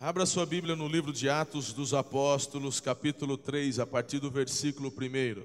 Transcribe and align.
Abra 0.00 0.24
sua 0.26 0.46
Bíblia 0.46 0.76
no 0.76 0.86
livro 0.86 1.12
de 1.12 1.28
Atos 1.28 1.72
dos 1.72 1.92
Apóstolos, 1.92 2.78
capítulo 2.78 3.36
3, 3.36 3.80
a 3.80 3.86
partir 3.86 4.20
do 4.20 4.30
versículo 4.30 4.90
1. 4.90 5.44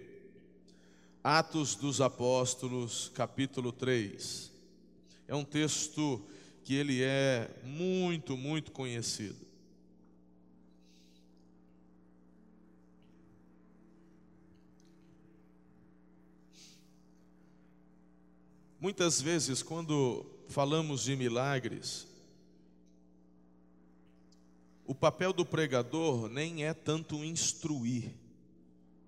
Atos 1.24 1.74
dos 1.74 2.00
Apóstolos, 2.00 3.12
capítulo 3.16 3.72
3. 3.72 4.52
É 5.28 5.34
um 5.34 5.44
texto 5.44 6.24
que 6.64 6.76
ele 6.76 7.02
é 7.02 7.50
muito, 7.64 8.38
muito 8.38 8.72
conhecido. 8.72 9.44
Muitas 18.80 19.20
vezes, 19.20 19.64
quando 19.64 20.24
falamos 20.48 21.06
de 21.06 21.16
milagres, 21.16 22.13
o 24.86 24.94
papel 24.94 25.32
do 25.32 25.46
pregador 25.46 26.28
nem 26.28 26.66
é 26.66 26.74
tanto 26.74 27.24
instruir, 27.24 28.12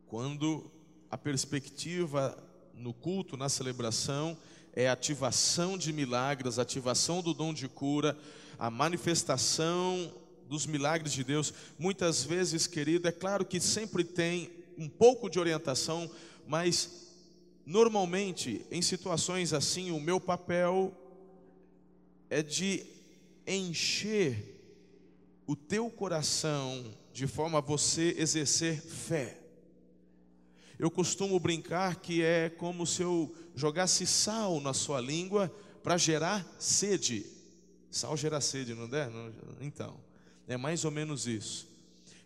quando 0.08 0.72
a 1.12 1.18
perspectiva 1.18 2.38
no 2.74 2.94
culto, 2.94 3.36
na 3.36 3.50
celebração, 3.50 4.38
é 4.74 4.90
ativação 4.90 5.78
de 5.78 5.92
milagres, 5.94 6.60
ativação 6.60 7.22
do 7.22 7.34
dom 7.34 7.54
de 7.54 7.68
cura, 7.68 8.18
a 8.60 8.70
manifestação 8.70 10.14
dos 10.48 10.66
milagres 10.66 11.14
de 11.14 11.24
Deus. 11.24 11.54
Muitas 11.80 12.24
vezes, 12.24 12.68
querido, 12.68 13.08
é 13.08 13.12
claro 13.12 13.46
que 13.46 13.60
sempre 13.60 14.04
tem 14.04 14.52
um 14.78 14.90
pouco 14.90 15.30
de 15.30 15.40
orientação, 15.40 16.10
mas 16.48 17.08
normalmente 17.66 18.66
em 18.70 18.82
situações 18.82 19.54
assim, 19.54 19.92
o 19.92 20.00
meu 20.00 20.20
papel 20.20 20.94
é 22.30 22.44
de 22.44 22.86
encher 23.48 24.55
o 25.48 25.56
teu 25.56 25.90
coração 25.90 26.94
de 27.14 27.28
forma 27.28 27.60
a 27.60 27.62
você 27.62 28.16
exercer 28.18 28.82
fé. 28.82 29.40
Eu 30.78 30.92
costumo 30.92 31.40
brincar 31.40 31.98
que 31.98 32.22
é 32.22 32.50
como 32.50 32.86
se 32.86 33.02
eu 33.02 33.34
jogasse 33.56 34.06
sal 34.06 34.60
na 34.60 34.74
sua 34.74 35.00
língua 35.00 35.54
para 35.82 35.98
gerar 35.98 36.46
sede. 36.60 37.26
Sal 37.90 38.18
gera 38.18 38.42
sede, 38.42 38.74
não 38.74 38.86
é? 38.86 39.10
Então, 39.62 39.98
é 40.48 40.58
mais 40.58 40.84
ou 40.84 40.92
menos 40.92 41.28
isso. 41.28 41.74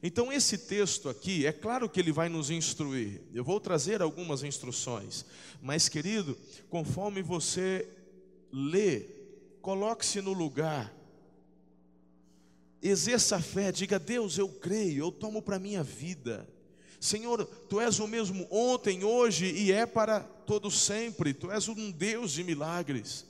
Então, 0.01 0.31
esse 0.31 0.57
texto 0.57 1.09
aqui, 1.09 1.45
é 1.45 1.51
claro 1.51 1.89
que 1.89 1.99
ele 1.99 2.11
vai 2.11 2.29
nos 2.29 2.49
instruir. 2.49 3.21
Eu 3.33 3.43
vou 3.43 3.59
trazer 3.59 4.01
algumas 4.01 4.43
instruções, 4.43 5.25
mas, 5.61 5.89
querido, 5.89 6.37
conforme 6.69 7.21
você 7.21 7.87
lê, 8.51 9.01
coloque-se 9.61 10.21
no 10.21 10.31
lugar 10.31 10.91
Exerça 12.81 13.37
a 13.37 13.41
fé, 13.41 13.71
diga: 13.71 13.99
Deus, 13.99 14.37
eu 14.37 14.47
creio, 14.47 15.05
eu 15.05 15.11
tomo 15.11 15.41
para 15.41 15.57
a 15.57 15.59
minha 15.59 15.83
vida. 15.83 16.47
Senhor, 16.99 17.45
tu 17.69 17.79
és 17.79 17.99
o 17.99 18.07
mesmo 18.07 18.45
ontem, 18.51 19.03
hoje 19.03 19.45
e 19.45 19.71
é 19.71 19.85
para 19.85 20.19
todo 20.19 20.69
sempre. 20.69 21.33
Tu 21.33 21.49
és 21.49 21.67
um 21.67 21.91
Deus 21.91 22.31
de 22.31 22.43
milagres. 22.43 23.25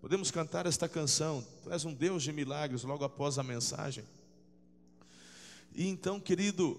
Podemos 0.00 0.30
cantar 0.30 0.66
esta 0.66 0.88
canção. 0.88 1.44
Tu 1.62 1.72
és 1.72 1.84
um 1.84 1.94
Deus 1.94 2.22
de 2.22 2.32
milagres 2.32 2.82
logo 2.82 3.04
após 3.04 3.38
a 3.38 3.42
mensagem. 3.42 4.04
E 5.74 5.88
então, 5.88 6.20
querido, 6.20 6.78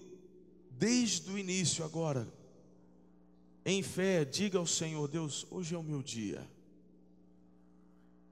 desde 0.70 1.32
o 1.32 1.38
início 1.38 1.84
agora, 1.84 2.28
em 3.66 3.82
fé, 3.82 4.24
diga 4.24 4.60
ao 4.60 4.68
Senhor: 4.68 5.08
Deus, 5.08 5.48
hoje 5.50 5.74
é 5.74 5.78
o 5.78 5.84
meu 5.84 6.04
dia. 6.04 6.48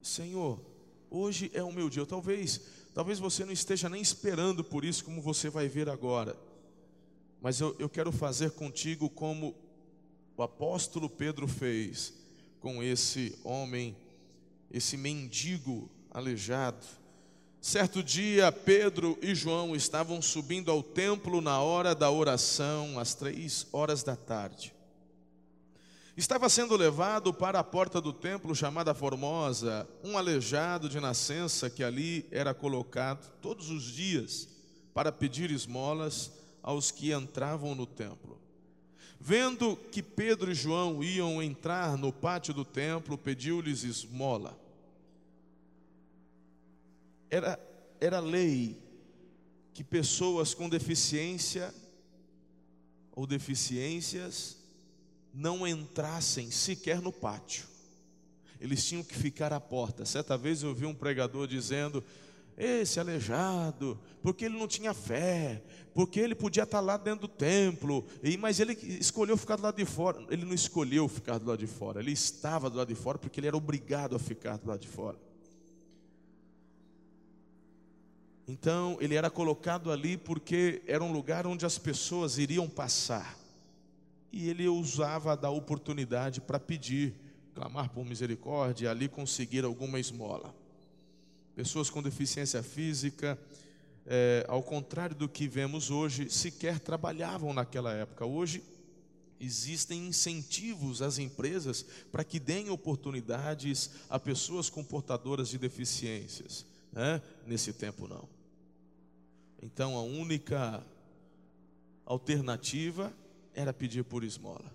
Senhor, 0.02 0.60
hoje 1.10 1.50
é 1.54 1.64
o 1.64 1.72
meu 1.72 1.90
dia. 1.90 2.06
Talvez 2.06 2.62
Talvez 2.94 3.18
você 3.20 3.44
não 3.44 3.52
esteja 3.52 3.90
nem 3.90 4.02
esperando 4.02 4.64
por 4.64 4.86
isso, 4.86 5.04
como 5.04 5.22
você 5.22 5.50
vai 5.50 5.68
ver 5.68 5.90
agora. 5.90 6.38
Mas 7.42 7.60
eu, 7.60 7.76
eu 7.80 7.90
quero 7.90 8.12
fazer 8.12 8.52
contigo 8.52 9.10
como 9.10 9.56
o 10.38 10.44
apóstolo 10.44 11.10
Pedro 11.10 11.48
fez 11.48 12.14
com 12.60 12.82
esse 12.82 13.38
homem, 13.44 13.96
esse 14.72 14.96
mendigo 14.96 15.90
aleijado. 16.12 16.86
Certo 17.60 18.04
dia, 18.04 18.52
Pedro 18.52 19.18
e 19.22 19.34
João 19.34 19.76
estavam 19.76 20.22
subindo 20.22 20.70
ao 20.70 20.84
templo 20.84 21.42
na 21.42 21.60
hora 21.62 21.96
da 21.96 22.12
oração, 22.12 23.00
às 23.00 23.16
três 23.16 23.66
horas 23.72 24.04
da 24.04 24.16
tarde. 24.16 24.74
Estava 26.16 26.48
sendo 26.48 26.78
levado 26.78 27.34
para 27.34 27.58
a 27.58 27.64
porta 27.64 28.00
do 28.00 28.14
templo 28.14 28.56
chamada 28.56 28.94
Formosa, 28.94 29.90
um 30.04 30.16
aleijado 30.16 30.88
de 30.88 31.00
nascença 31.00 31.72
que 31.72 31.84
ali 31.84 32.28
era 32.30 32.54
colocado 32.54 33.32
todos 33.42 33.72
os 33.72 33.84
dias 33.84 34.48
para 34.94 35.12
pedir 35.12 35.50
esmolas 35.50 36.32
aos 36.62 36.92
que 36.92 37.12
entravam 37.12 37.74
no 37.74 37.88
templo. 37.88 38.40
Vendo 39.20 39.76
que 39.76 40.04
Pedro 40.04 40.52
e 40.52 40.56
João 40.56 41.04
iam 41.04 41.42
entrar 41.42 41.98
no 41.98 42.14
pátio 42.14 42.54
do 42.54 42.64
templo, 42.64 43.18
pediu-lhes 43.18 43.84
esmola. 43.84 44.56
Era, 47.28 47.60
era 48.00 48.20
lei 48.20 48.78
que 49.74 49.84
pessoas 49.84 50.54
com 50.54 50.70
deficiência 50.70 51.74
ou 53.16 53.26
deficiências 53.26 54.63
não 55.34 55.68
entrassem 55.68 56.52
sequer 56.52 57.02
no 57.02 57.12
pátio. 57.12 57.66
Eles 58.62 58.86
tinham 58.86 59.04
que 59.04 59.16
ficar 59.16 59.52
à 59.52 59.60
porta. 59.60 60.06
Certa 60.06 60.38
vez 60.38 60.64
eu 60.64 60.74
vi 60.74 60.86
um 60.86 60.94
pregador 60.94 61.48
dizendo: 61.48 62.04
esse 62.58 63.00
aleijado, 63.00 64.00
porque 64.22 64.46
ele 64.46 64.58
não 64.58 64.68
tinha 64.68 64.94
fé, 64.94 65.62
porque 65.94 66.20
ele 66.20 66.36
podia 66.36 66.64
estar 66.64 66.80
lá 66.80 66.96
dentro 66.96 67.22
do 67.22 67.28
templo, 67.28 68.06
mas 68.40 68.60
ele 68.60 68.74
escolheu 69.00 69.36
ficar 69.36 69.56
do 69.56 69.64
lado 69.64 69.76
de 69.76 69.86
fora. 69.86 70.24
Ele 70.30 70.46
não 70.46 70.54
escolheu 70.54 71.08
ficar 71.10 71.40
do 71.40 71.46
lado 71.46 71.60
de 71.60 71.68
fora, 71.68 72.00
ele 72.00 72.12
estava 72.12 72.70
do 72.70 72.78
lado 72.78 72.88
de 72.88 72.96
fora 72.96 73.18
porque 73.18 73.40
ele 73.40 73.48
era 73.48 73.58
obrigado 73.58 74.16
a 74.16 74.20
ficar 74.20 74.58
do 74.58 74.68
lado 74.68 74.80
de 74.80 74.88
fora. 74.88 75.18
Então, 78.48 78.98
ele 79.00 79.16
era 79.16 79.30
colocado 79.30 79.90
ali 79.92 80.18
porque 80.18 80.82
era 80.86 81.04
um 81.04 81.12
lugar 81.12 81.48
onde 81.48 81.66
as 81.66 81.78
pessoas 81.78 82.38
iriam 82.38 82.70
passar 82.70 83.43
e 84.34 84.50
ele 84.50 84.68
usava 84.68 85.38
da 85.38 85.52
oportunidade 85.52 86.42
para 86.42 86.60
pedir, 86.60 87.14
clamar 87.54 87.92
por 87.92 88.04
misericórdia, 88.04 88.90
ali 88.90 89.08
conseguir 89.08 89.64
alguma 89.64 90.00
esmola. 90.00 90.54
Pessoas 91.56 91.88
com 91.88 92.02
deficiência 92.02 92.64
física, 92.64 93.38
é, 94.08 94.44
ao 94.50 94.64
contrário 94.64 95.16
do 95.16 95.30
que 95.30 95.48
vemos 95.48 95.92
hoje, 95.92 96.32
sequer 96.32 96.80
trabalhavam 96.80 97.54
naquela 97.54 97.94
época. 97.94 98.26
Hoje 98.26 98.64
existem 99.40 100.08
incentivos 100.08 101.04
às 101.04 101.20
empresas 101.20 101.86
para 102.12 102.24
que 102.24 102.40
deem 102.40 102.72
oportunidades 102.72 103.92
a 104.10 104.20
pessoas 104.20 104.68
com 104.68 104.84
portadoras 104.84 105.50
de 105.50 105.60
deficiências. 105.60 106.66
Né? 106.92 107.22
Nesse 107.46 107.72
tempo 107.72 108.08
não. 108.08 108.28
Então 109.62 109.96
a 109.96 110.02
única 110.02 110.84
alternativa 112.04 113.14
era 113.54 113.74
pedir 113.74 114.04
por 114.04 114.24
esmola. 114.24 114.74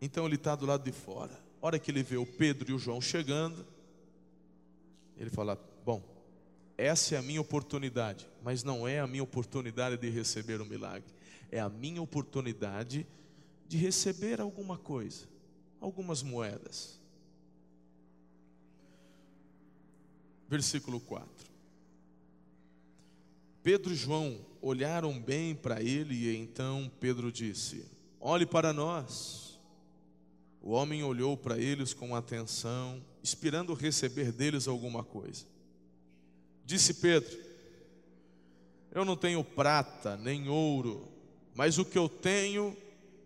Então 0.00 0.26
ele 0.26 0.36
está 0.36 0.54
do 0.54 0.66
lado 0.66 0.84
de 0.84 0.92
fora. 0.92 1.32
A 1.60 1.66
hora 1.66 1.78
que 1.78 1.90
ele 1.90 2.02
vê 2.02 2.16
o 2.16 2.26
Pedro 2.26 2.70
e 2.70 2.74
o 2.74 2.78
João 2.78 3.00
chegando, 3.00 3.66
ele 5.16 5.30
fala: 5.30 5.58
Bom, 5.84 6.02
essa 6.76 7.14
é 7.14 7.18
a 7.18 7.22
minha 7.22 7.40
oportunidade, 7.40 8.26
mas 8.42 8.62
não 8.62 8.88
é 8.88 9.00
a 9.00 9.06
minha 9.06 9.22
oportunidade 9.22 9.98
de 9.98 10.08
receber 10.08 10.60
o 10.60 10.64
um 10.64 10.66
milagre, 10.66 11.12
é 11.50 11.60
a 11.60 11.68
minha 11.68 12.00
oportunidade 12.00 13.06
de 13.68 13.76
receber 13.76 14.40
alguma 14.40 14.78
coisa, 14.78 15.28
algumas 15.80 16.22
moedas. 16.22 16.98
Versículo 20.48 20.98
4. 20.98 21.28
Pedro 23.62 23.92
e 23.92 23.96
João 23.96 24.40
olharam 24.60 25.18
bem 25.18 25.54
para 25.54 25.82
ele 25.82 26.14
e 26.14 26.36
então 26.36 26.90
Pedro 27.00 27.32
disse: 27.32 27.84
Olhe 28.20 28.46
para 28.46 28.72
nós. 28.72 29.58
O 30.62 30.72
homem 30.72 31.02
olhou 31.02 31.36
para 31.36 31.58
eles 31.58 31.94
com 31.94 32.14
atenção, 32.14 33.02
esperando 33.22 33.72
receber 33.72 34.30
deles 34.30 34.68
alguma 34.68 35.02
coisa. 35.02 35.46
Disse 36.64 36.94
Pedro: 36.94 37.38
Eu 38.92 39.04
não 39.04 39.16
tenho 39.16 39.42
prata 39.42 40.16
nem 40.16 40.48
ouro, 40.48 41.08
mas 41.54 41.78
o 41.78 41.84
que 41.84 41.96
eu 41.96 42.08
tenho, 42.08 42.76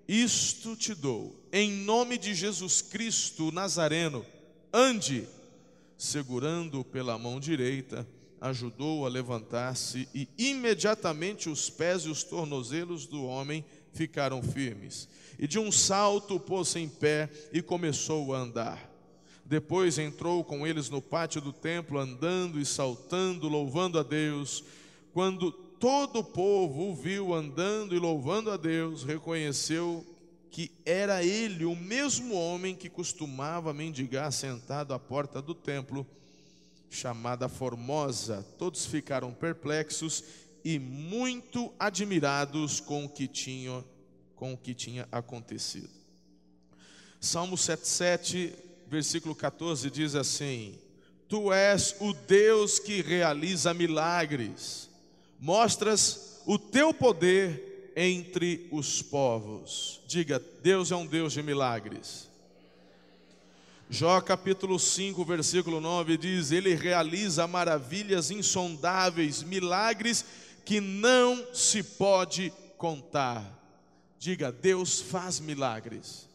isto 0.06 0.76
te 0.76 0.94
dou. 0.94 1.34
Em 1.52 1.70
nome 1.70 2.16
de 2.18 2.34
Jesus 2.34 2.80
Cristo 2.80 3.50
Nazareno, 3.50 4.24
ande, 4.72 5.26
segurando 5.98 6.84
pela 6.84 7.18
mão 7.18 7.40
direita 7.40 8.06
ajudou 8.44 9.06
a 9.06 9.08
levantar-se 9.08 10.06
e 10.14 10.28
imediatamente 10.36 11.48
os 11.48 11.70
pés 11.70 12.02
e 12.02 12.10
os 12.10 12.22
tornozelos 12.22 13.06
do 13.06 13.24
homem 13.24 13.64
ficaram 13.94 14.42
firmes. 14.42 15.08
E 15.38 15.48
de 15.48 15.58
um 15.58 15.72
salto 15.72 16.38
pôs-se 16.38 16.78
em 16.78 16.86
pé 16.86 17.30
e 17.54 17.62
começou 17.62 18.34
a 18.34 18.38
andar. 18.38 18.90
Depois 19.46 19.98
entrou 19.98 20.44
com 20.44 20.66
eles 20.66 20.90
no 20.90 21.00
pátio 21.00 21.40
do 21.40 21.54
templo, 21.54 21.98
andando 21.98 22.60
e 22.60 22.66
saltando, 22.66 23.48
louvando 23.48 23.98
a 23.98 24.02
Deus. 24.02 24.62
Quando 25.14 25.50
todo 25.50 26.18
o 26.18 26.24
povo 26.24 26.90
o 26.90 26.94
viu 26.94 27.32
andando 27.32 27.94
e 27.94 27.98
louvando 27.98 28.50
a 28.50 28.58
Deus, 28.58 29.04
reconheceu 29.04 30.04
que 30.50 30.70
era 30.84 31.24
ele 31.24 31.64
o 31.64 31.74
mesmo 31.74 32.34
homem 32.34 32.74
que 32.74 32.90
costumava 32.90 33.72
mendigar 33.72 34.30
sentado 34.32 34.92
à 34.92 34.98
porta 34.98 35.40
do 35.40 35.54
templo, 35.54 36.06
chamada 36.94 37.48
Formosa. 37.48 38.46
Todos 38.56 38.86
ficaram 38.86 39.32
perplexos 39.32 40.24
e 40.64 40.78
muito 40.78 41.74
admirados 41.78 42.80
com 42.80 43.04
o 43.04 43.08
que 43.08 43.28
tinha, 43.28 43.84
com 44.34 44.54
o 44.54 44.56
que 44.56 44.72
tinha 44.74 45.06
acontecido. 45.12 45.90
Salmo 47.20 47.56
77 47.58 48.54
versículo 48.86 49.34
14 49.34 49.90
diz 49.90 50.14
assim: 50.14 50.78
Tu 51.28 51.52
és 51.52 51.96
o 52.00 52.12
Deus 52.12 52.78
que 52.78 53.02
realiza 53.02 53.74
milagres, 53.74 54.88
mostras 55.38 56.40
o 56.46 56.58
teu 56.58 56.94
poder 56.94 57.92
entre 57.96 58.68
os 58.70 59.02
povos. 59.02 60.00
Diga, 60.06 60.42
Deus 60.62 60.90
é 60.90 60.96
um 60.96 61.06
Deus 61.06 61.32
de 61.32 61.42
milagres. 61.42 62.30
Jó 63.88 64.20
capítulo 64.20 64.78
5, 64.78 65.24
versículo 65.24 65.80
9 65.80 66.16
diz: 66.16 66.50
Ele 66.50 66.74
realiza 66.74 67.46
maravilhas 67.46 68.30
insondáveis, 68.30 69.42
milagres 69.42 70.24
que 70.64 70.80
não 70.80 71.54
se 71.54 71.82
pode 71.82 72.52
contar. 72.78 73.44
Diga, 74.18 74.50
Deus 74.50 75.00
faz 75.00 75.38
milagres. 75.38 76.28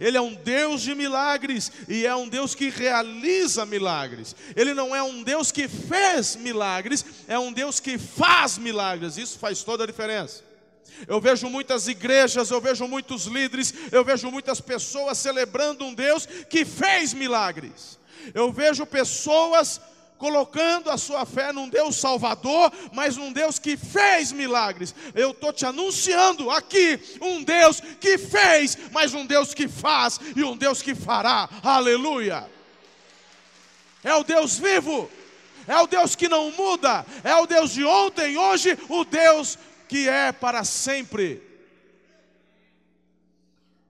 Ele 0.00 0.16
é 0.16 0.20
um 0.20 0.34
Deus 0.34 0.82
de 0.82 0.94
milagres 0.94 1.70
e 1.88 2.04
é 2.04 2.14
um 2.14 2.28
Deus 2.28 2.54
que 2.54 2.68
realiza 2.68 3.64
milagres. 3.64 4.34
Ele 4.54 4.74
não 4.74 4.94
é 4.94 5.02
um 5.02 5.22
Deus 5.22 5.52
que 5.52 5.68
fez 5.68 6.36
milagres, 6.36 7.04
é 7.28 7.38
um 7.38 7.52
Deus 7.52 7.80
que 7.80 7.96
faz 7.96 8.58
milagres. 8.58 9.16
Isso 9.16 9.38
faz 9.38 9.62
toda 9.62 9.84
a 9.84 9.86
diferença. 9.86 10.45
Eu 11.06 11.20
vejo 11.20 11.48
muitas 11.48 11.88
igrejas, 11.88 12.50
eu 12.50 12.60
vejo 12.60 12.86
muitos 12.86 13.26
líderes, 13.26 13.72
eu 13.92 14.04
vejo 14.04 14.30
muitas 14.30 14.60
pessoas 14.60 15.18
celebrando 15.18 15.84
um 15.84 15.94
Deus 15.94 16.26
que 16.48 16.64
fez 16.64 17.12
milagres. 17.12 17.98
Eu 18.34 18.52
vejo 18.52 18.84
pessoas 18.86 19.80
colocando 20.18 20.90
a 20.90 20.96
sua 20.96 21.26
fé 21.26 21.52
num 21.52 21.68
Deus 21.68 21.96
salvador, 21.96 22.72
mas 22.92 23.16
num 23.16 23.32
Deus 23.32 23.58
que 23.58 23.76
fez 23.76 24.32
milagres. 24.32 24.94
Eu 25.14 25.30
estou 25.30 25.52
te 25.52 25.66
anunciando 25.66 26.50
aqui 26.50 26.98
um 27.20 27.42
Deus 27.42 27.80
que 28.00 28.18
fez, 28.18 28.76
mas 28.92 29.14
um 29.14 29.26
Deus 29.26 29.54
que 29.54 29.68
faz 29.68 30.18
e 30.34 30.42
um 30.42 30.56
Deus 30.56 30.82
que 30.82 30.94
fará. 30.94 31.48
Aleluia! 31.62 32.48
É 34.02 34.14
o 34.14 34.22
Deus 34.22 34.58
vivo, 34.58 35.10
é 35.66 35.76
o 35.78 35.86
Deus 35.86 36.14
que 36.14 36.28
não 36.28 36.50
muda, 36.52 37.04
é 37.24 37.34
o 37.34 37.46
Deus 37.46 37.72
de 37.72 37.84
ontem, 37.84 38.36
hoje, 38.36 38.78
o 38.88 39.04
Deus 39.04 39.58
que 39.88 40.08
é 40.08 40.32
para 40.32 40.64
sempre. 40.64 41.42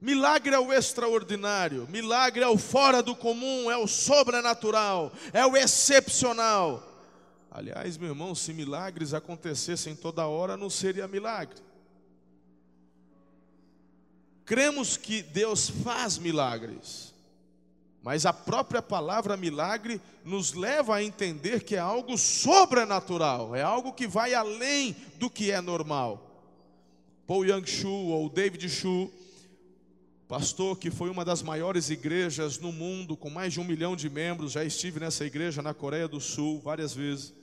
Milagre 0.00 0.54
é 0.54 0.58
o 0.58 0.72
extraordinário, 0.72 1.88
milagre 1.88 2.44
é 2.44 2.48
o 2.48 2.58
fora 2.58 3.02
do 3.02 3.16
comum, 3.16 3.70
é 3.70 3.76
o 3.76 3.87
sobrenatural, 3.87 5.12
é 5.32 5.44
o 5.46 5.56
excepcional. 5.56 6.87
Aliás, 7.50 7.96
meu 7.96 8.10
irmão, 8.10 8.34
se 8.34 8.52
milagres 8.52 9.14
acontecessem 9.14 9.96
toda 9.96 10.26
hora, 10.26 10.56
não 10.56 10.69
seria 10.69 11.08
milagre. 11.08 11.56
Cremos 14.44 14.96
que 14.96 15.22
Deus 15.22 15.69
faz 15.69 16.19
milagres, 16.19 17.06
mas 18.06 18.25
a 18.25 18.32
própria 18.32 18.81
palavra 18.81 19.37
milagre 19.37 20.00
nos 20.25 20.53
leva 20.53 20.94
a 20.94 21.03
entender 21.03 21.64
que 21.64 21.75
é 21.75 21.81
algo 21.81 22.17
sobrenatural, 22.17 23.53
é 23.53 23.62
algo 23.62 23.93
que 23.93 24.06
vai 24.06 24.32
além 24.32 24.94
do 25.17 25.29
que 25.29 25.50
é 25.50 25.61
normal. 25.61 26.23
Paul 27.26 27.44
Yang 27.44 27.69
Shu 27.69 27.88
ou 27.88 28.29
David 28.29 28.69
Shu 28.69 29.11
pastor 30.29 30.79
que 30.79 30.88
foi 30.88 31.11
uma 31.11 31.25
das 31.25 31.43
maiores 31.43 31.91
igrejas 31.91 32.61
no 32.61 32.70
mundo, 32.70 33.17
com 33.17 33.29
mais 33.29 33.53
de 33.53 33.58
um 33.58 33.64
milhão 33.64 33.97
de 33.97 34.09
membros, 34.09 34.52
já 34.52 34.62
estive 34.62 35.00
nessa 35.00 35.25
igreja 35.25 35.61
na 35.61 35.75
Coreia 35.75 36.06
do 36.06 36.20
Sul 36.20 36.61
várias 36.61 36.94
vezes. 36.94 37.35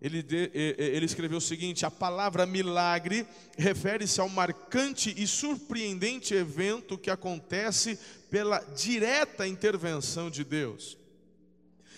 Ele, 0.00 0.24
ele 0.54 1.04
escreveu 1.04 1.38
o 1.38 1.40
seguinte: 1.40 1.84
a 1.84 1.90
palavra 1.90 2.46
milagre 2.46 3.26
refere-se 3.56 4.20
ao 4.20 4.28
marcante 4.28 5.12
e 5.16 5.26
surpreendente 5.26 6.32
evento 6.32 6.96
que 6.96 7.10
acontece 7.10 7.98
pela 8.30 8.58
direta 8.76 9.46
intervenção 9.46 10.30
de 10.30 10.44
Deus, 10.44 10.96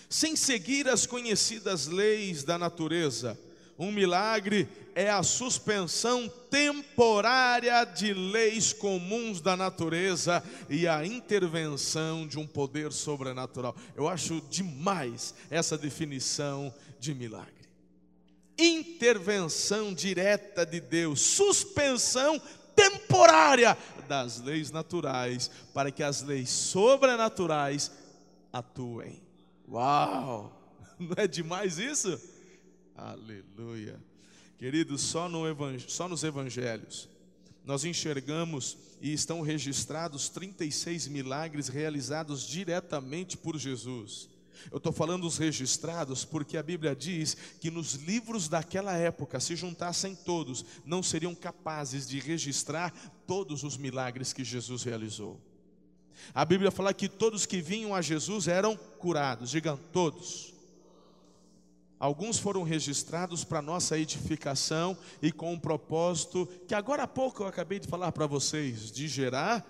sem 0.08 0.36
seguir 0.36 0.88
as 0.88 1.06
conhecidas 1.06 1.86
leis 1.86 2.42
da 2.42 2.58
natureza 2.58 3.38
um 3.80 3.90
milagre 3.90 4.68
é 4.94 5.08
a 5.08 5.22
suspensão 5.22 6.28
temporária 6.50 7.82
de 7.86 8.12
leis 8.12 8.74
comuns 8.74 9.40
da 9.40 9.56
natureza 9.56 10.44
e 10.68 10.86
a 10.86 11.02
intervenção 11.06 12.26
de 12.26 12.38
um 12.38 12.46
poder 12.46 12.92
sobrenatural. 12.92 13.74
Eu 13.96 14.06
acho 14.06 14.42
demais 14.50 15.34
essa 15.48 15.78
definição 15.78 16.70
de 16.98 17.14
milagre. 17.14 17.54
Intervenção 18.58 19.94
direta 19.94 20.66
de 20.66 20.78
Deus, 20.78 21.22
suspensão 21.22 22.38
temporária 22.80 23.76
das 24.08 24.40
leis 24.40 24.70
naturais, 24.70 25.50
para 25.74 25.90
que 25.90 26.02
as 26.02 26.22
leis 26.22 26.50
sobrenaturais 26.50 27.90
atuem. 28.52 29.22
Uau! 29.68 30.56
Não 30.98 31.14
é 31.16 31.26
demais 31.26 31.78
isso? 31.78 32.20
Aleluia. 32.96 33.98
Queridos, 34.58 35.00
só, 35.02 35.28
no 35.28 35.44
só 35.88 36.08
nos 36.08 36.22
evangelhos 36.22 37.08
nós 37.64 37.84
enxergamos 37.84 38.76
e 39.00 39.12
estão 39.12 39.42
registrados 39.42 40.28
36 40.28 41.08
milagres 41.08 41.68
realizados 41.68 42.46
diretamente 42.46 43.36
por 43.36 43.56
Jesus. 43.56 44.28
Eu 44.70 44.78
estou 44.78 44.92
falando 44.92 45.26
os 45.26 45.38
registrados 45.38 46.24
porque 46.24 46.56
a 46.56 46.62
Bíblia 46.62 46.94
diz 46.94 47.36
que 47.60 47.70
nos 47.70 47.94
livros 47.94 48.48
daquela 48.48 48.94
época, 48.94 49.38
se 49.40 49.54
juntassem 49.54 50.14
todos, 50.14 50.64
não 50.84 51.02
seriam 51.02 51.34
capazes 51.34 52.08
de 52.08 52.18
registrar 52.18 52.92
todos 53.26 53.62
os 53.62 53.76
milagres 53.76 54.32
que 54.32 54.44
Jesus 54.44 54.82
realizou. 54.82 55.40
A 56.34 56.44
Bíblia 56.44 56.70
fala 56.70 56.92
que 56.92 57.08
todos 57.08 57.46
que 57.46 57.60
vinham 57.60 57.94
a 57.94 58.02
Jesus 58.02 58.48
eram 58.48 58.76
curados, 58.76 59.50
digam 59.50 59.78
todos. 59.92 60.52
Alguns 62.00 62.38
foram 62.38 62.62
registrados 62.62 63.44
para 63.44 63.60
nossa 63.60 63.98
edificação 63.98 64.96
e 65.20 65.30
com 65.30 65.52
um 65.52 65.58
propósito 65.58 66.48
que 66.66 66.74
agora 66.74 67.02
há 67.02 67.06
pouco 67.06 67.42
eu 67.42 67.46
acabei 67.46 67.78
de 67.78 67.86
falar 67.86 68.10
para 68.10 68.26
vocês, 68.26 68.90
de 68.90 69.06
gerar 69.06 69.62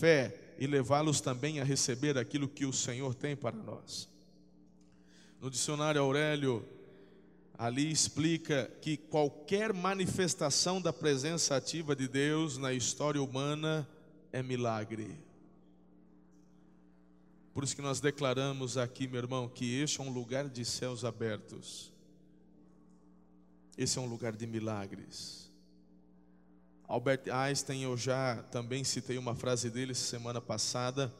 fé 0.00 0.34
e 0.58 0.66
levá-los 0.66 1.20
também 1.20 1.60
a 1.60 1.64
receber 1.64 2.18
aquilo 2.18 2.48
que 2.48 2.66
o 2.66 2.72
Senhor 2.72 3.14
tem 3.14 3.36
para 3.36 3.56
nós. 3.56 4.09
No 5.40 5.48
dicionário 5.48 6.02
Aurélio, 6.02 6.68
ali 7.56 7.90
explica 7.90 8.70
que 8.82 8.98
qualquer 8.98 9.72
manifestação 9.72 10.82
da 10.82 10.92
presença 10.92 11.56
ativa 11.56 11.96
de 11.96 12.06
Deus 12.06 12.58
na 12.58 12.74
história 12.74 13.22
humana 13.22 13.88
é 14.32 14.42
milagre. 14.42 15.18
Por 17.54 17.64
isso 17.64 17.74
que 17.74 17.80
nós 17.80 18.00
declaramos 18.00 18.76
aqui, 18.76 19.08
meu 19.08 19.18
irmão, 19.18 19.48
que 19.48 19.80
este 19.80 19.98
é 20.00 20.04
um 20.04 20.10
lugar 20.10 20.46
de 20.46 20.62
céus 20.62 21.06
abertos. 21.06 21.90
Esse 23.78 23.98
é 23.98 24.00
um 24.00 24.06
lugar 24.06 24.36
de 24.36 24.46
milagres. 24.46 25.50
Albert 26.86 27.22
Einstein, 27.32 27.82
eu 27.82 27.96
já 27.96 28.42
também 28.50 28.84
citei 28.84 29.16
uma 29.16 29.34
frase 29.34 29.70
dele 29.70 29.94
semana 29.94 30.40
passada. 30.40 31.10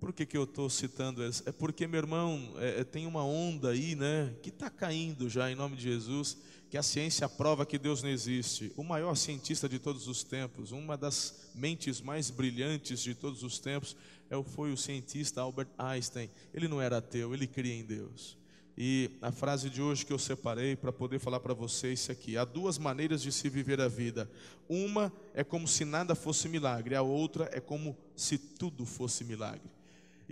Por 0.00 0.12
que, 0.12 0.26
que 0.26 0.36
eu 0.36 0.44
estou 0.44 0.68
citando 0.68 1.22
essa? 1.22 1.48
É 1.48 1.52
porque, 1.52 1.86
meu 1.86 1.98
irmão, 1.98 2.54
é, 2.58 2.80
é 2.80 2.84
tem 2.84 3.06
uma 3.06 3.24
onda 3.24 3.70
aí, 3.70 3.94
né? 3.94 4.34
Que 4.42 4.50
está 4.50 4.68
caindo 4.68 5.28
já 5.28 5.50
em 5.50 5.54
nome 5.54 5.76
de 5.76 5.82
Jesus, 5.82 6.36
que 6.68 6.76
a 6.76 6.82
ciência 6.82 7.28
prova 7.28 7.64
que 7.64 7.78
Deus 7.78 8.02
não 8.02 8.10
existe. 8.10 8.72
O 8.76 8.82
maior 8.82 9.14
cientista 9.14 9.68
de 9.68 9.78
todos 9.78 10.08
os 10.08 10.22
tempos, 10.22 10.72
uma 10.72 10.96
das 10.96 11.50
mentes 11.54 12.00
mais 12.00 12.30
brilhantes 12.30 13.00
de 13.00 13.14
todos 13.14 13.42
os 13.42 13.58
tempos, 13.58 13.96
é 14.28 14.42
foi 14.42 14.72
o 14.72 14.76
cientista 14.76 15.40
Albert 15.40 15.68
Einstein. 15.78 16.28
Ele 16.52 16.68
não 16.68 16.80
era 16.80 16.98
ateu, 16.98 17.32
ele 17.32 17.46
cria 17.46 17.74
em 17.74 17.84
Deus. 17.84 18.36
E 18.76 19.12
a 19.22 19.30
frase 19.30 19.70
de 19.70 19.80
hoje 19.80 20.04
que 20.04 20.12
eu 20.12 20.18
separei 20.18 20.74
para 20.74 20.92
poder 20.92 21.20
falar 21.20 21.38
para 21.38 21.54
vocês 21.54 22.10
aqui: 22.10 22.36
há 22.36 22.44
duas 22.44 22.76
maneiras 22.76 23.22
de 23.22 23.30
se 23.30 23.48
viver 23.48 23.80
a 23.80 23.86
vida. 23.86 24.28
Uma 24.68 25.12
é 25.32 25.44
como 25.44 25.68
se 25.68 25.84
nada 25.84 26.14
fosse 26.14 26.48
milagre, 26.48 26.96
a 26.96 27.02
outra 27.02 27.48
é 27.52 27.60
como 27.60 27.96
se 28.16 28.36
tudo 28.36 28.84
fosse 28.84 29.22
milagre. 29.22 29.70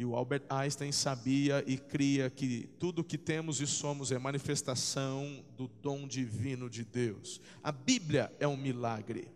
E 0.03 0.05
o 0.05 0.17
Albert 0.17 0.43
Einstein 0.51 0.91
sabia 0.91 1.63
e 1.65 1.79
cria 1.79 2.29
que 2.29 2.69
tudo 2.77 3.05
que 3.05 3.17
temos 3.17 3.61
e 3.61 3.69
somos 3.69 4.11
é 4.11 4.19
manifestação 4.19 5.45
do 5.57 5.69
dom 5.81 6.09
divino 6.09 6.69
de 6.69 6.85
Deus. 6.85 7.41
A 7.63 7.71
Bíblia 7.71 8.33
é 8.41 8.49
um 8.49 8.57
milagre. 8.57 9.29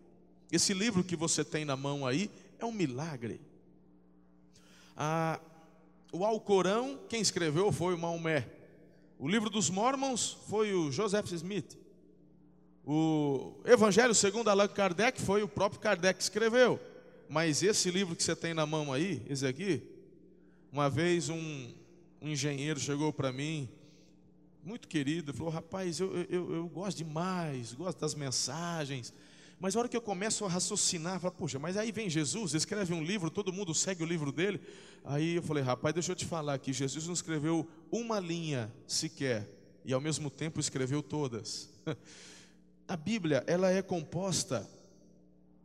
Esse 0.50 0.74
livro 0.74 1.04
que 1.04 1.14
você 1.14 1.44
tem 1.44 1.64
na 1.64 1.76
mão 1.76 2.04
aí 2.04 2.28
é 2.58 2.64
um 2.64 2.72
milagre. 2.72 3.40
Ah, 4.96 5.38
o 6.10 6.24
Alcorão, 6.24 6.98
quem 7.08 7.20
escreveu 7.20 7.70
foi 7.70 7.94
o 7.94 7.98
Maomé. 7.98 8.50
O 9.20 9.28
livro 9.28 9.48
dos 9.48 9.70
Mormons 9.70 10.36
foi 10.48 10.74
o 10.74 10.90
Joseph 10.90 11.30
Smith. 11.30 11.78
O 12.84 13.54
Evangelho 13.64 14.16
segundo 14.16 14.50
Allan 14.50 14.66
Kardec 14.66 15.22
foi 15.22 15.44
o 15.44 15.48
próprio 15.48 15.80
Kardec 15.80 16.16
que 16.16 16.24
escreveu. 16.24 16.80
Mas 17.28 17.62
esse 17.62 17.88
livro 17.88 18.16
que 18.16 18.22
você 18.24 18.34
tem 18.34 18.52
na 18.52 18.66
mão 18.66 18.92
aí, 18.92 19.22
esse 19.28 19.46
aqui, 19.46 19.94
uma 20.76 20.90
vez 20.90 21.30
um, 21.30 21.72
um 22.20 22.28
engenheiro 22.28 22.78
chegou 22.78 23.10
para 23.10 23.32
mim, 23.32 23.66
muito 24.62 24.86
querido, 24.86 25.32
falou: 25.32 25.50
Rapaz, 25.50 25.98
eu, 25.98 26.14
eu, 26.28 26.54
eu 26.54 26.68
gosto 26.68 26.98
demais, 26.98 27.72
gosto 27.72 27.98
das 27.98 28.14
mensagens, 28.14 29.10
mas 29.58 29.74
a 29.74 29.78
hora 29.78 29.88
que 29.88 29.96
eu 29.96 30.02
começo 30.02 30.44
a 30.44 30.48
raciocinar, 30.48 31.18
falo, 31.18 31.32
puxa, 31.32 31.58
mas 31.58 31.78
aí 31.78 31.90
vem 31.90 32.10
Jesus, 32.10 32.52
escreve 32.52 32.92
um 32.92 33.02
livro, 33.02 33.30
todo 33.30 33.54
mundo 33.54 33.74
segue 33.74 34.02
o 34.02 34.06
livro 34.06 34.30
dele. 34.30 34.60
Aí 35.02 35.36
eu 35.36 35.42
falei, 35.42 35.64
rapaz, 35.64 35.94
deixa 35.94 36.12
eu 36.12 36.16
te 36.16 36.26
falar 36.26 36.58
que 36.58 36.74
Jesus 36.74 37.06
não 37.06 37.14
escreveu 37.14 37.66
uma 37.90 38.20
linha 38.20 38.70
sequer, 38.86 39.48
e 39.82 39.94
ao 39.94 40.00
mesmo 40.00 40.28
tempo 40.28 40.60
escreveu 40.60 41.02
todas. 41.02 41.70
A 42.86 42.98
Bíblia, 42.98 43.42
ela 43.46 43.70
é 43.70 43.80
composta 43.80 44.68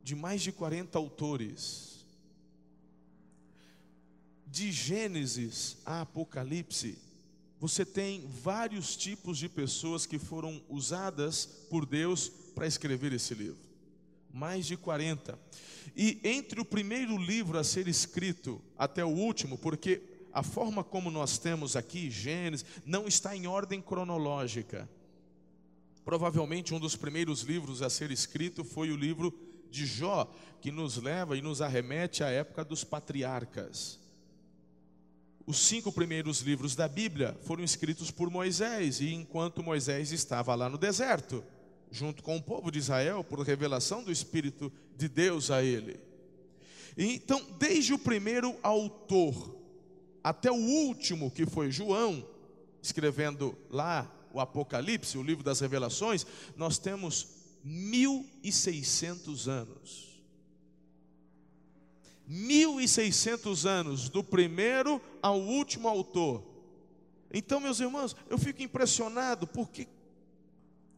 de 0.02 0.16
mais 0.16 0.42
de 0.42 0.54
40 0.54 0.98
autores. 0.98 2.01
De 4.52 4.70
Gênesis 4.70 5.78
a 5.86 6.02
Apocalipse, 6.02 6.98
você 7.58 7.86
tem 7.86 8.28
vários 8.28 8.98
tipos 8.98 9.38
de 9.38 9.48
pessoas 9.48 10.06
que 10.06 10.20
foram 10.20 10.62
usadas 10.68 11.46
por 11.70 11.86
Deus 11.86 12.28
para 12.54 12.68
escrever 12.68 13.14
esse 13.14 13.34
livro. 13.34 13.62
Mais 14.34 14.66
de 14.66 14.76
40. 14.76 15.40
E 15.96 16.20
entre 16.22 16.60
o 16.60 16.66
primeiro 16.66 17.16
livro 17.16 17.58
a 17.58 17.64
ser 17.64 17.88
escrito 17.88 18.62
até 18.78 19.06
o 19.06 19.08
último, 19.08 19.58
porque 19.58 20.02
a 20.34 20.44
forma 20.44 20.84
como 20.84 21.10
nós 21.10 21.38
temos 21.38 21.78
aqui, 21.78 22.12
Gênesis, 22.12 22.66
não 22.86 23.08
está 23.08 23.34
em 23.34 23.48
ordem 23.48 23.82
cronológica. 23.82 24.90
Provavelmente 26.04 26.74
um 26.74 26.80
dos 26.80 26.98
primeiros 26.98 27.44
livros 27.44 27.82
a 27.82 27.90
ser 27.90 28.12
escrito 28.12 28.66
foi 28.66 28.92
o 28.92 28.98
livro 28.98 29.34
de 29.70 29.86
Jó, 29.86 30.30
que 30.60 30.72
nos 30.72 30.98
leva 30.98 31.38
e 31.38 31.42
nos 31.42 31.62
arremete 31.62 32.22
à 32.22 32.28
época 32.28 32.66
dos 32.66 32.84
patriarcas. 32.84 34.01
Os 35.46 35.58
cinco 35.58 35.92
primeiros 35.92 36.42
livros 36.42 36.76
da 36.76 36.88
Bíblia 36.88 37.38
foram 37.44 37.64
escritos 37.64 38.12
por 38.12 38.30
Moisés, 38.30 39.02
e 39.02 39.14
enquanto 39.14 39.64
Moisés 39.64 40.12
estava 40.12 40.54
lá 40.56 40.70
no 40.70 40.78
deserto, 40.78 41.44
junto 41.92 42.24
com 42.24 42.38
o 42.38 42.42
povo 42.42 42.72
de 42.72 42.80
Israel, 42.80 43.24
por 43.24 43.40
revelação 43.42 44.04
do 44.04 44.12
Espírito 44.12 44.72
de 44.96 45.10
Deus 45.10 45.52
a 45.52 45.64
ele. 45.64 46.00
Então, 46.98 47.46
desde 47.58 47.94
o 47.94 48.00
primeiro 48.00 48.56
autor 48.62 49.58
até 50.24 50.52
o 50.52 50.56
último, 50.56 51.32
que 51.32 51.46
foi 51.46 51.72
João, 51.72 52.26
escrevendo 52.82 53.58
lá 53.70 54.10
o 54.34 54.40
Apocalipse, 54.40 55.18
o 55.18 55.24
livro 55.24 55.44
das 55.44 55.60
revelações, 55.60 56.26
nós 56.56 56.78
temos 56.78 57.28
1600 57.64 59.48
anos. 59.48 60.11
1600 62.32 63.66
anos, 63.66 64.08
do 64.08 64.24
primeiro 64.24 65.02
ao 65.22 65.38
último 65.38 65.90
autor. 65.90 66.42
Então, 67.30 67.60
meus 67.60 67.82
irmãos, 67.82 68.16
eu 68.30 68.38
fico 68.38 68.62
impressionado 68.64 69.46
porque 69.46 69.86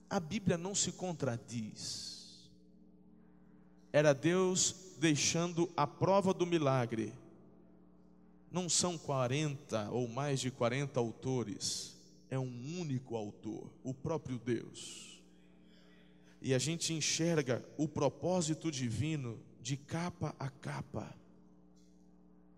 a 0.07 0.19
Bíblia 0.19 0.59
não 0.59 0.75
se 0.75 0.91
contradiz. 0.91 2.51
Era 3.91 4.13
Deus 4.13 4.75
deixando 4.99 5.67
a 5.75 5.87
prova 5.87 6.35
do 6.35 6.45
milagre. 6.45 7.11
Não 8.51 8.69
são 8.69 8.95
40 8.95 9.89
ou 9.89 10.07
mais 10.07 10.39
de 10.39 10.51
40 10.51 10.99
autores, 10.99 11.95
é 12.29 12.37
um 12.37 12.79
único 12.79 13.15
autor, 13.15 13.71
o 13.83 13.91
próprio 13.91 14.37
Deus. 14.37 15.19
E 16.39 16.53
a 16.53 16.59
gente 16.59 16.93
enxerga 16.93 17.65
o 17.75 17.87
propósito 17.87 18.69
divino 18.69 19.39
de 19.59 19.77
capa 19.77 20.35
a 20.37 20.47
capa. 20.47 21.22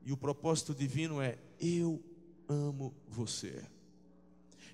E 0.06 0.12
o 0.12 0.18
propósito 0.18 0.74
divino 0.74 1.20
é: 1.20 1.38
eu 1.60 2.02
amo 2.48 2.94
você. 3.10 3.64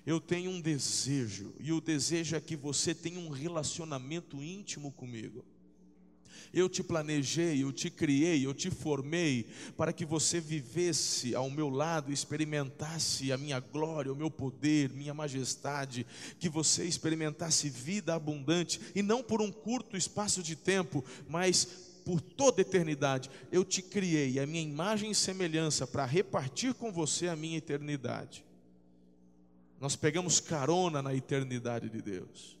Eu 0.04 0.20
tenho 0.20 0.50
um 0.50 0.60
desejo, 0.60 1.54
e 1.60 1.72
o 1.72 1.80
desejo 1.80 2.34
é 2.34 2.40
que 2.40 2.56
você 2.56 2.94
tenha 2.94 3.20
um 3.20 3.28
relacionamento 3.28 4.42
íntimo 4.42 4.90
comigo. 4.92 5.44
Eu 6.52 6.68
te 6.68 6.82
planejei, 6.82 7.62
eu 7.62 7.72
te 7.72 7.88
criei, 7.88 8.44
eu 8.44 8.52
te 8.52 8.68
formei 8.68 9.46
para 9.76 9.92
que 9.92 10.04
você 10.04 10.38
vivesse 10.38 11.34
ao 11.34 11.48
meu 11.48 11.70
lado, 11.70 12.12
experimentasse 12.12 13.32
a 13.32 13.38
minha 13.38 13.58
glória, 13.58 14.12
o 14.12 14.16
meu 14.16 14.30
poder, 14.30 14.90
minha 14.90 15.14
majestade, 15.14 16.04
que 16.38 16.50
você 16.50 16.84
experimentasse 16.84 17.70
vida 17.70 18.12
abundante 18.12 18.80
e 18.94 19.02
não 19.02 19.22
por 19.22 19.40
um 19.40 19.50
curto 19.50 19.96
espaço 19.96 20.42
de 20.42 20.54
tempo, 20.54 21.02
mas 21.26 21.91
por 22.04 22.20
toda 22.20 22.60
eternidade. 22.60 23.30
Eu 23.50 23.64
te 23.64 23.82
criei 23.82 24.38
a 24.38 24.46
minha 24.46 24.62
imagem 24.62 25.10
e 25.10 25.14
semelhança 25.14 25.86
para 25.86 26.04
repartir 26.04 26.74
com 26.74 26.92
você 26.92 27.28
a 27.28 27.36
minha 27.36 27.58
eternidade. 27.58 28.44
Nós 29.80 29.96
pegamos 29.96 30.38
carona 30.38 31.02
na 31.02 31.14
eternidade 31.14 31.88
de 31.88 32.00
Deus. 32.00 32.56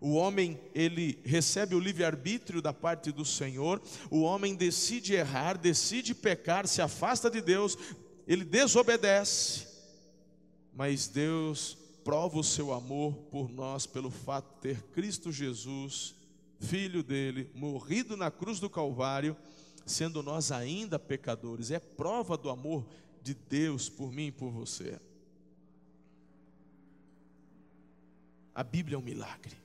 O 0.00 0.14
homem, 0.14 0.60
ele 0.74 1.20
recebe 1.24 1.76
o 1.76 1.78
livre-arbítrio 1.78 2.60
da 2.60 2.72
parte 2.72 3.12
do 3.12 3.24
Senhor, 3.24 3.80
o 4.10 4.22
homem 4.22 4.56
decide 4.56 5.14
errar, 5.14 5.56
decide 5.56 6.12
pecar, 6.12 6.66
se 6.66 6.82
afasta 6.82 7.30
de 7.30 7.40
Deus, 7.40 7.78
ele 8.26 8.44
desobedece, 8.44 9.68
mas 10.74 11.06
Deus 11.06 11.78
prova 12.02 12.38
o 12.38 12.42
seu 12.42 12.72
amor 12.72 13.14
por 13.30 13.48
nós 13.48 13.86
pelo 13.86 14.10
fato 14.10 14.52
de 14.54 14.60
ter 14.60 14.82
Cristo 14.92 15.30
Jesus, 15.30 16.16
filho 16.62 17.02
dele, 17.02 17.50
morrido 17.54 18.16
na 18.16 18.30
cruz 18.30 18.60
do 18.60 18.70
Calvário, 18.70 19.36
sendo 19.84 20.22
nós 20.22 20.52
ainda 20.52 20.98
pecadores. 20.98 21.70
É 21.70 21.78
prova 21.78 22.36
do 22.36 22.48
amor 22.48 22.86
de 23.22 23.34
Deus 23.34 23.88
por 23.88 24.12
mim 24.12 24.26
e 24.26 24.32
por 24.32 24.50
você. 24.50 24.98
A 28.54 28.62
Bíblia 28.62 28.96
é 28.96 28.98
um 28.98 29.02
milagre. 29.02 29.56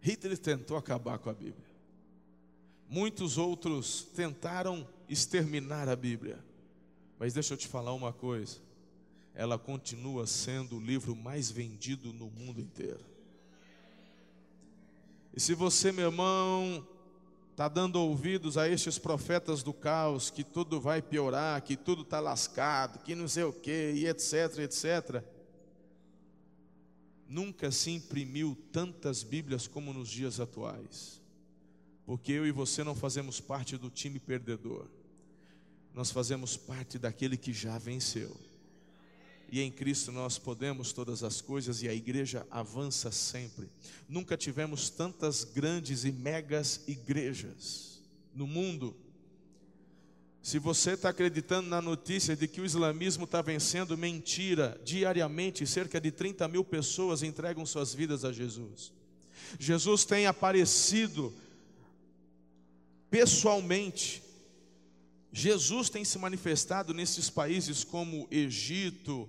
Hitler 0.00 0.36
tentou 0.36 0.76
acabar 0.76 1.18
com 1.18 1.30
a 1.30 1.34
Bíblia. 1.34 1.64
Muitos 2.88 3.38
outros 3.38 4.02
tentaram 4.14 4.86
exterminar 5.08 5.88
a 5.88 5.96
Bíblia. 5.96 6.38
Mas 7.18 7.32
deixa 7.32 7.54
eu 7.54 7.58
te 7.58 7.66
falar 7.66 7.94
uma 7.94 8.12
coisa: 8.12 8.58
ela 9.34 9.58
continua 9.58 10.26
sendo 10.26 10.76
o 10.76 10.80
livro 10.80 11.16
mais 11.16 11.50
vendido 11.50 12.12
no 12.12 12.28
mundo 12.28 12.60
inteiro. 12.60 13.13
E 15.36 15.40
se 15.40 15.52
você, 15.52 15.90
meu 15.90 16.10
irmão, 16.10 16.86
está 17.50 17.66
dando 17.66 17.96
ouvidos 17.96 18.56
a 18.56 18.68
estes 18.68 18.98
profetas 18.98 19.62
do 19.62 19.72
caos, 19.72 20.30
que 20.30 20.44
tudo 20.44 20.80
vai 20.80 21.02
piorar, 21.02 21.60
que 21.62 21.76
tudo 21.76 22.02
está 22.02 22.20
lascado, 22.20 23.00
que 23.02 23.16
não 23.16 23.26
sei 23.26 23.42
o 23.42 23.52
que, 23.52 23.92
e 23.94 24.06
etc, 24.06 24.58
etc. 24.58 25.24
Nunca 27.28 27.72
se 27.72 27.90
imprimiu 27.90 28.56
tantas 28.70 29.24
Bíblias 29.24 29.66
como 29.66 29.92
nos 29.92 30.08
dias 30.08 30.38
atuais, 30.38 31.20
porque 32.06 32.30
eu 32.30 32.46
e 32.46 32.52
você 32.52 32.84
não 32.84 32.94
fazemos 32.94 33.40
parte 33.40 33.76
do 33.76 33.90
time 33.90 34.20
perdedor, 34.20 34.86
nós 35.92 36.12
fazemos 36.12 36.56
parte 36.56 36.96
daquele 36.96 37.36
que 37.36 37.52
já 37.52 37.76
venceu. 37.78 38.36
E 39.50 39.60
em 39.60 39.70
Cristo 39.70 40.10
nós 40.10 40.38
podemos 40.38 40.92
todas 40.92 41.22
as 41.22 41.40
coisas 41.40 41.82
e 41.82 41.88
a 41.88 41.94
igreja 41.94 42.46
avança 42.50 43.10
sempre. 43.10 43.68
Nunca 44.08 44.36
tivemos 44.36 44.90
tantas 44.90 45.44
grandes 45.44 46.04
e 46.04 46.12
megas 46.12 46.82
igrejas 46.86 48.02
no 48.34 48.46
mundo 48.46 48.96
se 50.44 50.58
você 50.58 50.90
está 50.90 51.08
acreditando 51.08 51.70
na 51.70 51.80
notícia 51.80 52.36
de 52.36 52.46
que 52.46 52.60
o 52.60 52.66
islamismo 52.66 53.24
está 53.24 53.40
vencendo, 53.40 53.96
mentira. 53.96 54.78
Diariamente, 54.84 55.66
cerca 55.66 55.98
de 55.98 56.10
30 56.10 56.46
mil 56.48 56.62
pessoas 56.62 57.22
entregam 57.22 57.64
suas 57.64 57.94
vidas 57.94 58.26
a 58.26 58.30
Jesus. 58.30 58.92
Jesus 59.58 60.04
tem 60.04 60.26
aparecido 60.26 61.32
pessoalmente. 63.08 64.22
Jesus 65.36 65.90
tem 65.90 66.04
se 66.04 66.16
manifestado 66.16 66.94
nesses 66.94 67.28
países 67.28 67.82
como 67.82 68.28
Egito, 68.30 69.28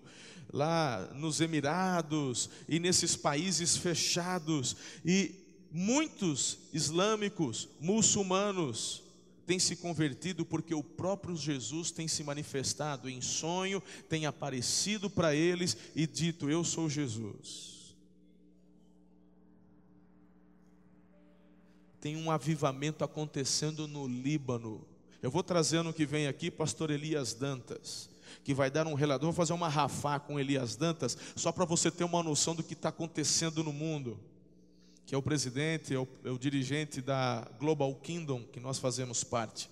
lá 0.53 1.09
nos 1.15 1.41
Emirados 1.41 2.47
e 2.69 2.79
nesses 2.79 3.15
países 3.15 3.75
fechados. 3.75 4.77
E 5.03 5.33
muitos 5.71 6.59
islâmicos, 6.71 7.67
muçulmanos, 7.79 9.01
tem 9.47 9.57
se 9.57 9.75
convertido 9.77 10.45
porque 10.45 10.75
o 10.75 10.83
próprio 10.83 11.35
Jesus 11.35 11.89
tem 11.89 12.07
se 12.07 12.23
manifestado 12.23 13.09
em 13.09 13.19
sonho, 13.19 13.81
tem 14.07 14.27
aparecido 14.27 15.09
para 15.09 15.33
eles 15.33 15.75
e 15.95 16.05
dito: 16.05 16.47
Eu 16.47 16.63
sou 16.63 16.87
Jesus. 16.87 17.95
Tem 21.99 22.15
um 22.15 22.29
avivamento 22.29 23.03
acontecendo 23.03 23.87
no 23.87 24.07
Líbano. 24.07 24.85
Eu 25.25 25.31
vou 25.31 25.41
trazer 25.41 25.77
ano 25.77 25.91
que 25.91 26.05
vem 26.05 26.27
aqui 26.27 26.51
pastor 26.51 26.91
Elias 26.91 27.33
Dantas, 27.33 28.07
que 28.43 28.53
vai 28.53 28.69
dar 28.69 28.85
um 28.85 28.93
relato. 28.93 29.25
vou 29.25 29.33
fazer 29.33 29.53
uma 29.53 29.67
rafá 29.67 30.19
com 30.19 30.39
Elias 30.39 30.75
Dantas, 30.75 31.17
só 31.35 31.51
para 31.51 31.65
você 31.65 31.89
ter 31.89 32.03
uma 32.03 32.21
noção 32.21 32.53
do 32.53 32.61
que 32.61 32.73
está 32.73 32.89
acontecendo 32.89 33.63
no 33.63 33.73
mundo. 33.73 34.19
Que 35.03 35.15
é 35.15 35.17
o 35.17 35.23
presidente, 35.23 35.95
é 35.95 35.97
o, 35.97 36.07
é 36.23 36.29
o, 36.29 36.37
dirigente 36.37 37.01
da 37.01 37.43
Global 37.59 37.91
Kingdom, 37.95 38.43
que 38.43 38.59
nós 38.59 38.77
fazemos 38.77 39.23
parte. 39.23 39.67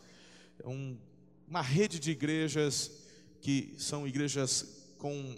É 0.58 0.68
um, 0.68 0.98
uma 1.48 1.62
rede 1.62 2.00
de 2.00 2.10
igrejas 2.10 2.90
que 3.40 3.76
são 3.78 4.08
igrejas 4.08 4.90
com 4.98 5.36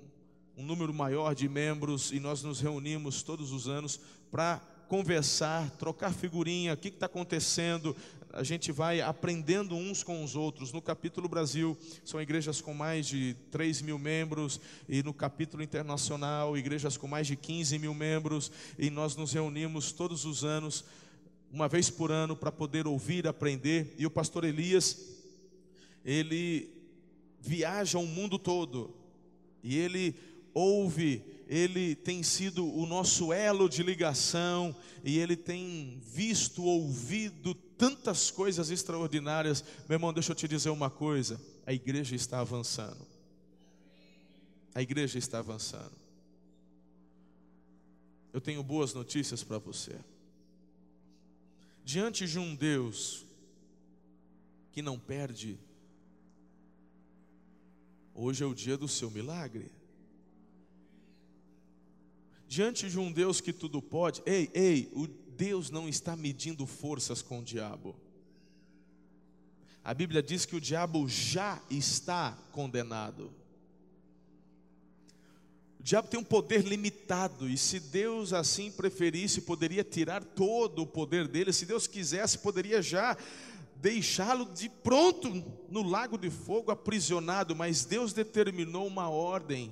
um 0.55 0.63
número 0.63 0.93
maior 0.93 1.35
de 1.35 1.49
membros 1.49 2.13
e 2.13 2.21
nós 2.21 2.41
nos 2.41 2.61
reunimos 2.61 3.21
todos 3.21 3.51
os 3.51 3.67
anos 3.67 3.99
para 4.31 4.61
conversar, 4.87 5.69
trocar 5.71 6.13
figurinha, 6.13 6.73
o 6.73 6.77
que 6.77 6.89
está 6.89 7.07
acontecendo, 7.07 7.95
a 8.35 8.43
gente 8.43 8.69
vai 8.69 8.99
aprendendo 8.99 9.75
uns 9.75 10.03
com 10.03 10.21
os 10.21 10.35
outros. 10.35 10.73
No 10.73 10.81
capítulo 10.81 11.29
Brasil, 11.29 11.75
são 12.03 12.21
igrejas 12.21 12.59
com 12.59 12.73
mais 12.73 13.07
de 13.07 13.33
3 13.49 13.81
mil 13.81 13.97
membros, 13.97 14.59
e 14.89 15.01
no 15.01 15.13
capítulo 15.13 15.63
internacional, 15.63 16.57
igrejas 16.57 16.97
com 16.97 17.07
mais 17.07 17.25
de 17.27 17.37
15 17.37 17.79
mil 17.79 17.93
membros, 17.93 18.51
e 18.77 18.89
nós 18.89 19.15
nos 19.15 19.31
reunimos 19.31 19.93
todos 19.93 20.25
os 20.25 20.43
anos, 20.43 20.83
uma 21.49 21.69
vez 21.69 21.89
por 21.89 22.11
ano, 22.11 22.35
para 22.35 22.51
poder 22.51 22.85
ouvir, 22.85 23.25
aprender. 23.25 23.95
E 23.97 24.05
o 24.05 24.11
pastor 24.11 24.43
Elias, 24.43 24.99
ele 26.03 26.69
viaja 27.39 27.97
o 27.97 28.05
mundo 28.05 28.37
todo, 28.37 28.93
e 29.63 29.77
ele 29.77 30.13
ouve 30.53 31.23
ele 31.47 31.93
tem 31.93 32.23
sido 32.23 32.65
o 32.65 32.87
nosso 32.87 33.31
elo 33.31 33.69
de 33.69 33.83
ligação 33.83 34.75
e 35.03 35.19
ele 35.19 35.35
tem 35.35 35.99
visto, 36.03 36.63
ouvido 36.63 37.55
tantas 37.77 38.31
coisas 38.31 38.69
extraordinárias. 38.69 39.63
Meu 39.87 39.95
irmão, 39.95 40.13
deixa 40.13 40.31
eu 40.31 40.35
te 40.35 40.47
dizer 40.47 40.69
uma 40.69 40.89
coisa: 40.89 41.39
a 41.65 41.73
igreja 41.73 42.15
está 42.15 42.39
avançando. 42.39 43.05
A 44.73 44.81
igreja 44.81 45.17
está 45.17 45.39
avançando. 45.39 45.93
Eu 48.33 48.41
tenho 48.41 48.61
boas 48.61 48.93
notícias 48.93 49.43
para 49.43 49.57
você. 49.57 49.97
Diante 51.83 52.27
de 52.27 52.37
um 52.37 52.55
Deus 52.55 53.25
que 54.71 54.81
não 54.81 54.99
perde, 54.99 55.57
hoje 58.13 58.43
é 58.43 58.45
o 58.45 58.53
dia 58.53 58.75
do 58.75 58.87
seu 58.87 59.09
milagre 59.09 59.71
diante 62.47 62.89
de 62.89 62.97
um 62.97 63.11
Deus 63.11 63.41
que 63.41 63.51
tudo 63.51 63.81
pode, 63.81 64.21
ei, 64.25 64.49
ei, 64.53 64.89
o 64.93 65.07
Deus 65.37 65.69
não 65.69 65.87
está 65.87 66.15
medindo 66.15 66.65
forças 66.65 67.21
com 67.21 67.39
o 67.39 67.43
diabo. 67.43 67.95
A 69.83 69.93
Bíblia 69.93 70.23
diz 70.23 70.45
que 70.45 70.55
o 70.55 70.61
diabo 70.61 71.07
já 71.07 71.61
está 71.69 72.37
condenado. 72.51 73.31
O 75.79 75.83
diabo 75.83 76.07
tem 76.07 76.19
um 76.19 76.23
poder 76.23 76.63
limitado, 76.65 77.47
e 77.47 77.55
se 77.55 77.79
Deus 77.79 78.33
assim 78.33 78.71
preferisse, 78.71 79.41
poderia 79.41 79.83
tirar 79.83 80.23
todo 80.23 80.81
o 80.81 80.87
poder 80.87 81.27
dele. 81.27 81.53
Se 81.53 81.65
Deus 81.65 81.85
quisesse, 81.85 82.39
poderia 82.39 82.81
já 82.81 83.15
deixá-lo 83.75 84.45
de 84.45 84.67
pronto 84.67 85.29
no 85.69 85.83
lago 85.83 86.17
de 86.17 86.31
fogo, 86.31 86.71
aprisionado. 86.71 87.55
Mas 87.55 87.85
Deus 87.85 88.13
determinou 88.13 88.87
uma 88.87 89.09
ordem 89.09 89.71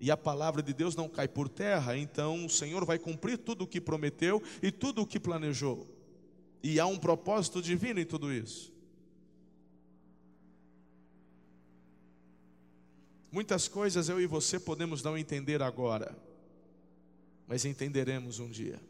e 0.00 0.10
a 0.10 0.16
palavra 0.16 0.62
de 0.62 0.72
Deus 0.72 0.96
não 0.96 1.08
cai 1.08 1.28
por 1.28 1.48
terra, 1.48 1.96
então 1.96 2.46
o 2.46 2.50
Senhor 2.50 2.86
vai 2.86 2.98
cumprir 2.98 3.36
tudo 3.36 3.64
o 3.64 3.66
que 3.66 3.80
prometeu 3.80 4.42
e 4.62 4.72
tudo 4.72 5.02
o 5.02 5.06
que 5.06 5.20
planejou. 5.20 5.86
E 6.62 6.80
há 6.80 6.86
um 6.86 6.98
propósito 6.98 7.60
divino 7.60 8.00
em 8.00 8.06
tudo 8.06 8.32
isso. 8.32 8.72
Muitas 13.30 13.68
coisas 13.68 14.08
eu 14.08 14.20
e 14.20 14.26
você 14.26 14.58
podemos 14.58 15.02
não 15.02 15.16
entender 15.16 15.62
agora, 15.62 16.16
mas 17.46 17.64
entenderemos 17.64 18.40
um 18.40 18.48
dia. 18.48 18.80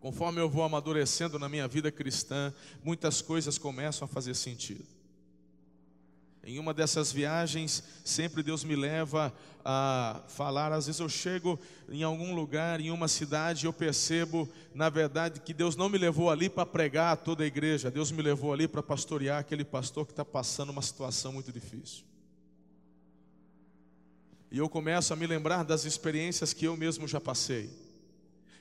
Conforme 0.00 0.40
eu 0.40 0.48
vou 0.48 0.62
amadurecendo 0.62 1.38
na 1.38 1.48
minha 1.48 1.68
vida 1.68 1.90
cristã, 1.92 2.54
muitas 2.82 3.20
coisas 3.20 3.58
começam 3.58 4.04
a 4.04 4.08
fazer 4.08 4.34
sentido. 4.34 4.91
Em 6.44 6.58
uma 6.58 6.74
dessas 6.74 7.12
viagens, 7.12 7.84
sempre 8.04 8.42
Deus 8.42 8.64
me 8.64 8.74
leva 8.74 9.32
a 9.64 10.22
falar. 10.26 10.72
Às 10.72 10.86
vezes 10.86 11.00
eu 11.00 11.08
chego 11.08 11.58
em 11.88 12.02
algum 12.02 12.34
lugar, 12.34 12.80
em 12.80 12.90
uma 12.90 13.06
cidade, 13.06 13.64
e 13.64 13.68
eu 13.68 13.72
percebo, 13.72 14.48
na 14.74 14.88
verdade, 14.88 15.40
que 15.40 15.54
Deus 15.54 15.76
não 15.76 15.88
me 15.88 15.98
levou 15.98 16.30
ali 16.30 16.48
para 16.48 16.66
pregar 16.66 17.12
a 17.12 17.16
toda 17.16 17.44
a 17.44 17.46
igreja, 17.46 17.92
Deus 17.92 18.10
me 18.10 18.22
levou 18.22 18.52
ali 18.52 18.66
para 18.66 18.82
pastorear 18.82 19.38
aquele 19.38 19.64
pastor 19.64 20.04
que 20.04 20.12
está 20.12 20.24
passando 20.24 20.70
uma 20.70 20.82
situação 20.82 21.32
muito 21.32 21.52
difícil. 21.52 22.04
E 24.50 24.58
eu 24.58 24.68
começo 24.68 25.12
a 25.12 25.16
me 25.16 25.26
lembrar 25.26 25.62
das 25.62 25.84
experiências 25.84 26.52
que 26.52 26.66
eu 26.66 26.76
mesmo 26.76 27.06
já 27.06 27.20
passei. 27.20 27.70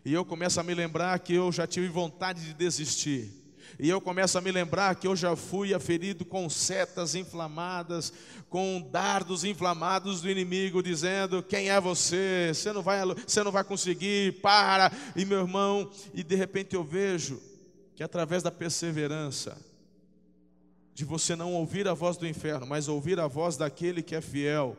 E 0.06 0.14
eu 0.14 0.24
começo 0.24 0.60
a 0.60 0.64
me 0.64 0.74
lembrar 0.74 1.18
que 1.20 1.34
eu 1.34 1.52
já 1.52 1.66
tive 1.68 1.88
vontade 1.88 2.46
de 2.46 2.54
desistir 2.54 3.42
e 3.80 3.90
eu 3.90 4.00
começo 4.00 4.38
a 4.38 4.42
me 4.42 4.52
lembrar 4.52 4.96
que 4.96 5.08
eu 5.08 5.16
já 5.16 5.36
fui 5.36 5.74
aferido 5.74 6.24
com 6.24 6.50
setas 6.50 7.16
inflamadas, 7.16 8.14
com 8.50 8.88
dardos 8.92 9.44
inflamados 9.44 10.22
do 10.22 10.30
inimigo, 10.30 10.84
dizendo: 10.84 11.42
Quem 11.42 11.70
é 11.70 11.80
você? 11.80 12.52
Você 12.54 12.72
não 12.72 12.82
vai, 12.82 13.02
você 13.06 13.44
não 13.44 13.52
vai 13.52 13.64
conseguir, 13.64 14.42
para. 14.42 14.92
E 15.16 15.26
meu 15.26 15.40
irmão, 15.40 15.90
e 16.14 16.24
de 16.24 16.36
repente 16.36 16.76
eu 16.76 16.84
vejo 16.84 17.42
que 17.96 18.04
através 18.04 18.44
da 18.44 18.52
perseverança, 18.52 19.58
de 20.94 21.06
você 21.06 21.36
não 21.36 21.54
ouvir 21.54 21.88
a 21.88 21.94
voz 21.94 22.18
do 22.18 22.28
inferno, 22.28 22.66
mas 22.66 22.88
ouvir 22.88 23.20
a 23.20 23.28
voz 23.28 23.58
daquele 23.58 24.04
que 24.04 24.16
é 24.16 24.22
fiel, 24.22 24.78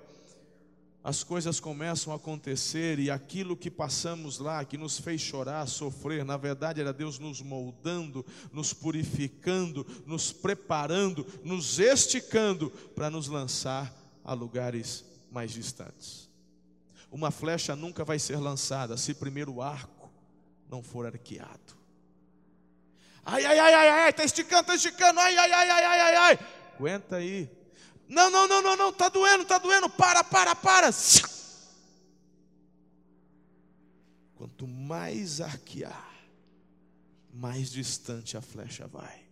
as 1.05 1.25
coisas 1.25 1.59
começam 1.59 2.13
a 2.13 2.17
acontecer 2.17 2.99
e 3.01 3.11
aquilo 3.11 3.57
que 3.57 3.71
passamos 3.71 4.39
lá, 4.39 4.65
que 4.65 4.79
nos 4.79 5.01
fez 5.01 5.21
chorar, 5.21 5.67
sofrer, 5.67 6.25
na 6.25 6.37
verdade 6.37 6.81
era 6.81 6.93
Deus 6.93 7.19
nos 7.19 7.43
moldando, 7.43 8.25
nos 8.53 8.73
purificando, 8.73 9.85
nos 10.07 10.33
preparando, 10.33 11.27
nos 11.43 11.81
esticando 11.81 12.71
para 12.95 13.11
nos 13.11 13.27
lançar 13.27 13.93
a 14.25 14.33
lugares 14.33 15.05
mais 15.31 15.51
distantes. 15.51 16.31
Uma 17.11 17.33
flecha 17.33 17.75
nunca 17.75 18.05
vai 18.05 18.19
ser 18.19 18.37
lançada 18.37 18.97
se 18.97 19.13
primeiro 19.13 19.55
o 19.55 19.63
arco 19.63 20.09
não 20.71 20.83
for 20.83 21.05
arqueado. 21.05 21.83
Ai, 23.25 23.45
ai, 23.45 23.59
ai, 23.59 23.75
ai, 23.75 23.89
ai, 23.89 24.11
está 24.11 24.25
esticando, 24.25 24.63
está 24.63 24.75
esticando, 24.77 25.19
ai, 25.19 25.37
ai, 25.37 25.53
ai, 25.53 25.71
ai, 25.71 25.85
ai, 25.85 26.17
ai. 26.17 26.39
Aguenta 26.77 27.17
aí, 27.17 27.51
não, 28.13 28.31
não, 28.31 28.47
não, 28.47 28.61
não, 28.61 28.77
não, 28.77 28.89
está 28.91 29.09
doendo, 29.09 29.43
está 29.43 29.57
doendo, 29.57 29.89
para, 29.89 30.23
para, 30.23 30.55
para. 30.55 30.91
Quanto 34.35 34.69
mais 34.69 35.41
arquear, 35.41 36.13
mais 37.33 37.73
distante 37.73 38.37
a 38.37 38.43
flecha 38.43 38.87
vai. 38.87 39.23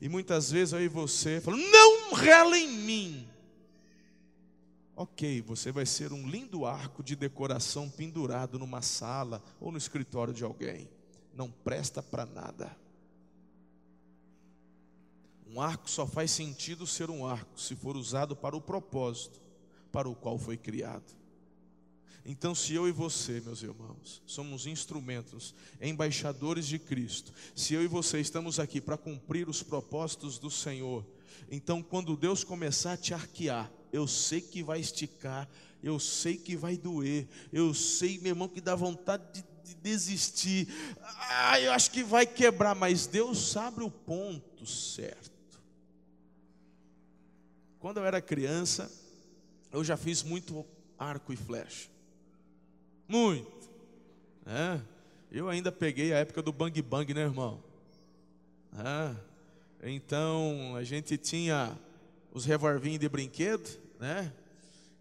E 0.00 0.08
muitas 0.08 0.50
vezes 0.50 0.72
aí 0.72 0.88
você 0.88 1.38
fala, 1.38 1.58
não 1.58 2.14
rela 2.14 2.56
em 2.56 2.68
mim. 2.68 3.28
Ok, 4.96 5.42
você 5.42 5.70
vai 5.70 5.84
ser 5.84 6.10
um 6.10 6.26
lindo 6.26 6.64
arco 6.64 7.02
de 7.02 7.14
decoração 7.14 7.90
pendurado 7.90 8.58
numa 8.58 8.80
sala 8.80 9.42
ou 9.60 9.70
no 9.70 9.76
escritório 9.76 10.32
de 10.32 10.42
alguém. 10.42 10.88
Não 11.34 11.50
presta 11.50 12.02
para 12.02 12.24
nada. 12.24 12.74
Um 15.50 15.60
arco 15.60 15.88
só 15.88 16.06
faz 16.06 16.30
sentido 16.30 16.86
ser 16.86 17.10
um 17.10 17.26
arco 17.26 17.58
se 17.60 17.74
for 17.74 17.96
usado 17.96 18.36
para 18.36 18.56
o 18.56 18.60
propósito 18.60 19.40
para 19.90 20.08
o 20.08 20.14
qual 20.14 20.38
foi 20.38 20.56
criado. 20.56 21.16
Então, 22.24 22.54
se 22.54 22.74
eu 22.74 22.86
e 22.86 22.92
você, 22.92 23.40
meus 23.40 23.62
irmãos, 23.62 24.22
somos 24.26 24.66
instrumentos, 24.66 25.54
embaixadores 25.80 26.66
de 26.66 26.78
Cristo, 26.78 27.32
se 27.56 27.72
eu 27.72 27.82
e 27.82 27.86
você 27.86 28.20
estamos 28.20 28.60
aqui 28.60 28.82
para 28.82 28.98
cumprir 28.98 29.48
os 29.48 29.62
propósitos 29.62 30.38
do 30.38 30.50
Senhor, 30.50 31.06
então 31.50 31.82
quando 31.82 32.16
Deus 32.16 32.44
começar 32.44 32.92
a 32.92 32.96
te 32.98 33.14
arquear, 33.14 33.72
eu 33.90 34.06
sei 34.06 34.42
que 34.42 34.62
vai 34.62 34.78
esticar, 34.78 35.48
eu 35.82 35.98
sei 35.98 36.36
que 36.36 36.54
vai 36.54 36.76
doer, 36.76 37.26
eu 37.50 37.72
sei, 37.72 38.18
meu 38.18 38.32
irmão, 38.32 38.48
que 38.48 38.60
dá 38.60 38.74
vontade 38.74 39.24
de, 39.32 39.44
de 39.64 39.74
desistir, 39.76 40.68
ah, 41.30 41.58
eu 41.58 41.72
acho 41.72 41.90
que 41.90 42.02
vai 42.02 42.26
quebrar, 42.26 42.74
mas 42.74 43.06
Deus 43.06 43.38
sabe 43.52 43.82
o 43.82 43.90
ponto 43.90 44.66
certo. 44.66 45.37
Quando 47.80 47.98
eu 47.98 48.04
era 48.04 48.20
criança, 48.20 48.90
eu 49.72 49.84
já 49.84 49.96
fiz 49.96 50.22
muito 50.22 50.66
arco 50.98 51.32
e 51.32 51.36
flecha. 51.36 51.88
Muito. 53.06 53.70
É. 54.46 54.80
Eu 55.30 55.48
ainda 55.48 55.70
peguei 55.70 56.12
a 56.12 56.18
época 56.18 56.42
do 56.42 56.52
bang 56.52 56.80
bang, 56.82 57.14
né, 57.14 57.22
irmão? 57.22 57.62
É. 58.76 59.14
Então, 59.90 60.74
a 60.74 60.82
gente 60.82 61.16
tinha 61.16 61.78
os 62.32 62.44
revolvinhos 62.44 62.98
de 62.98 63.08
brinquedo, 63.08 63.68
né? 64.00 64.32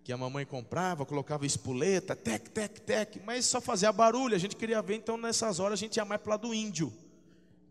Que 0.04 0.14
a 0.14 0.18
mamãe 0.18 0.46
comprava, 0.46 1.06
colocava 1.06 1.46
espoleta, 1.46 2.16
tec, 2.16 2.50
tec, 2.50 2.80
tec, 2.80 3.22
mas 3.26 3.46
só 3.46 3.60
fazia 3.60 3.92
barulho, 3.92 4.36
a 4.36 4.40
gente 4.40 4.56
queria 4.56 4.82
ver, 4.82 4.96
então 4.96 5.18
nessas 5.18 5.60
horas 5.60 5.80
a 5.80 5.82
gente 5.82 5.98
ia 5.98 6.06
mais 6.06 6.22
para 6.22 6.32
lá 6.32 6.38
do 6.38 6.54
índio. 6.54 6.94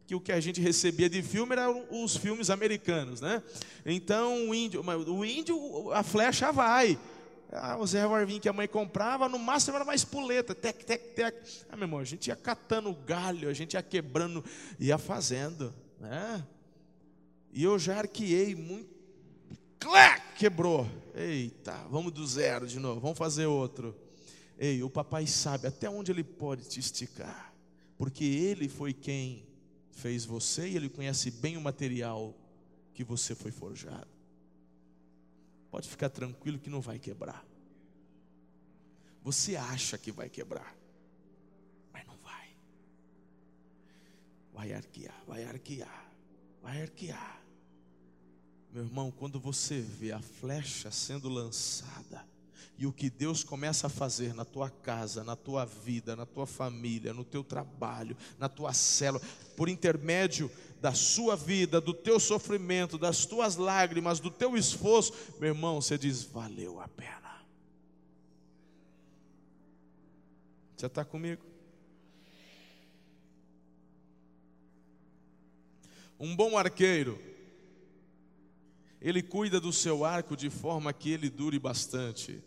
Que 0.06 0.14
o 0.14 0.20
que 0.20 0.30
a 0.30 0.40
gente 0.40 0.60
recebia 0.60 1.10
de 1.10 1.20
filme 1.20 1.52
eram 1.52 1.84
os 1.90 2.16
filmes 2.16 2.48
americanos, 2.48 3.20
né? 3.20 3.42
Então 3.84 4.48
o 4.48 4.54
índio, 4.54 4.82
o 4.82 5.24
índio, 5.24 5.92
a 5.92 6.02
flecha 6.02 6.52
vai. 6.52 6.98
Ah, 7.50 7.76
os 7.78 7.92
revolvinhos 7.92 8.40
que 8.40 8.48
a 8.48 8.52
mãe 8.52 8.68
comprava, 8.68 9.28
no 9.28 9.38
máximo 9.38 9.76
era 9.76 9.84
mais 9.84 10.04
puleta, 10.04 10.54
tec, 10.54 10.84
tec, 10.84 11.14
tec. 11.14 11.36
Ah, 11.68 11.76
meu 11.76 11.84
irmão, 11.84 12.00
a 12.00 12.04
gente 12.04 12.28
ia 12.28 12.36
catando 12.36 12.92
galho, 12.92 13.48
a 13.48 13.52
gente 13.52 13.74
ia 13.74 13.82
quebrando, 13.82 14.44
ia 14.78 14.98
fazendo, 14.98 15.74
né? 16.00 16.44
E 17.52 17.64
eu 17.64 17.78
já 17.78 17.98
arqueei 17.98 18.54
muito, 18.54 18.94
Clé! 19.78 20.20
quebrou. 20.36 20.86
Eita, 21.14 21.72
vamos 21.90 22.12
do 22.12 22.26
zero 22.26 22.66
de 22.66 22.78
novo, 22.78 23.00
vamos 23.00 23.18
fazer 23.18 23.46
outro. 23.46 23.96
Ei, 24.58 24.82
o 24.82 24.90
papai 24.90 25.26
sabe 25.26 25.66
até 25.66 25.88
onde 25.88 26.12
ele 26.12 26.24
pode 26.24 26.68
te 26.68 26.78
esticar, 26.78 27.54
porque 27.96 28.24
ele 28.24 28.68
foi 28.68 28.92
quem 28.92 29.45
fez 29.96 30.26
você 30.26 30.68
e 30.68 30.76
ele 30.76 30.88
conhece 30.88 31.30
bem 31.30 31.56
o 31.56 31.60
material 31.60 32.34
que 32.92 33.02
você 33.02 33.34
foi 33.34 33.50
forjado. 33.50 34.08
Pode 35.70 35.88
ficar 35.88 36.10
tranquilo 36.10 36.58
que 36.58 36.70
não 36.70 36.80
vai 36.80 36.98
quebrar. 36.98 37.44
Você 39.22 39.56
acha 39.56 39.98
que 39.98 40.12
vai 40.12 40.28
quebrar, 40.28 40.76
mas 41.92 42.06
não 42.06 42.16
vai. 42.18 42.56
Vai 44.52 44.72
arquear, 44.74 45.24
vai 45.26 45.44
arquear, 45.44 46.12
vai 46.62 46.82
arquear. 46.82 47.42
Meu 48.72 48.84
irmão, 48.84 49.10
quando 49.10 49.40
você 49.40 49.80
vê 49.80 50.12
a 50.12 50.20
flecha 50.20 50.90
sendo 50.90 51.28
lançada, 51.28 52.24
e 52.78 52.86
o 52.86 52.92
que 52.92 53.08
Deus 53.08 53.42
começa 53.42 53.86
a 53.86 53.90
fazer 53.90 54.34
na 54.34 54.44
tua 54.44 54.68
casa, 54.68 55.24
na 55.24 55.34
tua 55.34 55.64
vida, 55.64 56.14
na 56.14 56.26
tua 56.26 56.46
família, 56.46 57.14
no 57.14 57.24
teu 57.24 57.42
trabalho, 57.42 58.16
na 58.38 58.48
tua 58.48 58.72
célula, 58.72 59.24
por 59.56 59.68
intermédio 59.68 60.50
da 60.80 60.92
sua 60.92 61.34
vida, 61.36 61.80
do 61.80 61.94
teu 61.94 62.20
sofrimento, 62.20 62.98
das 62.98 63.24
tuas 63.24 63.56
lágrimas, 63.56 64.20
do 64.20 64.30
teu 64.30 64.56
esforço, 64.56 65.12
meu 65.40 65.48
irmão, 65.48 65.80
você 65.80 65.96
diz: 65.96 66.22
valeu 66.22 66.80
a 66.80 66.88
pena. 66.88 67.16
Você 70.76 70.86
está 70.86 71.04
comigo? 71.04 71.42
Um 76.20 76.36
bom 76.36 76.56
arqueiro 76.56 77.18
ele 79.00 79.22
cuida 79.22 79.60
do 79.60 79.72
seu 79.72 80.04
arco 80.04 80.36
de 80.36 80.50
forma 80.50 80.92
que 80.92 81.10
ele 81.10 81.30
dure 81.30 81.58
bastante. 81.58 82.42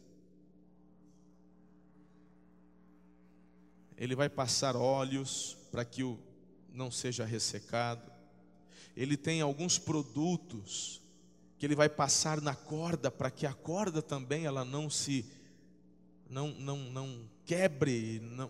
Ele 3.99 4.15
vai 4.15 4.29
passar 4.29 4.75
óleos 4.75 5.57
para 5.71 5.85
que 5.85 6.03
o 6.03 6.17
não 6.73 6.89
seja 6.89 7.25
ressecado. 7.25 8.09
Ele 8.95 9.17
tem 9.17 9.41
alguns 9.41 9.77
produtos 9.77 11.01
que 11.57 11.65
ele 11.65 11.75
vai 11.75 11.89
passar 11.89 12.39
na 12.39 12.55
corda 12.55 13.11
para 13.11 13.29
que 13.29 13.45
a 13.45 13.53
corda 13.53 14.01
também 14.01 14.45
ela 14.45 14.63
não 14.63 14.89
se 14.89 15.25
não 16.29 16.51
não 16.51 16.77
não 16.77 17.29
quebre, 17.45 18.21
não 18.21 18.49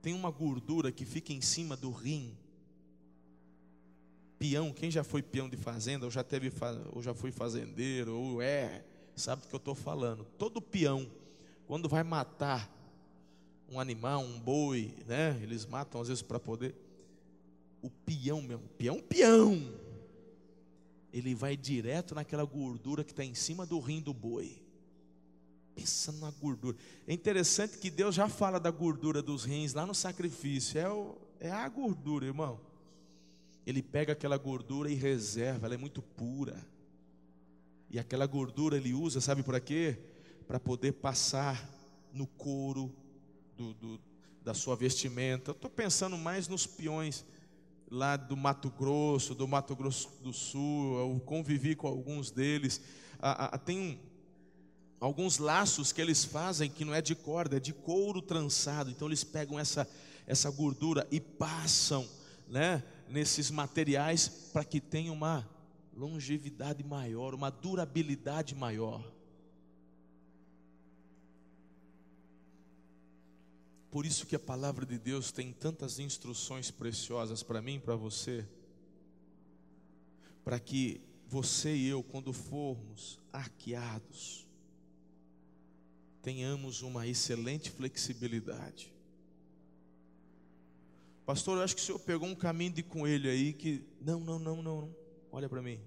tem 0.00 0.14
uma 0.14 0.30
gordura 0.30 0.92
que 0.92 1.04
fica 1.04 1.32
em 1.32 1.40
cima 1.40 1.76
do 1.76 1.90
rim 1.90 2.36
peão, 4.38 4.72
quem 4.72 4.90
já 4.90 5.04
foi 5.04 5.22
peão 5.22 5.50
de 5.50 5.56
fazenda, 5.58 6.06
ou 6.06 6.10
já 6.10 6.24
teve, 6.24 6.50
ou 6.92 7.02
já 7.02 7.12
foi 7.12 7.30
fazendeiro, 7.30 8.16
ou 8.16 8.40
é, 8.40 8.82
sabe 9.14 9.42
do 9.42 9.48
que 9.48 9.54
eu 9.54 9.58
estou 9.58 9.74
falando. 9.74 10.24
Todo 10.38 10.62
peão, 10.62 11.10
quando 11.66 11.90
vai 11.90 12.02
matar 12.02 12.79
um 13.70 13.78
animal, 13.78 14.22
um 14.22 14.38
boi, 14.38 14.94
né? 15.06 15.38
Eles 15.42 15.64
matam 15.66 16.00
às 16.00 16.08
vezes 16.08 16.22
para 16.22 16.40
poder. 16.40 16.74
O 17.82 17.88
peão 17.88 18.42
mesmo, 18.42 18.68
peão, 18.76 19.00
peão. 19.00 19.72
Ele 21.12 21.34
vai 21.34 21.56
direto 21.56 22.14
naquela 22.14 22.44
gordura 22.44 23.02
que 23.02 23.12
está 23.12 23.24
em 23.24 23.34
cima 23.34 23.64
do 23.64 23.78
rim 23.80 24.00
do 24.00 24.12
boi. 24.12 24.62
Pensando 25.74 26.20
na 26.20 26.30
gordura. 26.30 26.76
É 27.06 27.12
interessante 27.12 27.78
que 27.78 27.90
Deus 27.90 28.14
já 28.14 28.28
fala 28.28 28.60
da 28.60 28.70
gordura 28.70 29.22
dos 29.22 29.44
rins 29.44 29.72
lá 29.72 29.86
no 29.86 29.94
sacrifício. 29.94 30.78
É, 30.78 30.88
o, 30.88 31.16
é 31.38 31.50
a 31.50 31.68
gordura, 31.68 32.26
irmão 32.26 32.60
ele 33.66 33.82
pega 33.82 34.12
aquela 34.12 34.36
gordura 34.36 34.90
e 34.90 34.94
reserva, 34.94 35.66
ela 35.66 35.74
é 35.74 35.78
muito 35.78 36.02
pura. 36.02 36.56
E 37.88 37.98
aquela 37.98 38.26
gordura 38.26 38.76
ele 38.76 38.94
usa, 38.94 39.20
sabe 39.20 39.42
para 39.42 39.60
quê? 39.60 39.98
Para 40.46 40.58
poder 40.58 40.92
passar 40.92 41.68
no 42.12 42.26
couro 42.26 42.92
do, 43.60 43.74
do, 43.74 44.00
da 44.42 44.54
sua 44.54 44.74
vestimenta. 44.74 45.50
Eu 45.50 45.52
estou 45.52 45.70
pensando 45.70 46.16
mais 46.16 46.48
nos 46.48 46.66
peões 46.66 47.26
lá 47.90 48.16
do 48.16 48.34
Mato 48.34 48.70
Grosso, 48.70 49.34
do 49.34 49.46
Mato 49.46 49.76
Grosso 49.76 50.08
do 50.22 50.32
Sul. 50.32 50.98
Eu 50.98 51.20
convivi 51.20 51.76
com 51.76 51.86
alguns 51.86 52.30
deles. 52.30 52.80
Ah, 53.20 53.50
ah, 53.52 53.58
tem 53.58 54.00
alguns 54.98 55.36
laços 55.36 55.92
que 55.92 56.00
eles 56.00 56.24
fazem 56.24 56.70
que 56.70 56.86
não 56.86 56.94
é 56.94 57.02
de 57.02 57.14
corda, 57.14 57.58
é 57.58 57.60
de 57.60 57.74
couro 57.74 58.22
trançado. 58.22 58.90
Então 58.90 59.06
eles 59.06 59.22
pegam 59.22 59.58
essa, 59.58 59.86
essa 60.26 60.50
gordura 60.50 61.06
e 61.10 61.20
passam, 61.20 62.08
né? 62.48 62.82
nesses 63.10 63.50
materiais 63.50 64.28
para 64.52 64.64
que 64.64 64.80
tenha 64.80 65.12
uma 65.12 65.46
longevidade 65.94 66.82
maior, 66.82 67.34
uma 67.34 67.50
durabilidade 67.50 68.54
maior. 68.54 69.04
Por 73.90 74.06
isso 74.06 74.26
que 74.26 74.36
a 74.36 74.40
palavra 74.40 74.86
de 74.86 74.98
Deus 74.98 75.32
tem 75.32 75.52
tantas 75.52 75.98
instruções 75.98 76.70
preciosas 76.70 77.42
para 77.42 77.60
mim 77.60 77.74
e 77.76 77.80
para 77.80 77.96
você, 77.96 78.46
para 80.44 80.60
que 80.60 81.00
você 81.26 81.74
e 81.74 81.86
eu, 81.88 82.02
quando 82.02 82.32
formos 82.32 83.18
arqueados, 83.32 84.46
tenhamos 86.22 86.82
uma 86.82 87.06
excelente 87.06 87.70
flexibilidade 87.70 88.92
Pastor, 91.30 91.58
eu 91.58 91.62
acho 91.62 91.76
que 91.76 91.80
o 91.80 91.84
senhor 91.84 92.00
pegou 92.00 92.28
um 92.28 92.34
caminho 92.34 92.72
de 92.72 92.82
coelho 92.82 93.30
aí 93.30 93.52
que. 93.52 93.84
Não, 94.00 94.18
não, 94.18 94.36
não, 94.36 94.56
não, 94.56 94.82
não. 94.82 94.96
Olha 95.30 95.48
para 95.48 95.62
mim. 95.62 95.78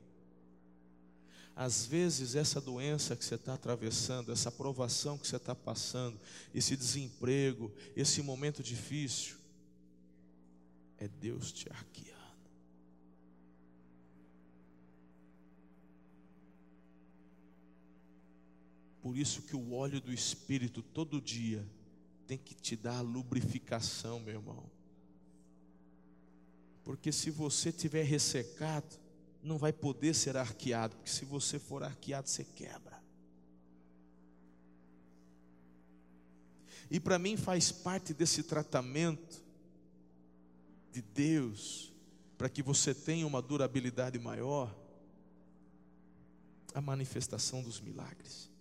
Às 1.56 1.86
vezes, 1.86 2.36
essa 2.36 2.60
doença 2.60 3.16
que 3.16 3.24
você 3.24 3.36
está 3.36 3.54
atravessando, 3.54 4.32
essa 4.32 4.52
provação 4.52 5.18
que 5.18 5.28
você 5.28 5.36
está 5.36 5.54
passando, 5.54 6.20
esse 6.54 6.76
desemprego, 6.76 7.72
esse 7.96 8.22
momento 8.24 8.63
difícil, 8.63 9.36
é 10.98 11.08
Deus 11.08 11.52
te 11.52 11.70
arqueando. 11.70 12.13
Por 19.02 19.18
isso 19.18 19.42
que 19.42 19.56
o 19.56 19.74
óleo 19.74 20.00
do 20.00 20.13
Espírito 20.13 20.82
todo 20.82 21.22
dia 21.22 21.63
tem 22.26 22.38
que 22.38 22.56
te 22.56 22.76
dar 22.76 23.02
lubrificação, 23.02 24.20
meu 24.20 24.36
irmão. 24.36 24.72
Porque 26.84 27.12
se 27.12 27.30
você 27.30 27.72
tiver 27.72 28.04
ressecado, 28.04 29.03
não 29.43 29.58
vai 29.58 29.73
poder 29.73 30.15
ser 30.15 30.38
arqueado, 30.38 30.95
porque 30.95 31.12
se 31.12 31.25
você 31.25 31.60
for 31.60 31.84
arqueado, 31.84 32.29
você 32.29 32.43
quebra. 32.43 33.01
E 36.89 36.99
para 36.99 37.19
mim 37.19 37.36
faz 37.36 37.71
parte 37.71 38.13
desse 38.13 38.43
tratamento 38.43 39.43
de 40.91 41.01
Deus, 41.01 41.91
para 42.38 42.47
que 42.47 42.62
você 42.62 42.93
tenha 42.93 43.25
uma 43.25 43.41
durabilidade 43.41 44.19
maior, 44.19 44.73
a 46.73 46.79
manifestação 46.79 47.62
dos 47.62 47.82
milagres. 47.82 48.53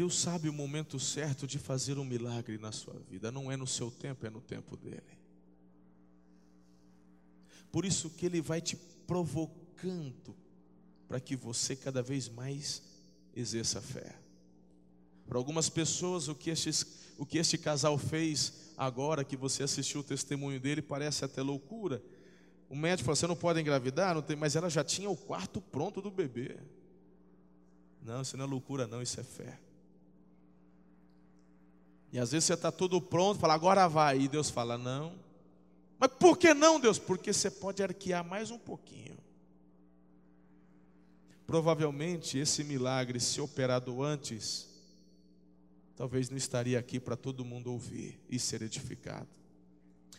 Deus 0.00 0.18
sabe 0.18 0.48
o 0.48 0.52
momento 0.54 0.98
certo 0.98 1.46
de 1.46 1.58
fazer 1.58 1.98
um 1.98 2.06
milagre 2.06 2.56
na 2.56 2.72
sua 2.72 2.98
vida, 3.10 3.30
não 3.30 3.52
é 3.52 3.56
no 3.56 3.66
seu 3.66 3.90
tempo, 3.90 4.24
é 4.24 4.30
no 4.30 4.40
tempo 4.40 4.74
dele. 4.74 5.02
Por 7.70 7.84
isso 7.84 8.08
que 8.08 8.24
ele 8.24 8.40
vai 8.40 8.62
te 8.62 8.76
provocando 9.06 10.34
para 11.06 11.20
que 11.20 11.36
você 11.36 11.76
cada 11.76 12.02
vez 12.02 12.30
mais 12.30 12.82
exerça 13.36 13.82
fé. 13.82 14.16
Para 15.26 15.36
algumas 15.36 15.68
pessoas, 15.68 16.28
o 16.28 16.34
que, 16.34 16.48
estes, 16.48 17.12
o 17.18 17.26
que 17.26 17.36
este 17.36 17.58
casal 17.58 17.98
fez 17.98 18.72
agora 18.78 19.22
que 19.22 19.36
você 19.36 19.64
assistiu 19.64 20.00
o 20.00 20.04
testemunho 20.04 20.58
dele 20.58 20.80
parece 20.80 21.26
até 21.26 21.42
loucura. 21.42 22.02
O 22.70 22.74
médico 22.74 23.04
falou: 23.04 23.16
você 23.16 23.26
não 23.26 23.36
pode 23.36 23.60
engravidar, 23.60 24.14
não 24.14 24.22
tem, 24.22 24.34
mas 24.34 24.56
ela 24.56 24.70
já 24.70 24.82
tinha 24.82 25.10
o 25.10 25.16
quarto 25.16 25.60
pronto 25.60 26.00
do 26.00 26.10
bebê. 26.10 26.56
Não, 28.00 28.22
isso 28.22 28.34
não 28.38 28.46
é 28.46 28.48
loucura, 28.48 28.86
não, 28.86 29.02
isso 29.02 29.20
é 29.20 29.24
fé. 29.24 29.60
E 32.12 32.18
às 32.18 32.32
vezes 32.32 32.46
você 32.46 32.54
está 32.54 32.72
tudo 32.72 33.00
pronto, 33.00 33.38
fala, 33.38 33.54
agora 33.54 33.88
vai. 33.88 34.20
E 34.20 34.28
Deus 34.28 34.50
fala, 34.50 34.76
não. 34.76 35.14
Mas 35.98 36.10
por 36.18 36.36
que 36.36 36.52
não, 36.52 36.80
Deus? 36.80 36.98
Porque 36.98 37.32
você 37.32 37.50
pode 37.50 37.82
arquear 37.82 38.24
mais 38.24 38.50
um 38.50 38.58
pouquinho. 38.58 39.16
Provavelmente 41.46 42.38
esse 42.38 42.64
milagre, 42.64 43.20
se 43.20 43.40
operado 43.40 44.02
antes, 44.02 44.68
talvez 45.96 46.30
não 46.30 46.38
estaria 46.38 46.78
aqui 46.78 46.98
para 46.98 47.16
todo 47.16 47.44
mundo 47.44 47.70
ouvir 47.72 48.20
e 48.28 48.38
ser 48.38 48.62
edificado. 48.62 49.28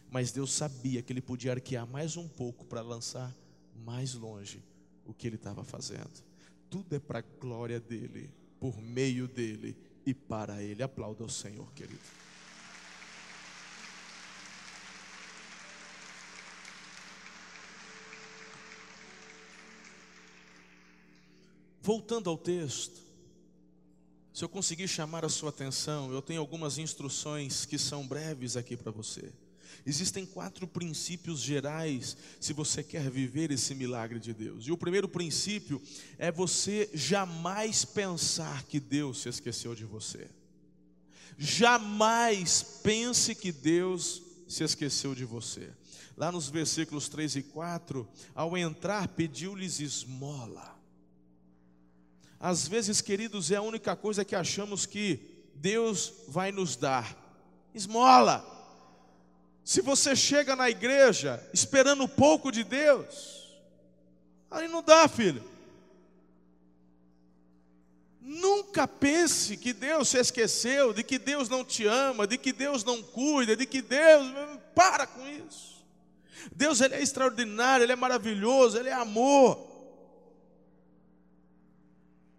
Mas 0.10 0.32
Deus 0.32 0.52
sabia 0.52 1.02
que 1.02 1.12
ele 1.12 1.22
podia 1.22 1.54
arquear 1.54 1.88
mais 1.88 2.18
um 2.18 2.28
pouco 2.28 2.66
para 2.66 2.82
lançar 2.82 3.36
mais 3.86 4.14
longe 4.14 4.64
o 5.06 5.14
que 5.14 5.26
ele 5.26 5.38
estava 5.38 5.64
fazendo. 5.64 6.12
Tudo 6.70 6.96
é 6.96 7.00
para 7.00 7.20
a 7.20 7.24
glória 7.40 7.80
dele, 7.80 8.30
por 8.60 8.80
meio 8.82 9.28
dele 9.28 9.76
e 10.06 10.14
para 10.14 10.62
ele. 10.62 10.84
Aplauda 10.84 11.24
o 11.24 11.30
Senhor, 11.30 11.72
querido. 11.74 12.00
Voltando 21.82 22.30
ao 22.30 22.38
texto, 22.38 23.02
se 24.34 24.46
eu 24.46 24.50
conseguir 24.50 24.88
chamar 24.88 25.26
a 25.26 25.30
sua 25.30 25.50
atenção, 25.50 26.12
eu 26.12 26.22
tenho 26.22 26.40
algumas 26.40 26.78
instruções 26.78 27.66
que 27.66 27.78
são 27.78 28.08
breves 28.08 28.56
aqui 28.56 28.78
para 28.78 28.92
você. 28.92 29.32
Existem 29.86 30.26
quatro 30.26 30.68
princípios 30.68 31.40
gerais 31.40 32.16
se 32.40 32.54
você 32.54 32.84
quer 32.84 33.10
viver 33.10 33.52
esse 33.52 33.74
milagre 33.74 34.20
de 34.20 34.34
Deus. 34.34 34.66
E 34.66 34.72
o 34.72 34.78
primeiro 34.78 35.08
princípio 35.08 35.82
é 36.18 36.32
você 36.32 36.90
jamais 36.94 37.84
pensar 37.84 38.64
que 38.64 38.80
Deus 38.80 39.22
se 39.22 39.30
esqueceu 39.30 39.74
de 39.74 39.86
você. 39.86 40.30
Jamais 41.38 42.62
pense 42.84 43.34
que 43.34 43.52
Deus 43.52 44.22
se 44.48 44.64
esqueceu 44.64 45.16
de 45.16 45.26
você. 45.26 45.72
Lá 46.16 46.32
nos 46.32 46.50
versículos 46.50 47.10
3 47.10 47.38
e 47.38 47.44
4, 47.44 48.08
ao 48.36 48.58
entrar, 48.58 49.08
pediu-lhes 49.08 49.80
esmola. 49.80 50.80
Às 52.40 52.68
vezes, 52.68 53.02
queridos, 53.02 53.52
é 53.52 53.56
a 53.56 53.62
única 53.62 53.96
coisa 53.96 54.26
que 54.26 54.36
achamos 54.36 54.86
que 54.86 55.20
Deus 55.56 56.14
vai 56.28 56.52
nos 56.52 56.76
dar: 56.76 57.16
esmola. 57.74 58.61
Se 59.64 59.82
você 59.82 60.16
chega 60.16 60.56
na 60.56 60.70
igreja 60.70 61.42
esperando 61.54 62.08
pouco 62.08 62.52
de 62.52 62.64
Deus, 62.64 63.60
aí 64.50 64.68
não 64.68 64.82
dá, 64.82 65.08
filho. 65.08 65.44
Nunca 68.20 68.88
pense 68.88 69.58
que 69.58 69.74
Deus 69.74 70.10
se 70.10 70.18
esqueceu, 70.18 70.94
de 70.94 71.04
que 71.04 71.20
Deus 71.20 71.50
não 71.50 71.66
te 71.66 71.86
ama, 71.86 72.26
de 72.26 72.38
que 72.38 72.54
Deus 72.54 72.84
não 72.84 73.02
cuida, 73.04 73.56
de 73.56 73.66
que 73.66 73.82
Deus. 73.82 74.28
Para 74.74 75.06
com 75.06 75.28
isso. 75.28 75.72
Deus 76.56 76.82
ele 76.82 76.96
é 76.96 77.02
extraordinário, 77.02 77.84
Ele 77.84 77.92
é 77.92 77.96
maravilhoso, 77.96 78.78
Ele 78.78 78.90
é 78.90 78.94
amor. 78.94 79.70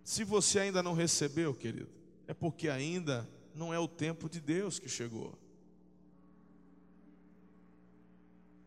Se 0.02 0.24
você 0.24 0.58
ainda 0.58 0.82
não 0.82 0.94
recebeu, 0.94 1.54
querido, 1.54 1.90
é 2.26 2.34
porque 2.34 2.68
ainda 2.68 3.28
não 3.54 3.72
é 3.72 3.78
o 3.78 3.86
tempo 3.86 4.28
de 4.28 4.40
Deus 4.40 4.78
que 4.78 4.88
chegou. 4.88 5.38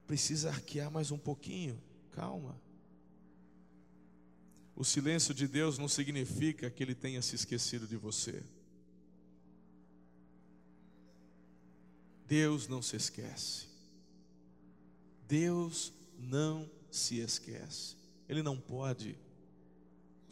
Precisa 0.08 0.50
arquear 0.50 0.92
mais 0.92 1.12
um 1.12 1.18
pouquinho, 1.18 1.82
calma. 2.12 2.60
O 4.76 4.84
silêncio 4.84 5.34
de 5.34 5.48
Deus 5.48 5.78
não 5.78 5.88
significa 5.88 6.70
que 6.70 6.84
Ele 6.84 6.94
tenha 6.94 7.22
se 7.22 7.36
esquecido 7.36 7.88
de 7.88 7.96
você. 7.96 8.44
Deus 12.28 12.68
não 12.68 12.82
se 12.82 12.96
esquece. 12.96 13.68
Deus 15.28 15.94
não 16.18 16.70
se 16.92 17.20
esquece. 17.20 17.96
Ele 18.28 18.42
não 18.42 18.60
pode 18.60 19.18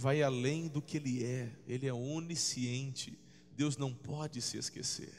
vai 0.03 0.21
além 0.21 0.67
do 0.67 0.81
que 0.81 0.97
ele 0.97 1.23
é, 1.23 1.49
ele 1.67 1.87
é 1.87 1.93
onisciente. 1.93 3.17
Deus 3.55 3.77
não 3.77 3.93
pode 3.93 4.41
se 4.41 4.57
esquecer. 4.57 5.13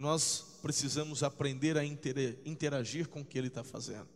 Nós 0.00 0.56
precisamos 0.62 1.22
aprender 1.22 1.76
a 1.76 1.84
interagir 1.84 3.06
com 3.06 3.20
o 3.20 3.24
que 3.24 3.36
ele 3.36 3.48
está 3.48 3.62
fazendo. 3.62 4.08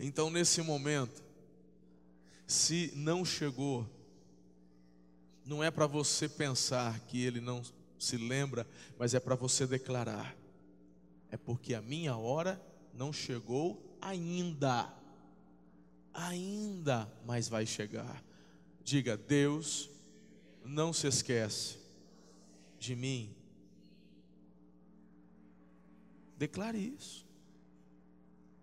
Então, 0.00 0.30
nesse 0.30 0.62
momento, 0.62 1.22
se 2.46 2.90
não 2.96 3.26
chegou, 3.26 3.86
não 5.44 5.62
é 5.62 5.70
para 5.70 5.86
você 5.86 6.26
pensar 6.26 6.98
que 7.00 7.22
ele 7.22 7.42
não 7.42 7.62
se 7.98 8.16
lembra, 8.16 8.66
mas 8.98 9.12
é 9.12 9.20
para 9.20 9.34
você 9.34 9.66
declarar: 9.66 10.34
é 11.30 11.36
porque 11.36 11.74
a 11.74 11.82
minha 11.82 12.16
hora 12.16 12.58
não 12.94 13.12
chegou 13.12 13.96
ainda 14.00 14.90
ainda 16.14 17.06
mais 17.26 17.50
vai 17.50 17.66
chegar. 17.66 18.24
Diga, 18.82 19.14
Deus 19.14 19.90
não 20.64 20.90
se 20.90 21.06
esquece 21.06 21.78
de 22.78 22.96
mim. 22.96 23.37
Declare 26.38 26.78
isso. 26.78 27.26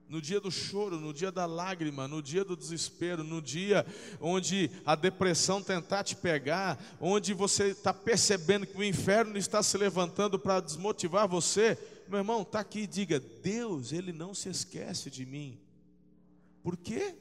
No 0.08 0.22
dia 0.22 0.40
do 0.40 0.52
choro, 0.52 1.00
no 1.00 1.14
dia 1.14 1.32
da 1.32 1.46
lágrima, 1.46 2.08
no 2.08 2.22
dia 2.22 2.46
do 2.46 2.56
desespero, 2.56 3.24
no 3.24 3.42
dia 3.42 3.86
onde 4.22 4.70
a 4.86 4.96
depressão 4.96 5.62
tentar 5.62 6.04
te 6.04 6.16
pegar, 6.16 6.80
onde 7.02 7.34
você 7.34 7.70
está 7.70 7.92
percebendo 7.94 8.68
que 8.68 8.78
o 8.78 8.84
inferno 8.84 9.36
está 9.38 9.62
se 9.64 9.78
levantando 9.78 10.38
para 10.38 10.62
desmotivar 10.62 11.28
você, 11.28 11.78
meu 12.08 12.20
irmão, 12.20 12.44
está 12.44 12.60
aqui, 12.60 12.86
diga: 12.86 13.20
Deus, 13.20 13.92
Ele 13.92 14.14
não 14.14 14.34
se 14.34 14.48
esquece 14.48 15.10
de 15.10 15.26
mim. 15.26 15.60
Por 16.62 16.78
quê? 16.78 17.16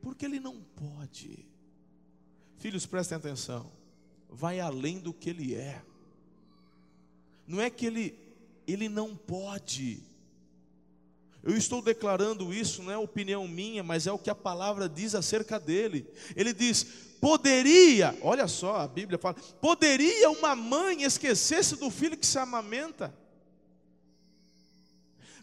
Porque 0.00 0.24
ele 0.24 0.40
não 0.40 0.60
pode. 0.60 1.46
Filhos, 2.56 2.84
prestem 2.86 3.16
atenção. 3.16 3.70
Vai 4.28 4.58
além 4.58 4.98
do 4.98 5.12
que 5.12 5.30
ele 5.30 5.54
é. 5.54 5.82
Não 7.46 7.60
é 7.60 7.70
que 7.70 7.86
ele 7.86 8.27
ele 8.68 8.88
não 8.88 9.16
pode. 9.16 10.02
Eu 11.42 11.56
estou 11.56 11.80
declarando 11.80 12.52
isso, 12.52 12.82
não 12.82 12.92
é 12.92 12.98
opinião 12.98 13.48
minha, 13.48 13.82
mas 13.82 14.06
é 14.06 14.12
o 14.12 14.18
que 14.18 14.28
a 14.28 14.34
palavra 14.34 14.88
diz 14.88 15.14
acerca 15.14 15.58
dele. 15.58 16.06
Ele 16.36 16.52
diz: 16.52 16.84
poderia, 17.20 18.16
olha 18.20 18.46
só, 18.46 18.76
a 18.76 18.86
Bíblia 18.86 19.18
fala, 19.18 19.36
poderia 19.60 20.30
uma 20.30 20.54
mãe 20.54 21.04
esquecer-se 21.04 21.76
do 21.76 21.90
filho 21.90 22.16
que 22.16 22.26
se 22.26 22.38
amamenta? 22.38 23.14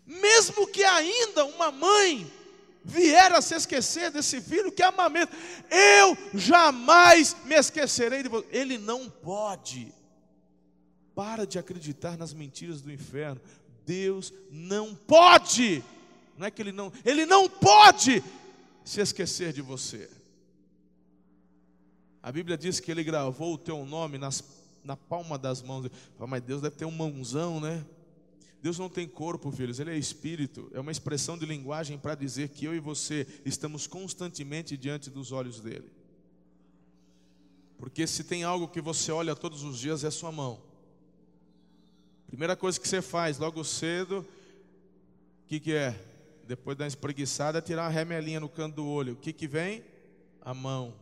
Mesmo 0.05 0.67
que 0.67 0.83
ainda 0.83 1.45
uma 1.45 1.71
mãe 1.71 2.31
vier 2.83 3.33
a 3.33 3.41
se 3.41 3.55
esquecer 3.55 4.11
desse 4.11 4.39
filho 4.39 4.71
que 4.71 4.83
amamenta, 4.83 5.35
eu 5.71 6.15
jamais 6.35 7.35
me 7.45 7.55
esquecerei 7.55 8.21
de 8.21 8.29
você. 8.29 8.45
Ele 8.51 8.77
não 8.77 9.09
pode. 9.09 9.91
Para 11.15 11.47
de 11.47 11.58
acreditar 11.58 12.17
nas 12.17 12.34
mentiras 12.34 12.82
do 12.82 12.91
inferno. 12.91 13.41
Deus 13.86 14.34
não 14.51 14.93
pode. 14.93 15.84
Não 16.38 16.45
é 16.45 16.51
que 16.51 16.62
ele 16.62 16.71
não, 16.71 16.91
ele 17.06 17.25
não 17.25 17.49
pode 17.49 18.21
se 18.84 19.01
esquecer 19.01 19.54
de 19.54 19.62
você. 19.62 20.10
A 22.21 22.32
Bíblia 22.32 22.58
diz 22.58 22.80
que 22.80 22.91
ele 22.91 23.04
gravou 23.04 23.54
o 23.54 23.58
teu 23.58 23.86
nome 23.86 24.17
nas, 24.17 24.43
na 24.84 24.97
palma 24.97 25.38
das 25.38 25.62
mãos. 25.62 25.89
Mas 26.19 26.41
Deus 26.41 26.62
deve 26.62 26.75
ter 26.75 26.86
um 26.86 26.91
mãozão, 26.91 27.60
né? 27.60 27.86
Deus 28.65 28.80
não 28.80 28.89
tem 28.89 29.08
corpo, 29.08 29.51
filhos, 29.51 29.80
Ele 29.80 29.91
é 29.91 29.97
espírito. 29.97 30.71
É 30.73 30.80
uma 30.80 30.91
expressão 30.91 31.38
de 31.38 31.45
linguagem 31.45 31.99
para 31.99 32.15
dizer 32.15 32.49
que 32.49 32.65
eu 32.65 32.73
e 32.73 32.80
você 32.80 33.28
estamos 33.45 33.86
constantemente 33.86 34.75
diante 34.75 35.08
dos 35.08 35.32
olhos 35.32 35.60
dEle. 35.60 35.91
Porque 37.78 38.08
se 38.08 38.23
tem 38.23 38.43
algo 38.43 38.67
que 38.67 38.82
você 38.82 39.12
olha 39.12 39.36
todos 39.36 39.62
os 39.62 39.78
dias 39.78 40.04
é 40.04 40.08
a 40.08 40.12
sua 40.12 40.32
mão. 40.32 40.60
Primeira 42.35 42.57
coisa 42.57 42.77
que 42.77 42.85
você 42.85 43.01
faz 43.01 43.37
logo 43.37 43.63
cedo, 43.63 44.19
o 44.19 45.47
que, 45.47 45.57
que 45.57 45.73
é? 45.73 45.97
Depois 46.45 46.77
da 46.77 46.85
espreguiçada, 46.85 47.61
tirar 47.61 47.83
uma 47.83 47.89
remelinha 47.89 48.41
no 48.41 48.49
canto 48.49 48.75
do 48.75 48.85
olho. 48.85 49.13
O 49.13 49.15
que, 49.15 49.31
que 49.31 49.47
vem? 49.47 49.81
A 50.41 50.53
mão. 50.53 50.93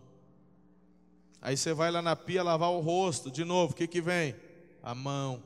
Aí 1.41 1.57
você 1.57 1.73
vai 1.73 1.89
lá 1.89 2.03
na 2.03 2.15
pia 2.15 2.43
lavar 2.43 2.69
o 2.69 2.81
rosto, 2.81 3.31
de 3.31 3.43
novo, 3.43 3.73
o 3.73 3.75
que, 3.75 3.87
que 3.87 3.99
vem? 3.99 4.35
A 4.83 4.93
mão. 4.93 5.41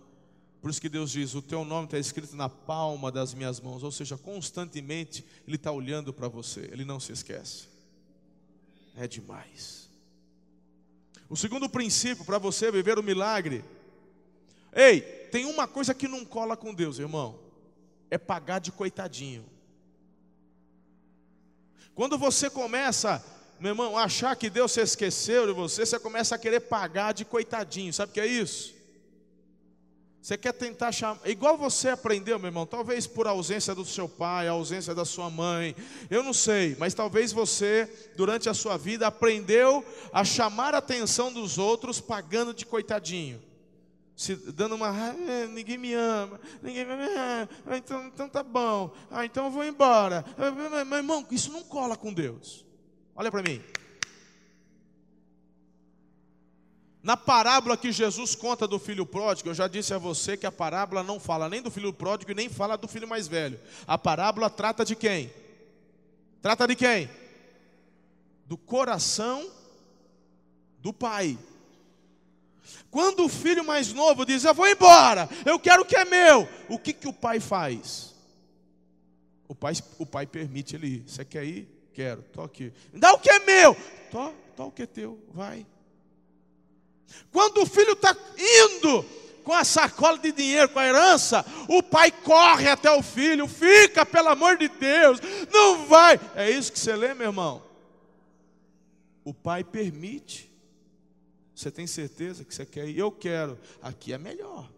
Por 0.62 0.70
isso 0.70 0.82
que 0.82 0.90
Deus 0.90 1.10
diz: 1.10 1.34
O 1.36 1.42
teu 1.42 1.64
nome 1.64 1.86
está 1.86 1.98
escrito 1.98 2.36
na 2.36 2.50
palma 2.50 3.10
das 3.10 3.34
minhas 3.34 3.62
mãos. 3.62 3.82
Ou 3.82 3.92
seja, 3.92 4.18
constantemente 4.18 5.24
Ele 5.48 5.56
está 5.56 5.72
olhando 5.72 6.12
para 6.12 6.28
você, 6.28 6.68
Ele 6.70 6.84
não 6.84 7.00
se 7.00 7.14
esquece. 7.14 7.70
É 8.94 9.08
demais. 9.08 9.88
O 11.30 11.38
segundo 11.38 11.70
princípio 11.70 12.26
para 12.26 12.38
você 12.38 12.70
viver 12.70 13.00
o 13.00 13.04
milagre. 13.04 13.64
Ei, 14.78 15.02
tem 15.32 15.44
uma 15.46 15.68
coisa 15.68 15.92
que 15.92 16.08
não 16.08 16.24
cola 16.24 16.56
com 16.56 16.72
Deus, 16.72 17.00
irmão. 17.00 17.40
É 18.12 18.18
pagar 18.20 18.60
de 18.60 18.72
coitadinho. 18.72 19.44
Quando 21.96 22.16
você 22.16 22.48
começa, 22.48 23.26
meu 23.60 23.72
irmão, 23.72 23.98
a 23.98 24.04
achar 24.04 24.36
que 24.36 24.52
Deus 24.52 24.72
se 24.72 24.80
esqueceu 24.80 25.48
de 25.48 25.52
você, 25.52 25.84
você 25.84 25.98
começa 25.98 26.36
a 26.36 26.38
querer 26.38 26.60
pagar 26.60 27.12
de 27.12 27.26
coitadinho. 27.26 27.92
Sabe 27.92 28.12
o 28.12 28.14
que 28.14 28.20
é 28.20 28.28
isso? 28.28 28.76
Você 30.22 30.38
quer 30.38 30.54
tentar 30.54 30.92
chamar, 30.92 31.22
igual 31.28 31.58
você 31.58 31.90
aprendeu, 31.90 32.38
meu 32.38 32.50
irmão, 32.50 32.68
talvez 32.68 33.08
por 33.08 33.26
ausência 33.26 33.74
do 33.74 33.84
seu 33.84 34.08
pai, 34.08 34.48
ausência 34.48 34.94
da 34.94 35.06
sua 35.06 35.30
mãe, 35.30 35.76
eu 36.10 36.22
não 36.22 36.34
sei, 36.34 36.76
mas 36.78 36.94
talvez 36.94 37.32
você, 37.32 37.90
durante 38.16 38.48
a 38.50 38.54
sua 38.54 38.78
vida, 38.78 39.08
aprendeu 39.08 39.84
a 40.14 40.24
chamar 40.24 40.76
a 40.76 40.80
atenção 40.80 41.32
dos 41.34 41.58
outros 41.58 42.00
pagando 42.00 42.54
de 42.54 42.66
coitadinho. 42.66 43.42
Se, 44.18 44.36
dando 44.36 44.74
uma, 44.74 44.90
ah, 44.90 45.14
ninguém 45.52 45.78
me 45.78 45.94
ama, 45.94 46.42
ninguém 46.64 46.84
me 46.84 46.92
ama, 46.92 47.48
ah, 47.68 47.78
então, 47.78 48.08
então 48.08 48.28
tá 48.28 48.42
bom, 48.42 48.92
ah, 49.12 49.24
então 49.24 49.46
eu 49.46 49.52
vou 49.52 49.64
embora. 49.64 50.26
Meu 50.88 50.98
irmão, 50.98 51.24
isso 51.30 51.52
não 51.52 51.64
cola 51.64 51.96
com 51.96 52.12
Deus. 52.12 52.66
Olha 53.16 53.30
para 53.30 53.44
mim. 53.44 53.62
Na 57.04 57.16
parábola 57.16 57.78
que 57.78 57.92
Jesus 57.92 58.34
conta 58.34 58.68
do 58.68 58.80
filho 58.80 59.06
pródigo, 59.06 59.50
eu 59.50 59.54
já 59.54 59.68
disse 59.68 59.94
a 59.94 60.00
você 60.00 60.36
que 60.36 60.48
a 60.48 60.52
parábola 60.52 61.04
não 61.04 61.20
fala 61.20 61.48
nem 61.48 61.62
do 61.62 61.70
filho 61.70 61.94
pródigo 61.94 62.32
e 62.32 62.36
nem 62.36 62.50
fala 62.50 62.76
do 62.76 62.88
filho 62.88 63.08
mais 63.08 63.28
velho. 63.28 63.60
A 63.86 64.00
parábola 64.00 64.50
trata 64.50 64.84
de 64.84 64.96
quem? 64.96 65.32
Trata 66.42 66.68
de 66.68 66.76
quem? 66.76 67.08
Do 68.48 68.58
coração 68.58 69.48
do 70.80 70.92
pai. 70.92 71.38
Quando 72.90 73.26
o 73.26 73.30
filho 73.30 73.64
mais 73.64 73.94
novo 73.94 74.26
diz: 74.26 74.44
Eu 74.44 74.54
vou 74.54 74.68
embora, 74.68 75.30
eu 75.46 75.60
quero 75.60 75.84
o 75.84 75.86
que 75.86 75.96
é 75.96 76.06
meu, 76.06 76.48
o 76.70 76.78
que, 76.80 76.94
que 76.94 77.08
o 77.08 77.14
pai 77.14 77.40
faz? 77.40 78.16
O 79.48 79.56
pai, 79.56 79.74
o 79.98 80.06
pai 80.06 80.26
permite 80.26 80.76
ele 80.76 80.88
ir. 80.88 81.04
Você 81.08 81.24
quer 81.24 81.44
ir? 81.46 81.68
Quero, 81.94 82.22
estou 82.22 82.44
aqui. 82.44 82.72
Dá 82.94 83.14
o 83.14 83.20
que 83.20 83.30
é 83.30 83.40
meu, 83.40 83.76
tô, 84.12 84.30
tô 84.56 84.66
o 84.66 84.72
que 84.72 84.84
é 84.84 84.86
teu, 84.86 85.20
vai. 85.34 85.66
Quando 87.32 87.62
o 87.62 87.66
filho 87.66 87.94
está 87.94 88.16
indo 88.38 89.06
com 89.44 89.54
a 89.54 89.64
sacola 89.64 90.18
de 90.18 90.32
dinheiro, 90.32 90.70
com 90.70 90.80
a 90.80 90.86
herança, 90.86 91.46
o 91.70 91.82
pai 91.82 92.12
corre 92.12 92.68
até 92.68 92.92
o 92.92 93.02
filho, 93.02 93.48
fica, 93.48 94.06
pelo 94.06 94.28
amor 94.28 94.58
de 94.58 94.68
Deus, 94.68 95.20
não 95.52 95.86
vai. 95.86 96.20
É 96.36 96.52
isso 96.52 96.72
que 96.72 96.78
você 96.80 96.96
lê, 96.96 97.14
meu 97.14 97.28
irmão? 97.28 97.64
O 99.24 99.34
pai 99.34 99.64
permite. 99.64 100.47
Você 101.58 101.72
tem 101.72 101.88
certeza 101.88 102.46
que 102.46 102.54
você 102.54 102.68
quer 102.68 102.88
ir? 102.88 103.00
Eu 103.00 103.12
quero. 103.12 103.58
Aqui 103.82 104.14
é 104.14 104.18
melhor. 104.20 104.70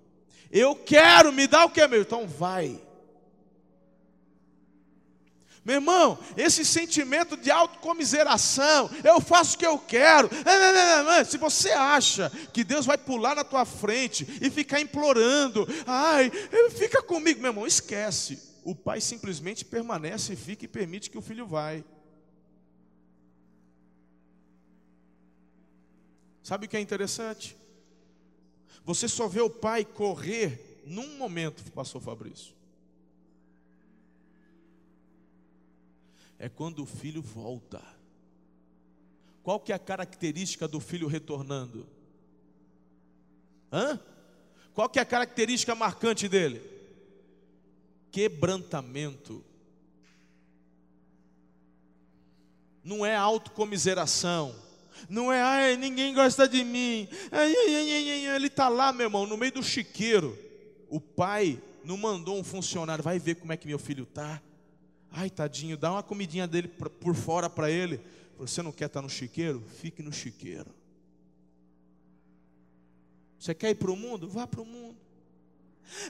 Eu 0.50 0.74
quero, 0.74 1.30
me 1.30 1.46
dá 1.46 1.66
o 1.66 1.70
que 1.70 1.82
é 1.82 1.88
meu. 1.90 2.02
Então 2.02 2.26
vai. 2.26 2.80
Meu 5.66 5.76
irmão, 5.76 6.18
esse 6.38 6.64
sentimento 6.64 7.36
de 7.36 7.52
autocomiseração, 7.52 8.90
eu 9.04 9.20
faço 9.20 9.58
o 9.58 9.60
que 9.60 9.68
eu 9.68 9.78
quero. 9.78 10.30
Se 11.28 11.38
você 11.38 11.72
acha 11.72 12.32
que 12.54 12.64
Deus 12.64 12.86
vai 12.86 12.98
pular 12.98 13.36
na 13.36 13.44
tua 13.44 13.66
frente 13.66 14.26
e 14.42 14.50
ficar 14.50 14.80
implorando, 14.80 15.68
ai, 15.86 16.32
fica 16.78 17.04
comigo, 17.04 17.42
meu 17.42 17.52
irmão, 17.52 17.68
esquece. 17.68 18.42
O 18.64 18.74
pai 18.74 19.02
simplesmente 19.02 19.66
permanece, 19.66 20.34
fica 20.34 20.64
e 20.64 20.68
permite 20.68 21.10
que 21.10 21.18
o 21.18 21.22
filho 21.22 21.46
vai. 21.46 21.84
Sabe 26.50 26.66
o 26.66 26.68
que 26.68 26.76
é 26.76 26.80
interessante? 26.80 27.56
Você 28.84 29.08
só 29.08 29.28
vê 29.28 29.40
o 29.40 29.52
pai 29.52 29.86
correr 29.86 30.82
num 30.84 31.16
momento, 31.16 31.64
pastor 31.74 32.02
Fabrício. 32.02 32.58
é 36.40 36.50
quando 36.50 36.82
o 36.82 36.88
filho 36.88 37.22
volta. 37.22 37.84
Qual 39.44 39.60
que 39.60 39.72
é 39.72 39.76
a 39.76 39.80
característica 39.80 40.68
do 40.68 40.80
filho 40.80 41.08
retornando? 41.08 41.86
Hã? 43.72 44.00
Qual 44.74 44.90
que 44.90 44.98
é 44.98 45.04
a 45.04 45.06
característica 45.06 45.76
marcante 45.76 46.28
dele? 46.28 46.62
Quebrantamento. 48.12 49.46
Não 52.84 53.06
é 53.06 53.16
autocomiseração. 53.16 54.68
Não 55.08 55.32
é, 55.32 55.42
ai, 55.42 55.78
ninguém 55.78 56.14
gosta 56.14 56.48
de 56.48 56.64
mim. 56.64 57.08
Ai, 57.32 57.54
ai, 57.56 57.76
ai, 57.76 58.36
ele 58.36 58.48
está 58.48 58.68
lá, 58.68 58.92
meu 58.92 59.06
irmão, 59.06 59.26
no 59.26 59.38
meio 59.38 59.54
do 59.54 59.64
chiqueiro. 59.64 60.38
O 60.90 61.00
pai 61.00 61.62
não 61.84 61.98
mandou 61.98 62.38
um 62.38 62.44
funcionário, 62.44 63.04
vai 63.04 63.20
ver 63.20 63.36
como 63.36 63.54
é 63.54 63.58
que 63.58 63.68
meu 63.68 63.80
filho 63.80 64.04
está. 64.04 64.42
Ai, 65.12 65.30
tadinho, 65.30 65.78
dá 65.78 65.92
uma 65.92 66.04
comidinha 66.04 66.48
dele 66.48 66.68
por 66.68 67.16
fora 67.16 67.50
para 67.50 67.70
ele. 67.70 68.00
Você 68.38 68.62
não 68.62 68.72
quer 68.72 68.86
estar 68.86 69.02
no 69.02 69.10
chiqueiro? 69.10 69.64
Fique 69.80 70.02
no 70.02 70.14
chiqueiro. 70.14 70.74
Você 73.40 73.54
quer 73.54 73.70
ir 73.70 73.76
para 73.76 73.92
o 73.92 73.96
mundo? 73.96 74.28
Vá 74.28 74.46
para 74.46 74.62
o 74.62 74.66
mundo. 74.66 74.98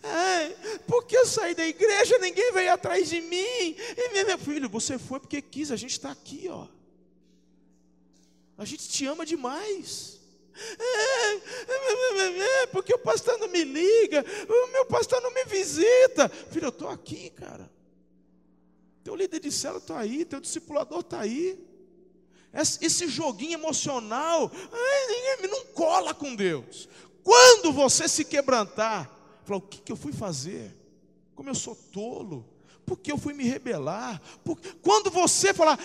Ai, 0.03 0.55
porque 0.87 1.15
eu 1.15 1.25
saí 1.25 1.55
da 1.55 1.65
igreja, 1.65 2.17
ninguém 2.19 2.51
veio 2.51 2.73
atrás 2.73 3.09
de 3.09 3.21
mim. 3.21 3.75
E 3.97 4.25
meu 4.25 4.37
filho, 4.37 4.67
você 4.67 4.97
foi 4.97 5.19
porque 5.19 5.41
quis, 5.41 5.71
a 5.71 5.75
gente 5.75 5.91
está 5.91 6.11
aqui, 6.11 6.47
ó. 6.49 6.67
A 8.59 8.65
gente 8.65 8.89
te 8.89 9.05
ama 9.05 9.25
demais. 9.25 10.19
É, 10.77 11.33
é, 11.33 12.63
é, 12.63 12.67
porque 12.67 12.93
o 12.93 12.99
pastor 12.99 13.37
não 13.37 13.47
me 13.47 13.63
liga, 13.63 14.25
o 14.49 14.67
meu 14.73 14.85
pastor 14.85 15.21
não 15.21 15.33
me 15.33 15.45
visita. 15.45 16.27
Filho, 16.51 16.65
eu 16.65 16.69
estou 16.69 16.89
aqui, 16.89 17.29
cara. 17.29 17.71
Teu 19.01 19.15
líder 19.15 19.39
de 19.39 19.49
célula 19.49 19.79
está 19.79 19.97
aí, 19.97 20.25
teu 20.25 20.41
discipulador 20.41 20.99
está 20.99 21.21
aí. 21.21 21.57
Esse 22.53 23.07
joguinho 23.07 23.53
emocional 23.53 24.51
não 25.49 25.65
cola 25.67 26.13
com 26.13 26.35
Deus. 26.35 26.89
Quando 27.23 27.71
você 27.71 28.09
se 28.09 28.25
quebrantar, 28.25 29.09
falar: 29.45 29.59
o 29.59 29.61
que, 29.61 29.79
que 29.81 29.91
eu 29.91 29.95
fui 29.95 30.11
fazer? 30.11 30.75
Como 31.33 31.49
eu 31.49 31.55
sou 31.55 31.75
tolo? 31.75 32.45
Por 32.85 32.97
que 32.97 33.11
eu 33.11 33.17
fui 33.17 33.33
me 33.33 33.45
rebelar? 33.45 34.21
Por... 34.43 34.59
Quando 34.81 35.09
você 35.09 35.53
falar, 35.53 35.79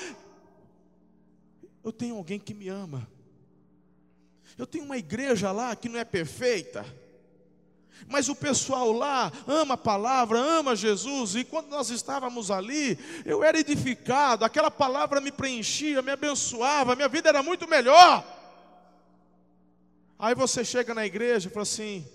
eu 1.85 1.93
tenho 1.93 2.17
alguém 2.17 2.39
que 2.39 2.55
me 2.55 2.69
ama, 2.69 3.07
eu 4.57 4.67
tenho 4.67 4.85
uma 4.85 4.97
igreja 4.97 5.53
lá 5.53 5.77
que 5.77 5.89
não 5.89 5.99
é 5.99 6.05
perfeita, 6.05 6.85
mas 8.09 8.29
o 8.29 8.35
pessoal 8.35 8.93
lá 8.93 9.33
ama 9.47 9.75
a 9.75 9.79
palavra, 9.79 10.39
ama 10.39 10.75
Jesus, 10.75 11.37
e 11.37 11.45
quando 11.45 11.69
nós 11.69 11.91
estávamos 11.91 12.51
ali, 12.51 12.99
eu 13.25 13.45
era 13.45 13.59
edificado, 13.59 14.45
aquela 14.45 14.71
palavra 14.71 15.21
me 15.21 15.31
preenchia, 15.31 16.03
me 16.03 16.11
abençoava, 16.11 16.97
minha 16.97 17.09
vida 17.09 17.29
era 17.29 17.43
muito 17.43 17.69
melhor. 17.69 18.25
Aí 20.19 20.35
você 20.35 20.65
chega 20.65 20.95
na 20.95 21.05
igreja 21.05 21.49
e 21.49 21.53
fala 21.53 21.65
assim: 21.65 22.07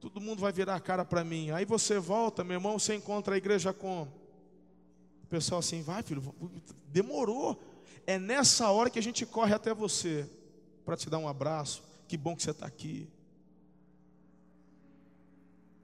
todo 0.00 0.20
mundo 0.20 0.40
vai 0.40 0.52
virar 0.52 0.74
a 0.74 0.80
cara 0.80 1.04
para 1.04 1.22
mim. 1.22 1.52
Aí 1.52 1.64
você 1.64 1.98
volta, 1.98 2.42
meu 2.42 2.56
irmão, 2.56 2.78
você 2.78 2.94
encontra 2.94 3.34
a 3.34 3.38
igreja 3.38 3.72
com. 3.72 4.08
O 5.22 5.26
pessoal 5.28 5.60
assim, 5.60 5.82
vai 5.82 6.02
filho, 6.02 6.34
demorou. 6.88 7.62
É 8.06 8.18
nessa 8.18 8.70
hora 8.70 8.90
que 8.90 8.98
a 8.98 9.02
gente 9.02 9.24
corre 9.24 9.54
até 9.54 9.72
você 9.72 10.28
para 10.84 10.96
te 10.96 11.08
dar 11.08 11.18
um 11.18 11.28
abraço. 11.28 11.82
Que 12.08 12.16
bom 12.16 12.36
que 12.36 12.42
você 12.42 12.50
está 12.50 12.66
aqui 12.66 13.08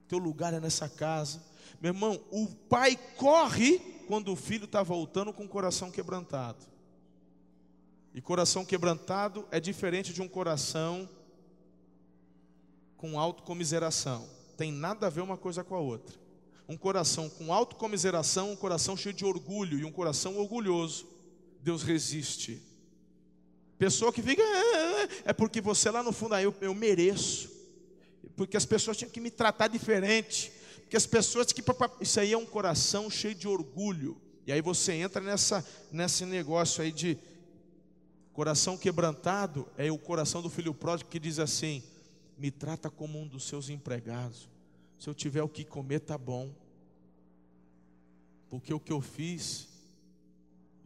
teu 0.09 0.19
lugar 0.19 0.55
é 0.55 0.59
nessa 0.59 0.89
casa. 0.89 1.43
Meu 1.81 1.91
irmão, 1.91 2.19
o 2.33 2.47
pai 2.47 2.99
corre 3.17 3.79
quando 4.09 4.33
o 4.33 4.37
filho 4.37 4.65
está 4.65 4.83
voltando 4.83 5.33
com 5.33 5.45
o 5.45 5.49
coração 5.49 5.91
quebrantado. 5.91 6.67
E 8.15 8.23
coração 8.23 8.65
quebrantado 8.65 9.47
é 9.51 9.61
diferente 9.61 10.13
de 10.13 10.23
um 10.23 10.27
coração 10.27 11.09
com 12.97 13.21
autocomiseração. 13.21 14.27
Tem 14.57 14.73
nada 14.73 15.07
a 15.07 15.11
ver 15.11 15.21
uma 15.21 15.37
coisa 15.37 15.63
com 15.63 15.75
a 15.75 15.79
outra. 15.79 16.19
Um 16.67 16.77
coração 16.77 17.29
com 17.29 17.53
autocomiseração, 17.53 18.53
um 18.53 18.57
coração 18.57 18.97
cheio 18.97 19.15
de 19.15 19.25
orgulho 19.25 19.79
e 19.79 19.85
um 19.85 19.93
coração 19.93 20.37
orgulhoso. 20.39 21.07
Deus 21.69 21.83
resiste. 21.83 22.63
Pessoa 23.79 24.13
que 24.13 24.23
fica, 24.23 24.43
é, 24.43 24.47
é, 24.47 25.03
é, 25.03 25.09
é 25.27 25.33
porque 25.33 25.61
você 25.61 25.91
lá 25.91 26.03
no 26.03 26.13
fundo, 26.13 26.35
aí 26.35 26.43
ah, 26.43 26.45
eu, 26.45 26.55
eu 26.61 26.75
mereço 26.75 27.59
porque 28.39 28.57
as 28.57 28.65
pessoas 28.65 28.97
tinham 28.97 29.11
que 29.11 29.21
me 29.21 29.31
tratar 29.31 29.67
diferente, 29.67 30.53
porque 30.83 30.97
as 30.97 31.05
pessoas 31.05 31.53
que 31.53 31.63
isso 32.01 32.21
aí 32.21 32.33
é 32.33 32.39
um 32.39 32.47
coração 32.47 33.11
cheio 33.11 33.35
de 33.35 33.49
orgulho. 33.49 34.17
E 34.47 34.53
aí 34.53 34.63
você 34.63 34.93
entra 34.93 35.21
nessa 35.21 35.67
nesse 35.93 36.25
negócio 36.25 36.83
aí 36.83 36.93
de 36.93 37.19
coração 38.33 38.79
quebrantado, 38.79 39.69
é 39.77 39.91
o 39.91 39.99
coração 39.99 40.41
do 40.41 40.49
filho 40.49 40.73
pródigo 40.73 41.11
que 41.11 41.19
diz 41.19 41.39
assim: 41.39 41.83
"Me 42.39 42.51
trata 42.51 42.89
como 42.89 43.21
um 43.21 43.27
dos 43.27 43.45
seus 43.45 43.69
empregados. 43.69 44.49
Se 44.99 45.11
eu 45.11 45.15
tiver 45.15 45.43
o 45.43 45.49
que 45.49 45.65
comer, 45.65 46.01
tá 46.01 46.17
bom. 46.17 46.51
Porque 48.49 48.73
o 48.73 48.81
que 48.81 48.93
eu 48.93 49.03
fiz 49.03 49.68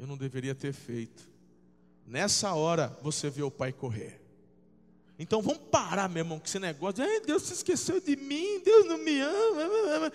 eu 0.03 0.07
não 0.07 0.17
deveria 0.17 0.55
ter 0.55 0.73
feito." 0.73 1.29
Nessa 2.07 2.53
hora 2.53 2.97
você 3.03 3.31
vê 3.31 3.43
o 3.43 3.51
pai 3.51 3.73
correr. 3.73 4.21
Então 5.19 5.41
vamos 5.41 5.63
parar, 5.71 6.09
meu 6.09 6.23
irmão, 6.23 6.39
com 6.39 6.47
esse 6.47 6.59
negócio. 6.59 7.05
De, 7.05 7.21
Deus 7.21 7.43
se 7.43 7.53
esqueceu 7.53 8.01
de 8.01 8.17
mim, 8.17 8.61
Deus 8.65 8.87
não 8.87 8.99
me 8.99 9.21
ama. 9.21 10.13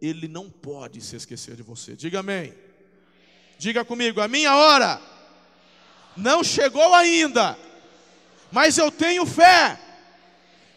Ele 0.00 0.28
não 0.28 0.50
pode 0.50 1.00
se 1.00 1.16
esquecer 1.16 1.56
de 1.56 1.62
você. 1.62 1.96
Diga 1.96 2.20
amém. 2.20 2.54
Diga 3.58 3.84
comigo, 3.84 4.20
a 4.20 4.28
minha 4.28 4.54
hora 4.54 5.00
não 6.16 6.42
chegou 6.42 6.94
ainda, 6.94 7.58
mas 8.50 8.78
eu 8.78 8.90
tenho 8.90 9.26
fé 9.26 9.78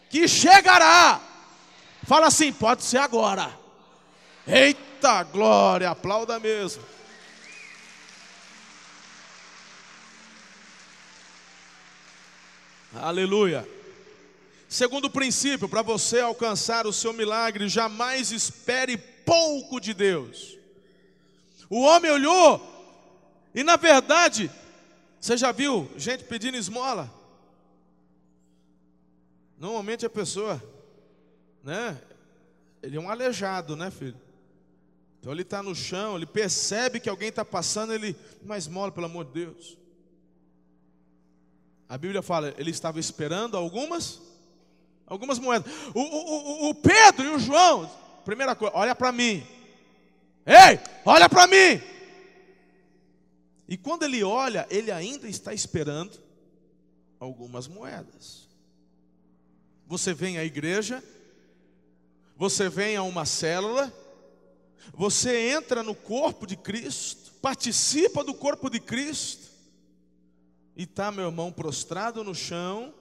que 0.09 0.27
chegará. 0.27 1.21
Fala 2.05 2.27
assim, 2.27 2.51
pode 2.51 2.83
ser 2.83 2.97
agora. 2.97 3.57
Eita 4.45 5.23
glória, 5.23 5.89
aplauda 5.89 6.39
mesmo. 6.39 6.83
Aleluia. 12.95 13.67
Segundo 14.69 15.09
princípio, 15.09 15.67
para 15.67 15.81
você 15.81 16.19
alcançar 16.19 16.85
o 16.85 16.93
seu 16.93 17.11
milagre, 17.11 17.67
jamais 17.67 18.31
espere 18.31 18.97
pouco 18.97 19.79
de 19.79 19.93
Deus. 19.93 20.57
O 21.69 21.81
homem 21.81 22.11
olhou 22.11 22.61
e, 23.53 23.63
na 23.63 23.75
verdade, 23.75 24.49
você 25.19 25.35
já 25.35 25.51
viu 25.51 25.89
gente 25.97 26.23
pedindo 26.23 26.57
esmola? 26.57 27.11
Normalmente 29.57 30.05
a 30.05 30.09
pessoa, 30.09 30.61
né? 31.63 31.99
Ele 32.81 32.97
é 32.97 32.99
um 32.99 33.09
aleijado, 33.09 33.75
né, 33.75 33.89
filho? 33.89 34.19
Então 35.19 35.31
ele 35.31 35.41
está 35.41 35.63
no 35.63 35.73
chão, 35.73 36.17
ele 36.17 36.25
percebe 36.25 36.99
que 36.99 37.09
alguém 37.09 37.29
está 37.29 37.45
passando, 37.45 37.93
ele, 37.93 38.15
mas 38.43 38.65
esmola, 38.65 38.91
pelo 38.91 39.05
amor 39.05 39.25
de 39.25 39.31
Deus. 39.31 39.82
A 41.93 41.97
Bíblia 41.99 42.23
fala, 42.23 42.51
ele 42.57 42.71
estava 42.71 42.99
esperando 42.99 43.55
algumas, 43.55 44.19
algumas 45.05 45.37
moedas. 45.37 45.71
O, 45.93 45.99
o, 45.99 46.69
o, 46.69 46.73
Pedro 46.73 47.23
e 47.23 47.35
o 47.35 47.37
João, 47.37 47.87
primeira 48.25 48.55
coisa, 48.55 48.75
olha 48.75 48.95
para 48.95 49.11
mim. 49.11 49.45
Ei, 50.43 50.79
olha 51.05 51.29
para 51.29 51.45
mim. 51.45 51.79
E 53.67 53.77
quando 53.77 54.01
ele 54.01 54.23
olha, 54.23 54.65
ele 54.71 54.91
ainda 54.91 55.27
está 55.27 55.53
esperando 55.53 56.19
algumas 57.19 57.67
moedas. 57.67 58.47
Você 59.85 60.15
vem 60.15 60.39
à 60.39 60.43
igreja, 60.43 61.03
você 62.35 62.69
vem 62.69 62.95
a 62.95 63.03
uma 63.03 63.23
célula, 63.23 63.93
você 64.95 65.51
entra 65.51 65.83
no 65.83 65.93
corpo 65.93 66.47
de 66.47 66.57
Cristo, 66.57 67.33
participa 67.39 68.23
do 68.23 68.33
corpo 68.33 68.67
de 68.67 68.79
Cristo, 68.79 69.52
e 70.75 70.83
está, 70.83 71.11
meu 71.11 71.25
irmão, 71.25 71.51
prostrado 71.51 72.23
no 72.23 72.33
chão, 72.33 72.93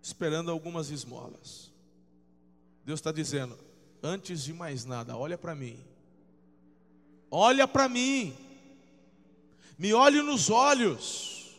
esperando 0.00 0.50
algumas 0.50 0.90
esmolas. 0.90 1.70
Deus 2.84 3.00
está 3.00 3.12
dizendo: 3.12 3.58
antes 4.02 4.42
de 4.44 4.52
mais 4.52 4.84
nada, 4.84 5.16
olha 5.16 5.36
para 5.36 5.54
mim. 5.54 5.78
Olha 7.30 7.66
para 7.66 7.88
mim. 7.88 8.34
Me 9.78 9.92
olhe 9.92 10.22
nos 10.22 10.48
olhos. 10.48 11.56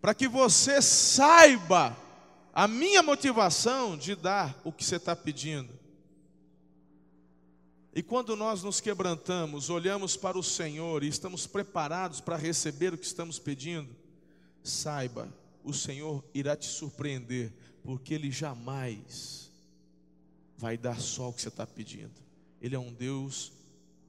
Para 0.00 0.14
que 0.14 0.26
você 0.26 0.80
saiba 0.80 1.96
a 2.54 2.66
minha 2.66 3.02
motivação 3.02 3.96
de 3.96 4.14
dar 4.14 4.58
o 4.64 4.72
que 4.72 4.84
você 4.84 4.96
está 4.96 5.14
pedindo. 5.14 5.81
E 7.94 8.02
quando 8.02 8.34
nós 8.34 8.62
nos 8.62 8.80
quebrantamos, 8.80 9.68
olhamos 9.68 10.16
para 10.16 10.38
o 10.38 10.42
Senhor 10.42 11.04
e 11.04 11.08
estamos 11.08 11.46
preparados 11.46 12.20
para 12.20 12.36
receber 12.36 12.94
o 12.94 12.98
que 12.98 13.04
estamos 13.04 13.38
pedindo, 13.38 13.94
saiba, 14.62 15.32
o 15.62 15.74
Senhor 15.74 16.24
irá 16.32 16.56
te 16.56 16.66
surpreender, 16.66 17.52
porque 17.84 18.14
Ele 18.14 18.30
jamais 18.30 19.50
vai 20.56 20.78
dar 20.78 21.00
só 21.00 21.28
o 21.28 21.32
que 21.34 21.42
você 21.42 21.48
está 21.48 21.66
pedindo. 21.66 22.14
Ele 22.62 22.74
é 22.74 22.78
um 22.78 22.92
Deus 22.92 23.52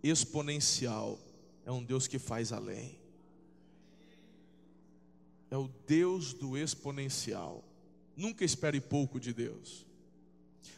exponencial, 0.02 1.20
é 1.66 1.72
um 1.72 1.84
Deus 1.84 2.08
que 2.08 2.20
faz 2.20 2.54
além. 2.54 2.98
É 5.52 5.58
o 5.58 5.70
Deus 5.86 6.34
do 6.34 6.58
exponencial. 6.58 7.64
Nunca 8.16 8.46
espere 8.46 8.80
pouco 8.80 9.20
de 9.20 9.34
Deus. 9.34 9.86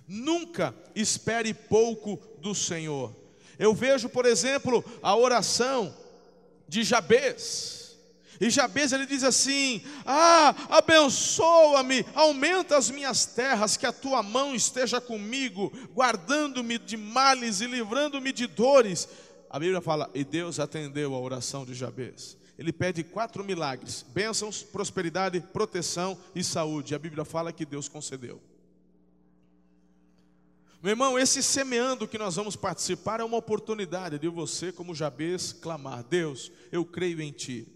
Nunca 0.08 0.76
espere 0.94 1.54
pouco 1.54 2.20
do 2.40 2.54
Senhor. 2.54 3.16
Eu 3.58 3.74
vejo, 3.74 4.10
por 4.10 4.26
exemplo, 4.26 4.84
a 5.02 5.16
oração 5.16 5.96
de 6.68 6.84
Jabez. 6.84 7.86
E 8.40 8.50
Jabez 8.50 8.92
ele 8.92 9.06
diz 9.06 9.24
assim: 9.24 9.82
Ah, 10.06 10.54
abençoa-me, 10.70 12.06
aumenta 12.14 12.78
as 12.78 12.90
minhas 12.90 13.26
terras, 13.26 13.78
que 13.78 13.86
a 13.86 13.94
tua 13.94 14.22
mão 14.22 14.54
esteja 14.54 15.00
comigo, 15.00 15.72
guardando-me 15.94 16.78
de 16.78 16.98
males 16.98 17.62
e 17.62 17.68
livrando-me 17.68 18.32
de 18.32 18.46
dores. 18.48 19.08
A 19.50 19.58
Bíblia 19.58 19.82
fala: 19.82 20.10
E 20.14 20.24
Deus 20.24 20.60
atendeu 20.60 21.16
a 21.16 21.20
oração 21.20 21.66
de 21.66 21.74
Jabez. 21.74 22.38
Ele 22.58 22.74
pede 22.74 23.04
quatro 23.04 23.44
milagres: 23.44 24.06
bênçãos, 24.14 24.62
prosperidade, 24.64 25.40
proteção 25.40 26.18
e 26.34 26.44
saúde. 26.44 26.94
A 26.94 27.00
Bíblia 27.00 27.24
fala 27.24 27.54
que 27.54 27.66
Deus 27.66 27.88
concedeu. 27.88 28.42
Meu 30.86 30.92
irmão, 30.92 31.18
esse 31.18 31.42
semeando 31.42 32.08
que 32.08 32.16
nós 32.16 32.36
vamos 32.36 32.56
participar 32.56 33.20
é 33.20 33.24
uma 33.24 33.38
oportunidade 33.38 34.20
de 34.20 34.28
você, 34.28 34.72
como 34.72 34.94
Jabez, 34.94 35.52
clamar: 35.52 36.04
Deus, 36.04 36.52
eu 36.72 36.86
creio 36.86 37.20
em 37.24 37.32
Ti, 37.32 37.68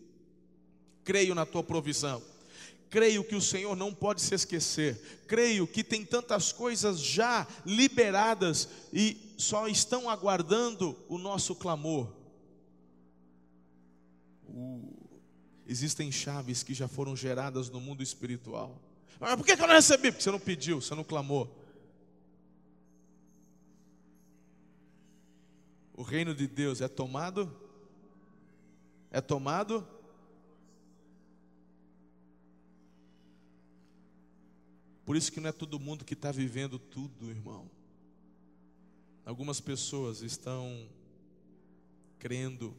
creio 1.04 1.34
na 1.34 1.44
Tua 1.44 1.64
provisão, 1.64 2.22
creio 2.88 3.24
que 3.24 3.34
o 3.34 3.42
Senhor 3.42 3.76
não 3.76 3.92
pode 3.92 4.22
se 4.22 4.36
esquecer, 4.36 5.24
creio 5.26 5.66
que 5.66 5.84
tem 5.84 6.06
tantas 6.06 6.52
coisas 6.52 7.00
já 7.00 7.48
liberadas 7.66 8.70
e 8.94 9.34
só 9.40 9.68
estão 9.68 10.08
aguardando 10.08 10.96
o 11.10 11.18
nosso 11.18 11.56
clamor. 11.56 12.14
Uh, 14.48 15.10
existem 15.66 16.12
chaves 16.12 16.62
que 16.62 16.76
já 16.76 16.88
foram 16.88 17.16
geradas 17.16 17.72
no 17.72 17.82
mundo 17.82 18.04
espiritual. 18.04 18.80
Mas 19.20 19.36
por 19.36 19.44
que 19.44 19.54
eu 19.54 19.58
não 19.58 19.74
recebi? 19.74 20.12
Porque 20.12 20.22
você 20.22 20.30
não 20.30 20.40
pediu, 20.40 20.80
você 20.80 20.94
não 20.94 21.04
clamou. 21.04 21.59
O 26.00 26.02
reino 26.02 26.34
de 26.34 26.48
Deus 26.48 26.80
é 26.80 26.88
tomado? 26.88 27.54
É 29.12 29.20
tomado? 29.20 29.86
Por 35.04 35.18
isso 35.18 35.30
que 35.30 35.42
não 35.42 35.50
é 35.50 35.52
todo 35.52 35.78
mundo 35.78 36.06
que 36.06 36.14
está 36.14 36.32
vivendo 36.32 36.80
tudo, 36.80 37.30
irmão. 37.30 37.70
Algumas 39.26 39.60
pessoas 39.60 40.22
estão 40.22 40.88
crendo, 42.18 42.74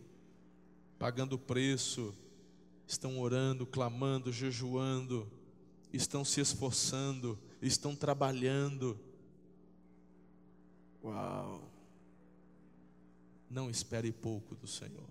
pagando 0.98 1.38
preço, 1.38 2.16
estão 2.86 3.20
orando, 3.20 3.66
clamando, 3.66 4.32
jejuando, 4.32 5.30
estão 5.92 6.24
se 6.24 6.40
esforçando, 6.40 7.38
estão 7.60 7.94
trabalhando. 7.94 8.98
Uau! 11.04 11.69
Não 13.50 13.68
espere 13.68 14.12
pouco 14.12 14.54
do 14.54 14.68
Senhor. 14.68 15.08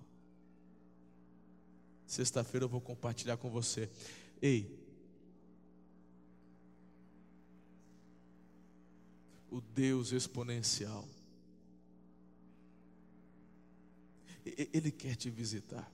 Sexta-feira 2.07 2.63
eu 2.63 2.69
vou 2.69 2.81
compartilhar 2.81 3.37
com 3.37 3.49
você. 3.49 3.89
Ei, 4.41 4.79
o 9.51 9.59
Deus 9.59 10.11
exponencial, 10.11 11.07
Ele 14.45 14.89
quer 14.89 15.15
te 15.15 15.29
visitar. 15.29 15.91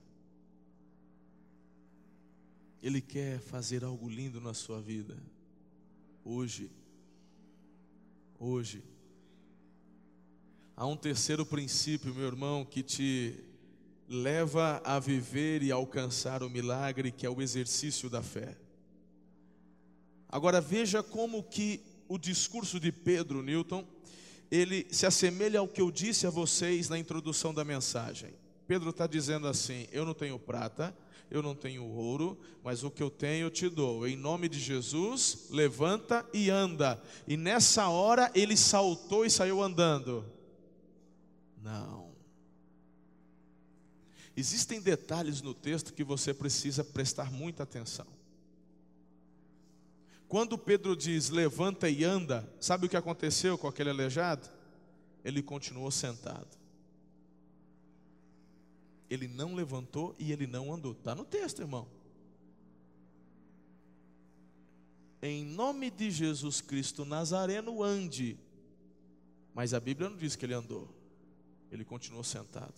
Ele 2.82 3.02
quer 3.02 3.40
fazer 3.40 3.84
algo 3.84 4.08
lindo 4.08 4.40
na 4.40 4.54
sua 4.54 4.80
vida. 4.80 5.18
Hoje. 6.24 6.72
Hoje. 8.40 8.84
Há 10.78 10.86
um 10.86 10.98
terceiro 10.98 11.46
princípio, 11.46 12.14
meu 12.14 12.26
irmão, 12.26 12.66
que 12.66 12.84
te 12.84 13.34
leva 14.10 14.82
a 14.84 15.00
viver 15.00 15.64
e 15.64 15.72
alcançar 15.72 16.44
o 16.44 16.50
milagre, 16.50 17.14
que 17.14 17.26
é 17.26 17.30
o 17.30 17.42
exercício 17.42 18.10
da 18.10 18.22
fé. 18.22 18.58
Agora 20.28 20.60
veja 20.60 21.02
como 21.02 21.42
que 21.42 21.82
o 22.10 22.18
discurso 22.18 22.78
de 22.78 22.92
Pedro 22.92 23.42
Newton, 23.42 23.88
ele 24.52 24.86
se 24.92 25.06
assemelha 25.06 25.62
ao 25.62 25.68
que 25.68 25.80
eu 25.80 25.90
disse 25.90 26.28
a 26.28 26.30
vocês 26.30 26.90
na 26.90 27.00
introdução 27.00 27.54
da 27.54 27.64
mensagem. 27.64 28.34
Pedro 28.68 28.90
está 28.90 29.08
dizendo 29.08 29.48
assim: 29.48 29.88
Eu 29.94 30.04
não 30.04 30.14
tenho 30.14 30.38
prata, 30.38 30.94
eu 31.32 31.42
não 31.42 31.56
tenho 31.56 31.86
ouro, 31.86 32.38
mas 32.62 32.84
o 32.84 32.92
que 32.92 33.02
eu 33.02 33.10
tenho 33.10 33.46
eu 33.46 33.50
te 33.50 33.70
dou. 33.70 34.06
Em 34.06 34.18
nome 34.18 34.50
de 34.50 34.60
Jesus, 34.60 35.48
levanta 35.52 36.26
e 36.34 36.50
anda. 36.50 37.02
E 37.26 37.38
nessa 37.38 37.88
hora 37.88 38.30
ele 38.36 38.58
saltou 38.58 39.26
e 39.26 39.30
saiu 39.30 39.64
andando. 39.64 40.35
Não. 41.66 42.14
Existem 44.38 44.80
detalhes 44.80 45.42
no 45.42 45.52
texto 45.52 45.92
que 45.92 46.04
você 46.04 46.32
precisa 46.32 46.84
prestar 46.84 47.32
muita 47.32 47.64
atenção. 47.64 48.06
Quando 50.28 50.60
Pedro 50.60 50.96
diz 50.96 51.30
levanta 51.30 51.90
e 51.90 52.04
anda, 52.04 52.48
sabe 52.60 52.86
o 52.86 52.90
que 52.90 52.96
aconteceu 52.96 53.58
com 53.58 53.68
aquele 53.68 53.90
aleijado? 53.90 54.48
Ele 55.24 55.42
continuou 55.42 55.90
sentado. 55.90 56.56
Ele 59.10 59.28
não 59.28 59.56
levantou 59.56 60.16
e 60.20 60.32
ele 60.32 60.46
não 60.46 60.72
andou. 60.72 60.92
Está 60.92 61.16
no 61.16 61.26
texto, 61.26 61.62
irmão. 61.62 61.88
em 65.24 65.44
nome 65.44 65.90
de 65.90 66.12
Jesus 66.12 66.62
Cristo 66.62 67.04
Nazareno, 67.04 67.82
ande. 67.82 68.38
Mas 69.56 69.74
a 69.74 69.80
Bíblia 69.80 70.08
não 70.08 70.18
diz 70.18 70.36
que 70.36 70.46
ele 70.46 70.54
andou, 70.54 70.88
ele 71.76 71.86
continuou 71.86 72.24
sentado. 72.24 72.74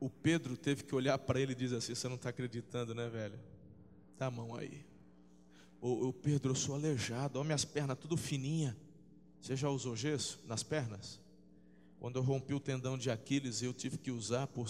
O 0.00 0.08
Pedro 0.08 0.56
teve 0.56 0.82
que 0.82 0.94
olhar 0.94 1.18
para 1.18 1.38
ele 1.38 1.52
e 1.52 1.54
dizer 1.54 1.76
assim: 1.76 1.94
Você 1.94 2.08
não 2.08 2.16
está 2.16 2.30
acreditando, 2.30 2.94
né, 2.94 3.08
velho? 3.08 3.38
Dá 4.18 4.26
a 4.26 4.30
mão 4.30 4.56
aí. 4.56 4.84
Ô 5.80 6.12
Pedro, 6.12 6.52
eu 6.52 6.54
sou 6.54 6.74
aleijado, 6.74 7.38
olha 7.38 7.46
minhas 7.46 7.64
pernas 7.64 7.98
tudo 7.98 8.16
fininha. 8.16 8.76
Você 9.40 9.56
já 9.56 9.70
usou 9.70 9.96
gesso 9.96 10.38
nas 10.46 10.62
pernas? 10.62 11.18
Quando 11.98 12.16
eu 12.16 12.22
rompi 12.22 12.52
o 12.52 12.60
tendão 12.60 12.98
de 12.98 13.10
Aquiles, 13.10 13.62
eu 13.62 13.72
tive 13.72 13.96
que 13.96 14.10
usar 14.10 14.46
por 14.46 14.68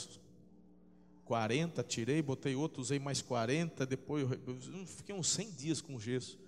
40, 1.24 1.82
tirei, 1.84 2.22
botei 2.22 2.54
outro, 2.54 2.80
usei 2.80 2.98
mais 2.98 3.22
40, 3.22 3.86
depois 3.86 4.22
eu, 4.22 4.40
eu 4.46 4.86
fiquei 4.86 5.14
uns 5.14 5.28
100 5.28 5.50
dias 5.52 5.80
com 5.80 5.98
gesso. 5.98 6.38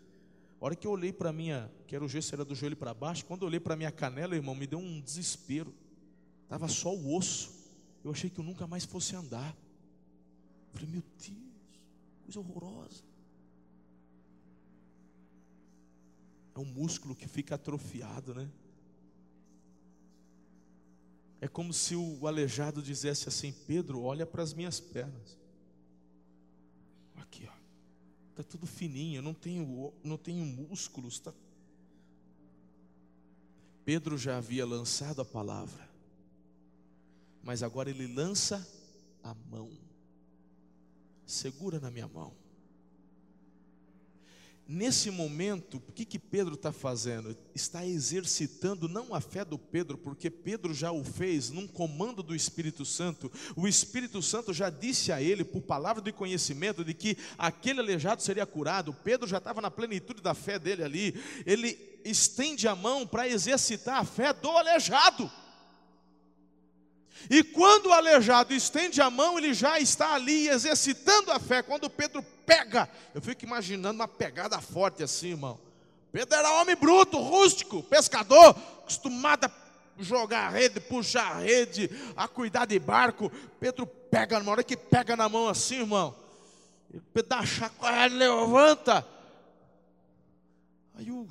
A 0.62 0.66
hora 0.66 0.76
que 0.76 0.86
eu 0.86 0.92
olhei 0.92 1.12
para 1.12 1.32
minha, 1.32 1.68
que 1.88 1.96
era 1.96 2.04
o 2.04 2.08
gesso 2.08 2.32
era 2.36 2.44
do 2.44 2.54
joelho 2.54 2.76
para 2.76 2.94
baixo, 2.94 3.24
quando 3.24 3.42
eu 3.42 3.48
olhei 3.48 3.58
para 3.58 3.74
minha 3.74 3.90
canela, 3.90 4.36
irmão, 4.36 4.54
me 4.54 4.64
deu 4.64 4.78
um 4.78 5.00
desespero. 5.00 5.74
Tava 6.48 6.68
só 6.68 6.94
o 6.94 7.16
osso. 7.16 7.52
Eu 8.04 8.12
achei 8.12 8.30
que 8.30 8.38
eu 8.38 8.44
nunca 8.44 8.64
mais 8.64 8.84
fosse 8.84 9.16
andar. 9.16 9.56
falei, 10.72 10.88
meu 10.88 11.02
Deus, 11.18 11.82
coisa 12.22 12.38
horrorosa. 12.38 13.02
É 16.54 16.60
um 16.60 16.64
músculo 16.64 17.16
que 17.16 17.26
fica 17.26 17.56
atrofiado, 17.56 18.32
né? 18.32 18.48
É 21.40 21.48
como 21.48 21.72
se 21.72 21.96
o 21.96 22.24
aleijado 22.24 22.80
dissesse 22.80 23.28
assim: 23.28 23.50
Pedro, 23.66 24.00
olha 24.02 24.24
para 24.24 24.44
as 24.44 24.54
minhas 24.54 24.78
pernas. 24.78 25.41
Está 28.42 28.58
tudo 28.58 28.66
fininho, 28.66 29.18
eu 29.18 29.22
não 29.22 29.34
tenho, 29.34 29.92
não 30.02 30.18
tenho 30.18 30.44
músculos. 30.44 31.20
Tá... 31.20 31.32
Pedro 33.84 34.18
já 34.18 34.36
havia 34.36 34.66
lançado 34.66 35.20
a 35.20 35.24
palavra, 35.24 35.88
mas 37.40 37.62
agora 37.62 37.88
ele 37.88 38.12
lança 38.12 38.66
a 39.22 39.32
mão. 39.48 39.70
Segura 41.24 41.78
na 41.78 41.88
minha 41.88 42.08
mão. 42.08 42.34
Nesse 44.68 45.10
momento, 45.10 45.82
o 45.88 45.92
que, 45.92 46.04
que 46.04 46.18
Pedro 46.18 46.54
está 46.54 46.72
fazendo? 46.72 47.36
Está 47.54 47.84
exercitando 47.84 48.88
não 48.88 49.12
a 49.12 49.20
fé 49.20 49.44
do 49.44 49.58
Pedro, 49.58 49.98
porque 49.98 50.30
Pedro 50.30 50.72
já 50.72 50.92
o 50.92 51.02
fez 51.02 51.50
num 51.50 51.66
comando 51.66 52.22
do 52.22 52.34
Espírito 52.34 52.84
Santo. 52.84 53.30
O 53.56 53.66
Espírito 53.66 54.22
Santo 54.22 54.52
já 54.54 54.70
disse 54.70 55.10
a 55.10 55.20
ele, 55.20 55.44
por 55.44 55.62
palavra 55.62 56.00
de 56.00 56.12
conhecimento, 56.12 56.84
de 56.84 56.94
que 56.94 57.18
aquele 57.36 57.80
aleijado 57.80 58.22
seria 58.22 58.46
curado. 58.46 58.94
Pedro 58.94 59.28
já 59.28 59.38
estava 59.38 59.60
na 59.60 59.70
plenitude 59.70 60.22
da 60.22 60.32
fé 60.32 60.58
dele 60.58 60.84
ali. 60.84 61.20
Ele 61.44 61.76
estende 62.04 62.68
a 62.68 62.76
mão 62.76 63.06
para 63.06 63.28
exercitar 63.28 63.98
a 63.98 64.04
fé 64.04 64.32
do 64.32 64.48
aleijado. 64.48 65.30
E 67.30 67.42
quando 67.42 67.86
o 67.86 67.92
aleijado 67.92 68.52
estende 68.52 69.00
a 69.00 69.10
mão, 69.10 69.38
ele 69.38 69.54
já 69.54 69.78
está 69.78 70.14
ali 70.14 70.48
exercitando 70.48 71.30
a 71.30 71.38
fé. 71.38 71.62
Quando 71.62 71.88
Pedro 71.88 72.22
pega, 72.44 72.88
eu 73.14 73.20
fico 73.20 73.44
imaginando 73.44 73.94
uma 73.94 74.08
pegada 74.08 74.60
forte 74.60 75.02
assim, 75.02 75.30
irmão. 75.30 75.58
Pedro 76.10 76.34
era 76.36 76.60
homem 76.60 76.76
bruto, 76.76 77.18
rústico, 77.18 77.82
pescador, 77.84 78.50
acostumado 78.80 79.46
a 79.46 79.50
jogar 79.98 80.48
a 80.48 80.50
rede, 80.50 80.80
puxar 80.80 81.36
a 81.36 81.38
rede, 81.38 81.90
a 82.16 82.28
cuidar 82.28 82.66
de 82.66 82.78
barco. 82.78 83.30
Pedro 83.58 83.86
pega, 83.86 84.40
na 84.40 84.50
hora 84.50 84.62
que 84.62 84.76
pega 84.76 85.16
na 85.16 85.28
mão 85.28 85.48
assim, 85.48 85.80
irmão, 85.80 86.14
Pedro 87.14 87.30
dá 87.30 87.46
chacoalha, 87.46 88.14
levanta. 88.14 89.06
Aí 90.94 91.10
o, 91.10 91.26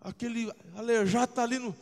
aquele 0.00 0.52
aleijado 0.76 1.30
está 1.30 1.42
ali 1.42 1.58
no 1.58 1.74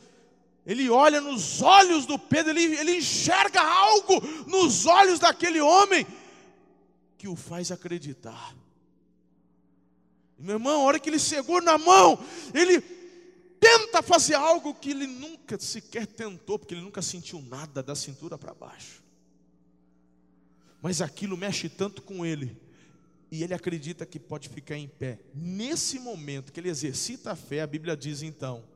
ele 0.71 0.89
olha 0.89 1.21
nos 1.21 1.61
olhos 1.61 2.07
do 2.07 2.17
Pedro, 2.17 2.53
ele, 2.53 2.77
ele 2.77 2.99
enxerga 2.99 3.61
algo 3.61 4.21
nos 4.47 4.87
olhos 4.87 5.19
daquele 5.19 5.61
homem 5.61 6.07
que 7.19 7.27
o 7.27 7.35
faz 7.35 7.73
acreditar. 7.73 8.55
Meu 10.39 10.55
irmão, 10.55 10.83
a 10.83 10.85
hora 10.85 11.01
que 11.01 11.11
ele 11.11 11.19
segura 11.19 11.65
na 11.65 11.77
mão, 11.77 12.25
ele 12.55 12.81
tenta 13.59 14.01
fazer 14.01 14.35
algo 14.35 14.73
que 14.73 14.93
ele 14.93 15.09
nunca 15.09 15.59
sequer 15.59 16.07
tentou, 16.07 16.57
porque 16.57 16.73
ele 16.73 16.83
nunca 16.83 17.03
sentiu 17.03 17.43
nada 17.43 17.83
da 17.83 17.97
cintura 17.97 18.39
para 18.39 18.55
baixo. 18.55 19.03
Mas 20.81 21.03
aquilo 21.03 21.37
mexe 21.37 21.69
tanto 21.69 22.01
com 22.01 22.25
ele, 22.25 22.57
e 23.29 23.43
ele 23.43 23.55
acredita 23.55 24.07
que 24.07 24.21
pode 24.21 24.49
ficar 24.49 24.77
em 24.77 24.87
pé. 24.87 25.19
Nesse 25.35 25.99
momento 25.99 26.53
que 26.53 26.61
ele 26.61 26.71
exercita 26.71 27.33
a 27.33 27.37
fé, 27.37 27.61
a 27.61 27.67
Bíblia 27.67 27.97
diz 27.97 28.23
então: 28.23 28.70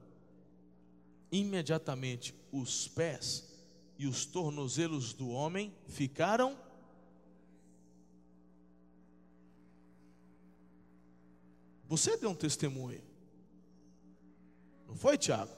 imediatamente 1.35 2.35
os 2.53 2.87
pés 2.87 3.45
e 3.99 4.07
os 4.07 4.25
tornozelos 4.25 5.13
do 5.13 5.29
homem 5.29 5.73
ficaram 5.89 6.57
Você 11.87 12.17
deu 12.17 12.31
um 12.31 12.35
testemunho. 12.35 13.01
Não 14.89 14.97
foi, 14.97 15.17
Tiago? 15.19 15.53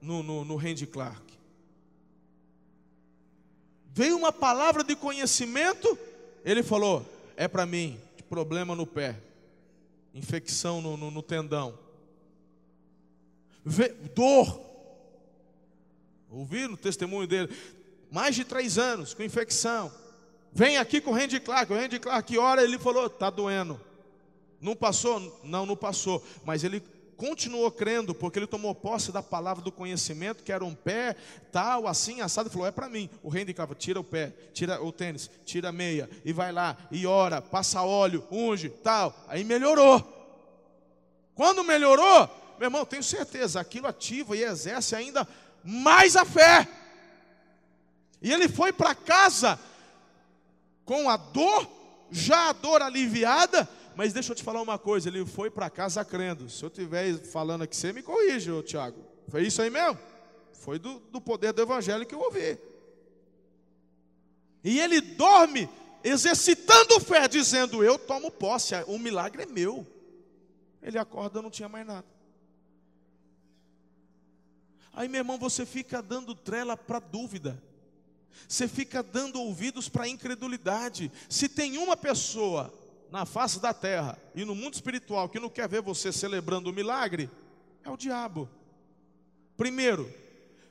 No, 0.00 0.22
no, 0.22 0.44
no 0.44 0.54
Randy 0.54 0.86
Clark. 0.86 1.32
Veio 3.88 4.16
uma 4.16 4.30
palavra 4.30 4.84
de 4.84 4.94
conhecimento, 4.94 5.98
ele 6.44 6.62
falou: 6.62 7.04
é 7.36 7.48
para 7.48 7.66
mim, 7.66 7.98
problema 8.32 8.74
no 8.74 8.86
pé, 8.86 9.20
infecção 10.14 10.80
no, 10.80 10.96
no, 10.96 11.10
no 11.10 11.22
tendão, 11.22 11.78
dor, 14.14 14.58
Ouviram 16.32 16.72
o 16.72 16.76
testemunho 16.78 17.26
dele? 17.26 17.54
Mais 18.10 18.34
de 18.34 18.44
três 18.44 18.78
anos 18.78 19.12
com 19.12 19.22
infecção. 19.22 19.92
Vem 20.50 20.78
aqui 20.78 21.00
com 21.00 21.10
o 21.10 21.14
Randy 21.14 21.38
Clark. 21.38 21.70
O 21.70 21.76
Randy 21.76 21.98
Clark, 21.98 22.38
hora 22.38 22.62
ele 22.62 22.78
falou: 22.78 23.06
está 23.06 23.28
doendo. 23.28 23.78
Não 24.60 24.74
passou? 24.74 25.40
Não, 25.44 25.66
não 25.66 25.76
passou. 25.76 26.24
Mas 26.44 26.64
ele 26.64 26.82
continuou 27.16 27.70
crendo, 27.70 28.14
porque 28.14 28.38
ele 28.38 28.46
tomou 28.46 28.74
posse 28.74 29.12
da 29.12 29.22
palavra 29.22 29.62
do 29.62 29.70
conhecimento, 29.70 30.42
que 30.42 30.50
era 30.50 30.64
um 30.64 30.74
pé, 30.74 31.14
tal, 31.52 31.86
assim, 31.86 32.22
assado, 32.22 32.48
e 32.48 32.52
falou: 32.52 32.66
é 32.66 32.70
para 32.70 32.88
mim. 32.88 33.10
O 33.22 33.28
Randy 33.28 33.52
Clark, 33.52 33.74
tira 33.74 34.00
o 34.00 34.04
pé, 34.04 34.32
tira 34.54 34.82
o 34.82 34.90
tênis, 34.90 35.30
tira 35.44 35.68
a 35.68 35.72
meia, 35.72 36.08
e 36.24 36.32
vai 36.32 36.50
lá, 36.50 36.76
e 36.90 37.06
ora, 37.06 37.42
passa 37.42 37.82
óleo, 37.82 38.26
unge, 38.30 38.70
tal. 38.70 39.14
Aí 39.28 39.44
melhorou. 39.44 40.02
Quando 41.34 41.62
melhorou, 41.64 42.28
meu 42.58 42.66
irmão, 42.66 42.84
tenho 42.84 43.02
certeza, 43.02 43.60
aquilo 43.60 43.86
ativa 43.86 44.36
e 44.36 44.44
exerce 44.44 44.94
ainda 44.94 45.26
mais 45.64 46.16
a 46.16 46.24
fé. 46.24 46.68
E 48.20 48.32
ele 48.32 48.48
foi 48.48 48.72
para 48.72 48.94
casa 48.94 49.58
com 50.84 51.08
a 51.08 51.16
dor, 51.16 51.68
já 52.10 52.50
a 52.50 52.52
dor 52.52 52.82
aliviada, 52.82 53.68
mas 53.94 54.12
deixa 54.12 54.32
eu 54.32 54.36
te 54.36 54.42
falar 54.42 54.62
uma 54.62 54.78
coisa, 54.78 55.08
ele 55.08 55.24
foi 55.26 55.50
para 55.50 55.68
casa 55.68 56.04
crendo. 56.04 56.48
Se 56.48 56.62
eu 56.62 56.68
estiver 56.68 57.14
falando 57.18 57.62
aqui, 57.62 57.76
você 57.76 57.92
me 57.92 58.02
corrige, 58.02 58.50
Tiago. 58.62 59.04
Foi 59.28 59.42
isso 59.42 59.60
aí 59.60 59.70
mesmo? 59.70 59.98
Foi 60.52 60.78
do, 60.78 61.00
do 61.10 61.20
poder 61.20 61.52
do 61.52 61.62
evangelho 61.62 62.06
que 62.06 62.14
eu 62.14 62.20
ouvi. 62.20 62.58
E 64.64 64.78
ele 64.78 65.00
dorme 65.00 65.68
exercitando 66.04 67.00
fé, 67.00 67.26
dizendo: 67.26 67.82
Eu 67.82 67.98
tomo 67.98 68.30
posse, 68.30 68.74
o 68.86 68.98
milagre 68.98 69.42
é 69.42 69.46
meu. 69.46 69.86
Ele 70.82 70.98
acorda, 70.98 71.42
não 71.42 71.50
tinha 71.50 71.68
mais 71.68 71.86
nada. 71.86 72.06
Aí, 74.92 75.08
meu 75.08 75.20
irmão, 75.20 75.38
você 75.38 75.64
fica 75.64 76.02
dando 76.02 76.34
trela 76.34 76.76
para 76.76 76.98
dúvida. 76.98 77.62
Você 78.48 78.68
fica 78.68 79.02
dando 79.02 79.40
ouvidos 79.40 79.88
para 79.88 80.08
incredulidade. 80.08 81.10
Se 81.28 81.48
tem 81.48 81.78
uma 81.78 81.96
pessoa 81.96 82.72
na 83.10 83.26
face 83.26 83.60
da 83.60 83.74
terra 83.74 84.18
e 84.34 84.44
no 84.44 84.54
mundo 84.54 84.74
espiritual 84.74 85.28
que 85.28 85.40
não 85.40 85.48
quer 85.48 85.68
ver 85.68 85.82
você 85.82 86.10
celebrando 86.12 86.70
o 86.70 86.72
milagre, 86.72 87.30
é 87.84 87.90
o 87.90 87.96
diabo. 87.96 88.48
Primeiro, 89.56 90.12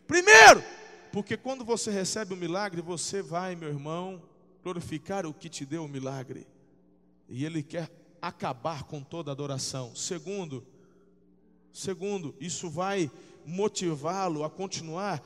primeiro, 0.07 0.63
porque 1.11 1.38
quando 1.38 1.63
você 1.63 1.91
recebe 1.91 2.34
o 2.34 2.38
milagre, 2.38 2.82
você 2.82 3.22
vai, 3.22 3.55
meu 3.55 3.69
irmão, 3.69 4.22
glorificar 4.63 5.26
o 5.26 5.34
que 5.34 5.49
te 5.49 5.65
deu 5.65 5.86
o 5.86 5.89
milagre. 5.89 6.47
E 7.30 7.45
ele 7.45 7.63
quer 7.63 7.89
acabar 8.22 8.84
com 8.84 9.01
toda 9.01 9.32
adoração. 9.32 9.95
Segundo, 9.95 10.65
segundo, 11.74 12.36
isso 12.39 12.69
vai 12.69 13.09
motivá-lo 13.46 14.44
a 14.44 14.50
continuar 14.50 15.22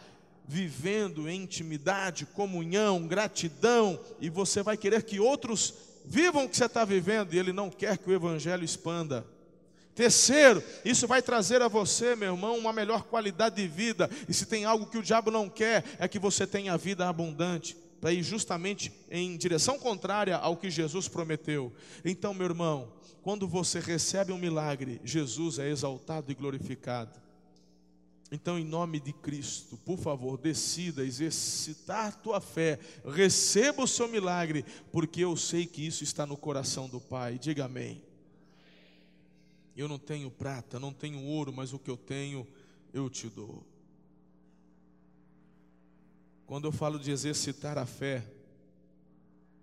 vivendo 0.48 1.28
em 1.28 1.42
intimidade, 1.42 2.26
comunhão, 2.26 3.08
gratidão, 3.08 4.00
e 4.20 4.30
você 4.30 4.62
vai 4.62 4.78
querer 4.78 5.04
que 5.04 5.20
outros 5.20 5.74
vivam 6.06 6.46
o 6.46 6.50
que 6.50 6.56
você 6.56 6.66
está 6.66 6.86
vivendo, 6.86 7.34
e 7.34 7.40
ele 7.40 7.52
não 7.52 7.70
quer 7.70 7.98
que 7.98 8.10
o 8.10 8.14
Evangelho 8.14 8.64
expanda. 8.64 9.26
Terceiro, 9.96 10.62
isso 10.84 11.08
vai 11.08 11.22
trazer 11.22 11.62
a 11.62 11.68
você, 11.68 12.16
meu 12.16 12.34
irmão, 12.34 12.58
uma 12.58 12.72
melhor 12.72 13.04
qualidade 13.04 13.56
de 13.56 13.68
vida, 13.68 14.10
e 14.30 14.34
se 14.34 14.46
tem 14.46 14.66
algo 14.66 14.86
que 14.86 14.98
o 14.98 15.04
diabo 15.04 15.32
não 15.32 15.50
quer, 15.50 15.84
é 15.98 16.08
que 16.08 16.20
você 16.20 16.46
tenha 16.46 16.78
vida 16.78 17.10
abundante. 17.10 17.76
para 18.06 18.14
ir 18.14 18.22
justamente 18.22 18.92
em 19.10 19.36
direção 19.36 19.80
contrária 19.80 20.38
ao 20.38 20.58
que 20.58 20.70
Jesus 20.70 21.08
prometeu. 21.08 21.74
Então, 22.04 22.36
meu 22.36 22.46
irmão, 22.46 22.88
quando 23.24 23.48
você 23.48 23.80
recebe 23.80 24.32
um 24.32 24.38
milagre, 24.38 25.02
Jesus 25.04 25.58
é 25.58 25.70
exaltado 25.70 26.32
e 26.32 26.36
glorificado. 26.36 27.25
Então, 28.32 28.58
em 28.58 28.66
nome 28.66 29.00
de 29.00 29.14
Cristo, 29.14 29.78
por 29.78 30.00
favor, 30.00 30.38
decida 30.38 31.06
exercitar 31.06 32.20
tua 32.22 32.42
fé, 32.42 32.80
receba 33.06 33.84
o 33.84 33.88
seu 33.88 34.08
milagre, 34.08 34.66
porque 34.92 35.24
eu 35.24 35.38
sei 35.38 35.66
que 35.66 35.86
isso 35.86 36.04
está 36.04 36.26
no 36.26 36.36
coração 36.36 36.90
do 36.90 37.00
Pai. 37.00 37.38
Diga 37.38 37.66
amém. 37.66 38.02
Eu 39.76 39.88
não 39.88 40.00
tenho 40.00 40.32
prata, 40.32 40.80
não 40.80 40.92
tenho 40.92 41.22
ouro, 41.22 41.54
mas 41.54 41.72
o 41.72 41.80
que 41.80 41.90
eu 41.90 41.98
tenho, 41.98 42.48
eu 42.94 43.10
te 43.10 43.30
dou. 43.30 43.64
Quando 46.48 46.66
eu 46.66 46.72
falo 46.72 46.98
de 46.98 47.12
exercitar 47.12 47.78
a 47.78 47.86
fé, 47.86 48.26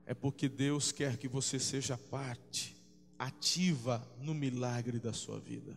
é 0.06 0.14
porque 0.14 0.48
Deus 0.48 0.92
quer 0.92 1.16
que 1.16 1.26
você 1.26 1.58
seja 1.58 1.96
parte 1.96 2.76
ativa 3.18 4.06
no 4.20 4.34
milagre 4.34 4.98
da 4.98 5.12
sua 5.12 5.38
vida. 5.38 5.76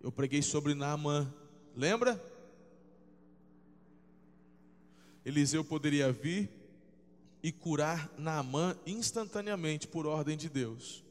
Eu 0.00 0.12
preguei 0.12 0.42
sobre 0.42 0.74
Naamã 0.74 1.32
Lembra? 1.78 2.20
Eliseu 5.24 5.64
poderia 5.64 6.10
vir 6.10 6.50
e 7.40 7.52
curar 7.52 8.10
Naamã 8.18 8.76
instantaneamente 8.84 9.86
por 9.86 10.04
ordem 10.04 10.36
de 10.36 10.48
Deus. 10.48 11.04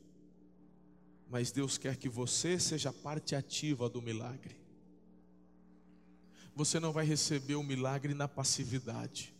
Mas 1.29 1.51
Deus 1.51 1.77
quer 1.77 1.95
que 1.95 2.09
você 2.09 2.59
seja 2.59 2.91
parte 2.91 3.33
ativa 3.33 3.87
do 3.87 4.01
milagre. 4.01 4.57
Você 6.53 6.81
não 6.81 6.91
vai 6.91 7.05
receber 7.05 7.55
o 7.55 7.63
milagre 7.63 8.13
na 8.13 8.27
passividade. 8.27 9.33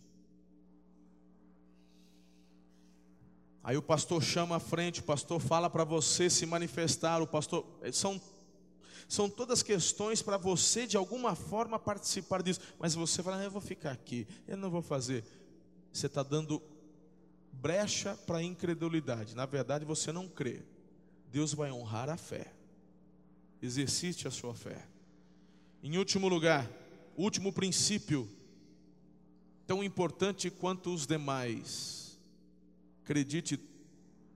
Aí 3.62 3.76
o 3.76 3.82
pastor 3.82 4.24
chama 4.24 4.56
à 4.56 4.60
frente, 4.62 5.02
o 5.02 5.04
pastor 5.04 5.42
fala 5.42 5.70
para 5.70 5.84
você 5.84 6.30
se 6.30 6.46
manifestar, 6.46 7.22
o 7.22 7.28
pastor 7.28 7.66
são 7.92 8.18
são 9.08 9.30
todas 9.30 9.64
questões 9.64 10.22
para 10.22 10.38
você 10.38 10.86
de 10.86 10.98
alguma 10.98 11.34
forma 11.34 11.80
participar 11.80 12.44
disso. 12.44 12.60
Mas 12.78 12.94
você 12.94 13.24
fala, 13.24 13.38
ah, 13.38 13.44
eu 13.44 13.52
vou 13.52 13.62
ficar 13.62 13.92
aqui, 13.92 14.28
eu 14.48 14.58
não 14.58 14.70
vou 14.70 14.82
fazer. 14.82 15.24
Você 15.94 16.08
está 16.08 16.22
dando 16.24 16.62
brecha 17.54 18.16
para 18.26 18.40
a 18.40 18.44
incredulidade. 18.44 19.36
Na 19.36 19.46
verdade, 19.46 19.86
você 19.86 20.12
não 20.12 20.28
crê. 20.28 20.62
Deus 21.32 21.54
vai 21.54 21.72
honrar 21.72 22.10
a 22.10 22.18
fé. 22.18 22.54
Exercite 23.62 24.28
a 24.28 24.32
sua 24.32 24.54
fé. 24.54 24.86
Em 25.82 25.98
último 25.98 26.28
lugar, 26.28 26.70
último 27.16 27.54
princípio, 27.54 28.30
tão 29.66 29.84
importante 29.84 30.50
quanto 30.50 30.94
os 30.94 31.08
demais. 31.08 32.20
Acredite 33.04 33.58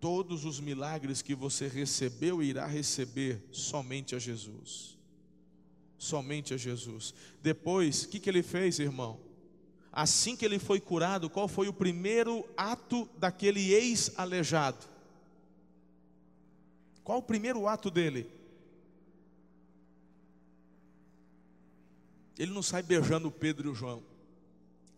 todos 0.01 0.45
os 0.45 0.59
milagres 0.59 1.21
que 1.21 1.35
você 1.35 1.67
recebeu 1.67 2.41
irá 2.41 2.65
receber 2.65 3.41
somente 3.51 4.15
a 4.15 4.19
Jesus. 4.19 4.97
Somente 5.95 6.55
a 6.55 6.57
Jesus. 6.57 7.13
Depois, 7.41 8.03
o 8.03 8.09
que, 8.09 8.19
que 8.19 8.27
ele 8.27 8.41
fez, 8.41 8.79
irmão? 8.79 9.19
Assim 9.91 10.35
que 10.35 10.43
ele 10.43 10.57
foi 10.57 10.79
curado, 10.79 11.29
qual 11.29 11.47
foi 11.47 11.67
o 11.67 11.73
primeiro 11.73 12.43
ato 12.57 13.07
daquele 13.19 13.71
ex-aleijado? 13.71 14.87
Qual 17.03 17.19
o 17.19 17.23
primeiro 17.23 17.67
ato 17.67 17.91
dele? 17.91 18.27
Ele 22.39 22.51
não 22.51 22.63
sai 22.63 22.81
beijando 22.81 23.29
Pedro 23.29 23.69
e 23.69 23.71
o 23.71 23.75
João. 23.75 24.01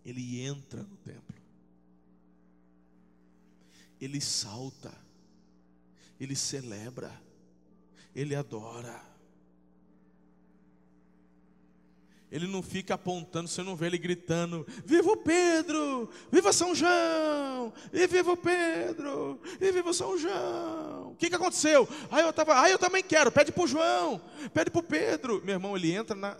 Ele 0.05 0.39
entra 0.39 0.81
no 0.81 0.95
templo 0.97 1.42
ele 4.03 4.19
salta, 4.19 4.93
ele 6.19 6.35
celebra, 6.35 7.11
ele 8.13 8.35
adora. 8.35 9.01
Ele 12.29 12.47
não 12.47 12.63
fica 12.63 12.95
apontando, 12.95 13.47
você 13.47 13.61
não 13.61 13.75
vê 13.75 13.85
ele 13.85 13.97
gritando: 13.97 14.65
Viva 14.83 15.11
o 15.11 15.17
Pedro! 15.17 16.09
Viva 16.31 16.51
São 16.51 16.73
João! 16.73 17.71
E 17.93 18.07
viva 18.07 18.31
o 18.31 18.37
Pedro! 18.37 19.39
E 19.61 19.71
viva 19.71 19.93
São 19.93 20.17
João! 20.17 21.11
O 21.11 21.15
que, 21.15 21.29
que 21.29 21.35
aconteceu? 21.35 21.87
Ah, 22.09 22.21
eu 22.21 22.33
tava, 22.33 22.59
ah, 22.59 22.69
eu 22.69 22.79
também 22.79 23.03
quero. 23.03 23.31
Pede 23.31 23.51
para 23.51 23.63
o 23.63 23.67
João, 23.67 24.19
pede 24.51 24.71
para 24.71 24.79
o 24.79 24.83
Pedro. 24.83 25.41
Meu 25.45 25.53
irmão, 25.53 25.77
ele 25.77 25.91
entra 25.91 26.15
na, 26.15 26.35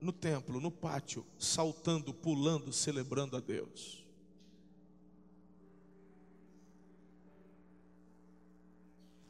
no 0.00 0.12
templo, 0.12 0.60
no 0.60 0.70
pátio, 0.70 1.24
saltando, 1.38 2.12
pulando, 2.12 2.70
celebrando 2.70 3.34
a 3.34 3.40
Deus. 3.40 3.97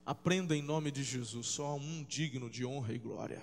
Aprenda 0.09 0.57
em 0.57 0.63
nome 0.63 0.91
de 0.91 1.03
Jesus, 1.03 1.49
só 1.49 1.67
há 1.67 1.75
um 1.75 2.03
digno 2.03 2.49
de 2.49 2.65
honra 2.65 2.95
e 2.95 2.99
glória. 2.99 3.43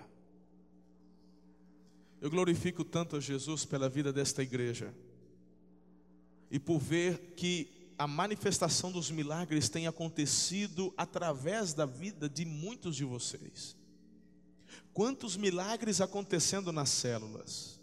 Eu 2.19 2.27
glorifico 2.27 2.83
tanto 2.83 3.15
a 3.15 3.19
Jesus 3.19 3.63
pela 3.65 3.87
vida 3.87 4.11
desta 4.11 4.41
igreja 4.41 4.91
e 6.49 6.57
por 6.57 6.79
ver 6.79 7.35
que 7.37 7.69
a 7.99 8.07
manifestação 8.07 8.91
dos 8.91 9.11
milagres 9.11 9.69
tem 9.69 9.85
acontecido 9.85 10.91
através 10.97 11.71
da 11.71 11.85
vida 11.85 12.27
de 12.27 12.45
muitos 12.45 12.95
de 12.95 13.05
vocês. 13.05 13.75
Quantos 14.91 15.37
milagres 15.37 16.01
acontecendo 16.01 16.71
nas 16.71 16.89
células. 16.89 17.79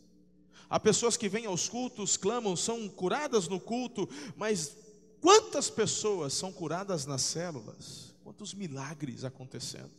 Há 0.69 0.81
pessoas 0.81 1.17
que 1.17 1.29
vêm 1.29 1.47
aos 1.47 1.69
cultos, 1.69 2.17
clamam, 2.17 2.57
são 2.57 2.89
curadas 2.89 3.47
no 3.47 3.61
culto, 3.61 4.09
mas 4.37 4.77
quantas 5.21 5.71
pessoas 5.71 6.33
são 6.33 6.53
curadas 6.53 7.07
nas 7.07 7.23
células? 7.23 8.12
Quantos 8.33 8.55
milagres 8.55 9.25
acontecendo. 9.25 9.91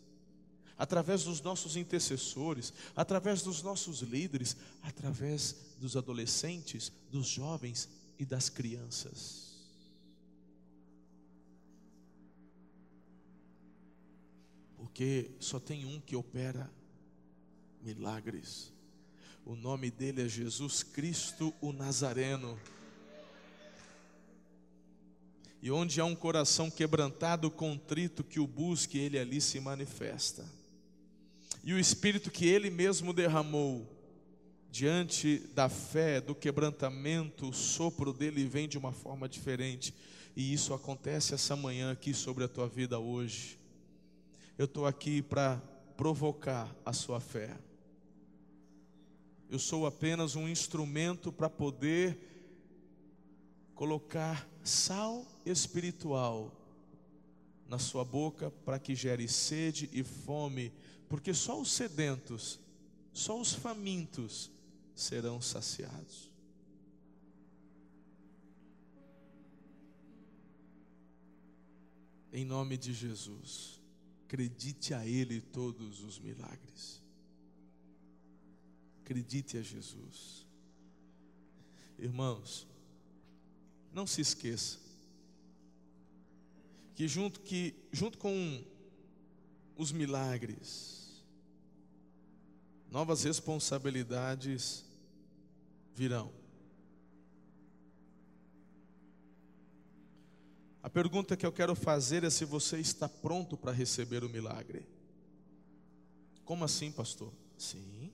Através 0.75 1.23
dos 1.23 1.39
nossos 1.39 1.75
intercessores, 1.75 2.73
através 2.95 3.43
dos 3.43 3.61
nossos 3.61 3.99
líderes, 3.99 4.57
através 4.81 5.55
dos 5.79 5.95
adolescentes, 5.95 6.91
dos 7.11 7.27
jovens 7.27 7.87
e 8.17 8.25
das 8.25 8.49
crianças. 8.49 9.53
Porque 14.77 15.29
só 15.39 15.59
tem 15.59 15.85
um 15.85 16.01
que 16.01 16.15
opera 16.15 16.67
milagres. 17.83 18.73
O 19.45 19.55
nome 19.55 19.91
dele 19.91 20.23
é 20.23 20.27
Jesus 20.27 20.81
Cristo, 20.81 21.53
o 21.61 21.71
Nazareno. 21.71 22.59
E 25.63 25.71
onde 25.71 26.01
há 26.01 26.03
um 26.03 26.13
coração 26.13 26.69
quebrantado, 26.69 27.49
contrito, 27.49 28.21
que 28.21 28.37
o 28.37 28.45
busque, 28.45 28.97
ele 28.97 29.17
ali 29.17 29.39
se 29.39 29.61
manifesta. 29.61 30.45
E 31.63 31.71
o 31.71 31.79
Espírito 31.79 32.29
que 32.29 32.45
ele 32.45 32.69
mesmo 32.69 33.13
derramou, 33.13 33.89
diante 34.69 35.37
da 35.55 35.69
fé, 35.69 36.19
do 36.19 36.35
quebrantamento, 36.35 37.47
o 37.47 37.53
sopro 37.53 38.11
dele 38.11 38.45
vem 38.45 38.67
de 38.67 38.77
uma 38.77 38.91
forma 38.91 39.29
diferente. 39.29 39.93
E 40.35 40.51
isso 40.53 40.73
acontece 40.73 41.33
essa 41.33 41.55
manhã 41.55 41.93
aqui 41.93 42.13
sobre 42.13 42.43
a 42.43 42.49
tua 42.49 42.67
vida 42.67 42.99
hoje. 42.99 43.57
Eu 44.57 44.65
estou 44.65 44.85
aqui 44.85 45.21
para 45.21 45.61
provocar 45.95 46.75
a 46.85 46.91
sua 46.91 47.21
fé. 47.21 47.57
Eu 49.49 49.59
sou 49.59 49.85
apenas 49.85 50.35
um 50.35 50.45
instrumento 50.45 51.31
para 51.31 51.49
poder 51.49 52.17
colocar 53.73 54.45
sal 54.61 55.25
espiritual 55.45 56.51
na 57.67 57.79
sua 57.79 58.03
boca 58.03 58.51
para 58.51 58.79
que 58.79 58.95
gere 58.95 59.27
sede 59.27 59.89
e 59.91 60.03
fome, 60.03 60.71
porque 61.09 61.33
só 61.33 61.59
os 61.59 61.71
sedentos, 61.71 62.59
só 63.11 63.39
os 63.39 63.53
famintos 63.53 64.51
serão 64.95 65.41
saciados. 65.41 66.31
Em 72.31 72.43
nome 72.43 72.77
de 72.77 72.93
Jesus, 72.93 73.79
acredite 74.25 74.93
a 74.93 75.05
Ele 75.05 75.39
todos 75.39 76.03
os 76.03 76.19
milagres. 76.19 77.01
Acredite 79.01 79.57
a 79.57 79.61
Jesus. 79.61 80.47
Irmãos, 81.99 82.67
não 83.91 84.07
se 84.07 84.21
esqueça 84.21 84.82
que 86.95 87.07
junto, 87.07 87.39
que 87.39 87.75
junto 87.91 88.17
com 88.17 88.63
os 89.75 89.91
milagres, 89.91 91.23
novas 92.89 93.23
responsabilidades 93.23 94.85
virão. 95.95 96.31
A 100.83 100.89
pergunta 100.89 101.37
que 101.37 101.45
eu 101.45 101.51
quero 101.51 101.75
fazer 101.75 102.23
é 102.23 102.29
se 102.29 102.43
você 102.43 102.77
está 102.77 103.07
pronto 103.07 103.55
para 103.57 103.71
receber 103.71 104.23
o 104.23 104.29
milagre. 104.29 104.85
Como 106.43 106.65
assim, 106.65 106.91
pastor? 106.91 107.31
Sim. 107.57 108.11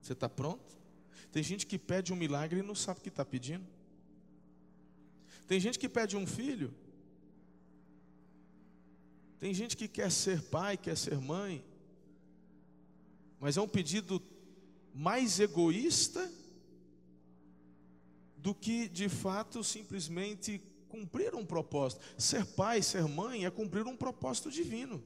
Você 0.00 0.14
está 0.14 0.28
pronto? 0.28 0.74
Tem 1.30 1.42
gente 1.42 1.66
que 1.66 1.78
pede 1.78 2.12
um 2.12 2.16
milagre 2.16 2.60
e 2.60 2.62
não 2.62 2.74
sabe 2.74 3.00
o 3.00 3.02
que 3.02 3.10
está 3.10 3.24
pedindo. 3.24 3.66
Tem 5.46 5.60
gente 5.60 5.78
que 5.78 5.88
pede 5.88 6.16
um 6.16 6.26
filho. 6.26 6.74
Tem 9.42 9.52
gente 9.52 9.76
que 9.76 9.88
quer 9.88 10.08
ser 10.08 10.40
pai, 10.40 10.76
quer 10.76 10.96
ser 10.96 11.18
mãe. 11.18 11.64
Mas 13.40 13.56
é 13.56 13.60
um 13.60 13.66
pedido 13.66 14.22
mais 14.94 15.40
egoísta 15.40 16.30
do 18.36 18.54
que 18.54 18.88
de 18.88 19.08
fato 19.08 19.64
simplesmente 19.64 20.62
cumprir 20.88 21.34
um 21.34 21.44
propósito. 21.44 22.00
Ser 22.16 22.46
pai, 22.46 22.82
ser 22.82 23.02
mãe 23.08 23.44
é 23.44 23.50
cumprir 23.50 23.84
um 23.84 23.96
propósito 23.96 24.48
divino. 24.48 25.02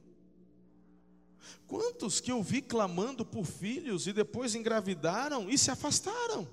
Quantos 1.66 2.20
que 2.20 2.30
eu 2.30 2.42
vi 2.42 2.60
clamando 2.60 3.24
por 3.24 3.46
filhos 3.46 4.06
e 4.06 4.12
depois 4.12 4.54
engravidaram 4.54 5.48
e 5.48 5.56
se 5.56 5.70
afastaram? 5.70 6.46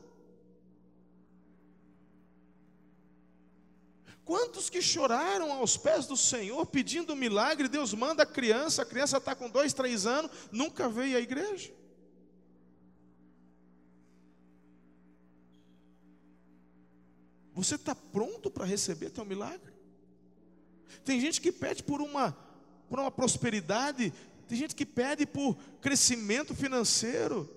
Quantos 4.26 4.70
que 4.70 4.82
choraram 4.82 5.52
aos 5.52 5.76
pés 5.76 6.06
do 6.06 6.16
Senhor 6.16 6.66
pedindo 6.66 7.14
um 7.14 7.16
milagre, 7.16 7.68
Deus 7.68 7.94
manda 7.94 8.24
a 8.24 8.26
criança, 8.26 8.82
a 8.82 8.86
criança 8.86 9.18
está 9.18 9.36
com 9.36 9.50
dois, 9.50 9.74
três 9.74 10.06
anos, 10.06 10.32
nunca 10.52 10.88
veio 10.88 11.18
à 11.18 11.20
igreja. 11.20 11.74
Você 17.54 17.76
está 17.76 17.94
pronto 17.94 18.50
para 18.50 18.66
receber 18.66 19.10
teu 19.10 19.26
milagre? 19.26 19.74
Tem 21.04 21.20
gente 21.20 21.42
que 21.42 21.52
pede 21.52 21.84
por 21.84 22.02
uma, 22.02 22.36
por 22.90 23.00
uma 23.00 23.12
prosperidade, 23.12 24.14
tem 24.48 24.58
gente 24.58 24.74
que 24.74 24.86
pede 24.86 25.26
por 25.26 25.56
crescimento 25.82 26.56
financeiro. 26.56 27.50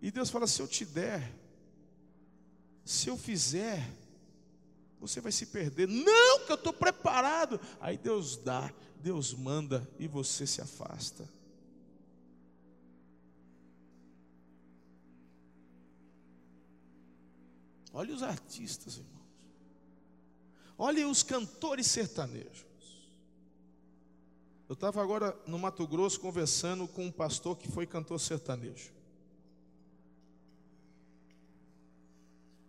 E 0.00 0.10
Deus 0.10 0.30
fala: 0.30 0.46
se 0.46 0.60
eu 0.60 0.66
te 0.66 0.84
der, 0.84 1.32
se 2.84 3.08
eu 3.08 3.16
fizer, 3.16 3.88
você 5.02 5.20
vai 5.20 5.32
se 5.32 5.46
perder. 5.46 5.88
Não, 5.88 6.46
que 6.46 6.52
eu 6.52 6.54
estou 6.54 6.72
preparado. 6.72 7.60
Aí 7.80 7.98
Deus 7.98 8.36
dá, 8.36 8.72
Deus 9.00 9.34
manda 9.34 9.86
e 9.98 10.06
você 10.06 10.46
se 10.46 10.62
afasta. 10.62 11.28
Olha 17.92 18.14
os 18.14 18.22
artistas, 18.22 18.96
irmãos. 18.96 19.12
Olha 20.78 21.08
os 21.08 21.24
cantores 21.24 21.88
sertanejos. 21.88 22.64
Eu 24.68 24.74
estava 24.74 25.02
agora 25.02 25.36
no 25.48 25.58
Mato 25.58 25.84
Grosso 25.84 26.20
conversando 26.20 26.86
com 26.86 27.06
um 27.06 27.12
pastor 27.12 27.58
que 27.58 27.68
foi 27.68 27.88
cantor 27.88 28.20
sertanejo. 28.20 28.92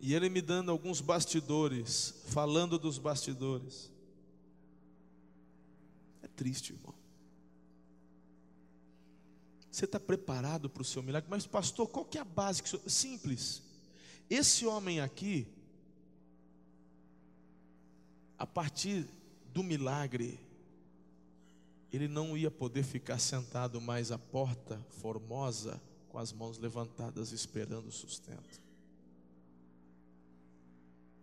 E 0.00 0.14
ele 0.14 0.28
me 0.28 0.40
dando 0.40 0.70
alguns 0.70 1.00
bastidores, 1.00 2.14
falando 2.26 2.78
dos 2.78 2.98
bastidores. 2.98 3.90
É 6.22 6.28
triste, 6.28 6.72
irmão. 6.72 6.94
Você 9.70 9.86
está 9.86 9.98
preparado 9.98 10.70
para 10.70 10.82
o 10.82 10.84
seu 10.84 11.02
milagre? 11.02 11.28
Mas, 11.28 11.46
pastor, 11.46 11.88
qual 11.88 12.04
que 12.04 12.16
é 12.16 12.20
a 12.20 12.24
base? 12.24 12.62
Simples. 12.86 13.62
Esse 14.30 14.66
homem 14.66 15.00
aqui, 15.00 15.48
a 18.38 18.46
partir 18.46 19.06
do 19.52 19.62
milagre, 19.62 20.38
ele 21.92 22.08
não 22.08 22.36
ia 22.36 22.50
poder 22.50 22.82
ficar 22.82 23.18
sentado 23.18 23.80
mais 23.80 24.10
à 24.10 24.18
porta 24.18 24.84
formosa, 24.90 25.80
com 26.08 26.18
as 26.18 26.32
mãos 26.32 26.58
levantadas, 26.58 27.32
esperando 27.32 27.88
o 27.88 27.92
sustento. 27.92 28.63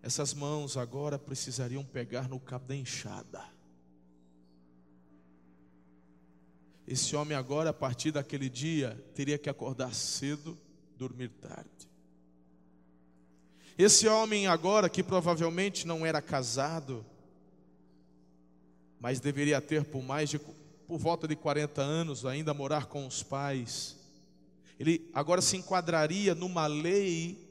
Essas 0.01 0.33
mãos 0.33 0.77
agora 0.77 1.19
precisariam 1.19 1.83
pegar 1.83 2.27
no 2.27 2.39
cabo 2.39 2.67
da 2.67 2.75
enxada. 2.75 3.43
Esse 6.87 7.15
homem 7.15 7.37
agora, 7.37 7.69
a 7.69 7.73
partir 7.73 8.11
daquele 8.11 8.49
dia, 8.49 9.01
teria 9.13 9.37
que 9.37 9.49
acordar 9.49 9.93
cedo, 9.93 10.57
dormir 10.97 11.29
tarde. 11.29 11.89
Esse 13.77 14.07
homem 14.07 14.47
agora, 14.47 14.89
que 14.89 15.03
provavelmente 15.03 15.87
não 15.87 16.05
era 16.05 16.21
casado, 16.21 17.05
mas 18.99 19.19
deveria 19.19 19.61
ter 19.61 19.85
por 19.85 20.03
mais 20.03 20.29
de 20.29 20.39
por 20.39 20.97
volta 20.97 21.25
de 21.25 21.37
40 21.37 21.81
anos 21.81 22.25
ainda 22.25 22.53
morar 22.53 22.87
com 22.87 23.07
os 23.07 23.23
pais. 23.23 23.95
Ele 24.77 25.09
agora 25.13 25.41
se 25.41 25.55
enquadraria 25.55 26.35
numa 26.35 26.67
lei 26.67 27.50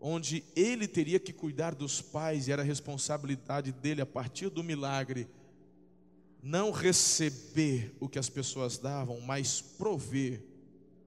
onde 0.00 0.44
ele 0.54 0.86
teria 0.86 1.18
que 1.18 1.32
cuidar 1.32 1.74
dos 1.74 2.00
pais 2.00 2.48
e 2.48 2.52
era 2.52 2.62
responsabilidade 2.62 3.72
dele 3.72 4.00
a 4.00 4.06
partir 4.06 4.48
do 4.50 4.62
milagre 4.62 5.28
não 6.42 6.70
receber 6.70 7.94
o 7.98 8.08
que 8.08 8.18
as 8.18 8.28
pessoas 8.28 8.78
davam, 8.78 9.20
mas 9.20 9.60
prover 9.60 10.42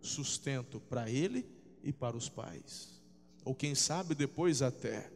sustento 0.02 0.80
para 0.82 1.10
ele 1.10 1.46
e 1.84 1.94
para 1.94 2.18
os 2.18 2.28
pais 2.28 3.00
ou 3.50 3.56
quem 3.56 3.74
sabe 3.74 4.14
depois 4.14 4.62
até 4.62 5.10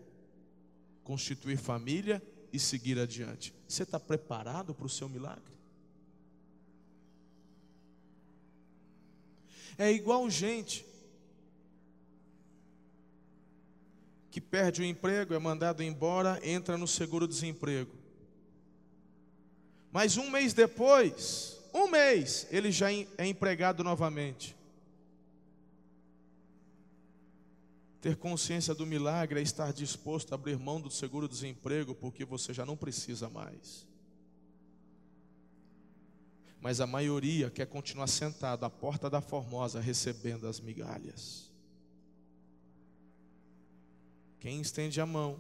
constituir 1.04 1.56
família 1.56 2.20
e 2.52 2.58
seguir 2.58 2.98
adiante. 2.98 3.54
Você 3.68 3.84
está 3.84 4.00
preparado 4.00 4.74
para 4.74 4.88
o 4.88 4.90
seu 4.90 5.08
milagre? 5.08 5.54
É 9.78 9.92
igual 9.92 10.28
gente 10.32 10.84
que 14.34 14.42
perde 14.42 14.82
o 14.82 14.84
emprego, 14.84 15.36
é 15.36 15.38
mandado 15.38 15.84
embora, 15.84 16.40
entra 16.42 16.76
no 16.76 16.88
seguro-desemprego. 16.88 17.96
Mas 19.92 20.18
um 20.18 20.28
mês 20.32 20.56
depois, 20.56 21.62
um 21.72 21.88
mês, 21.88 22.48
ele 22.50 22.72
já 22.72 22.92
é 22.92 23.28
empregado 23.28 23.84
novamente. 23.84 24.56
Ter 28.02 28.16
consciência 28.16 28.74
do 28.74 28.88
milagre 28.88 29.40
é 29.40 29.44
estar 29.44 29.72
disposto 29.72 30.32
a 30.32 30.36
abrir 30.36 30.58
mão 30.58 30.82
do 30.82 30.90
seguro-desemprego, 30.90 31.94
porque 31.94 32.26
você 32.26 32.56
já 32.56 32.66
não 32.66 32.76
precisa 32.76 33.30
mais. 33.30 33.86
Mas 36.60 36.82
a 36.82 36.88
maioria 36.88 37.52
quer 37.52 37.68
continuar 37.68 38.08
sentado 38.08 38.66
à 38.66 38.70
porta 38.70 39.12
da 39.12 39.22
Formosa 39.22 39.80
recebendo 39.80 40.48
as 40.48 40.60
migalhas. 40.60 41.53
Quem 44.44 44.60
estende 44.60 45.00
a 45.00 45.06
mão 45.06 45.40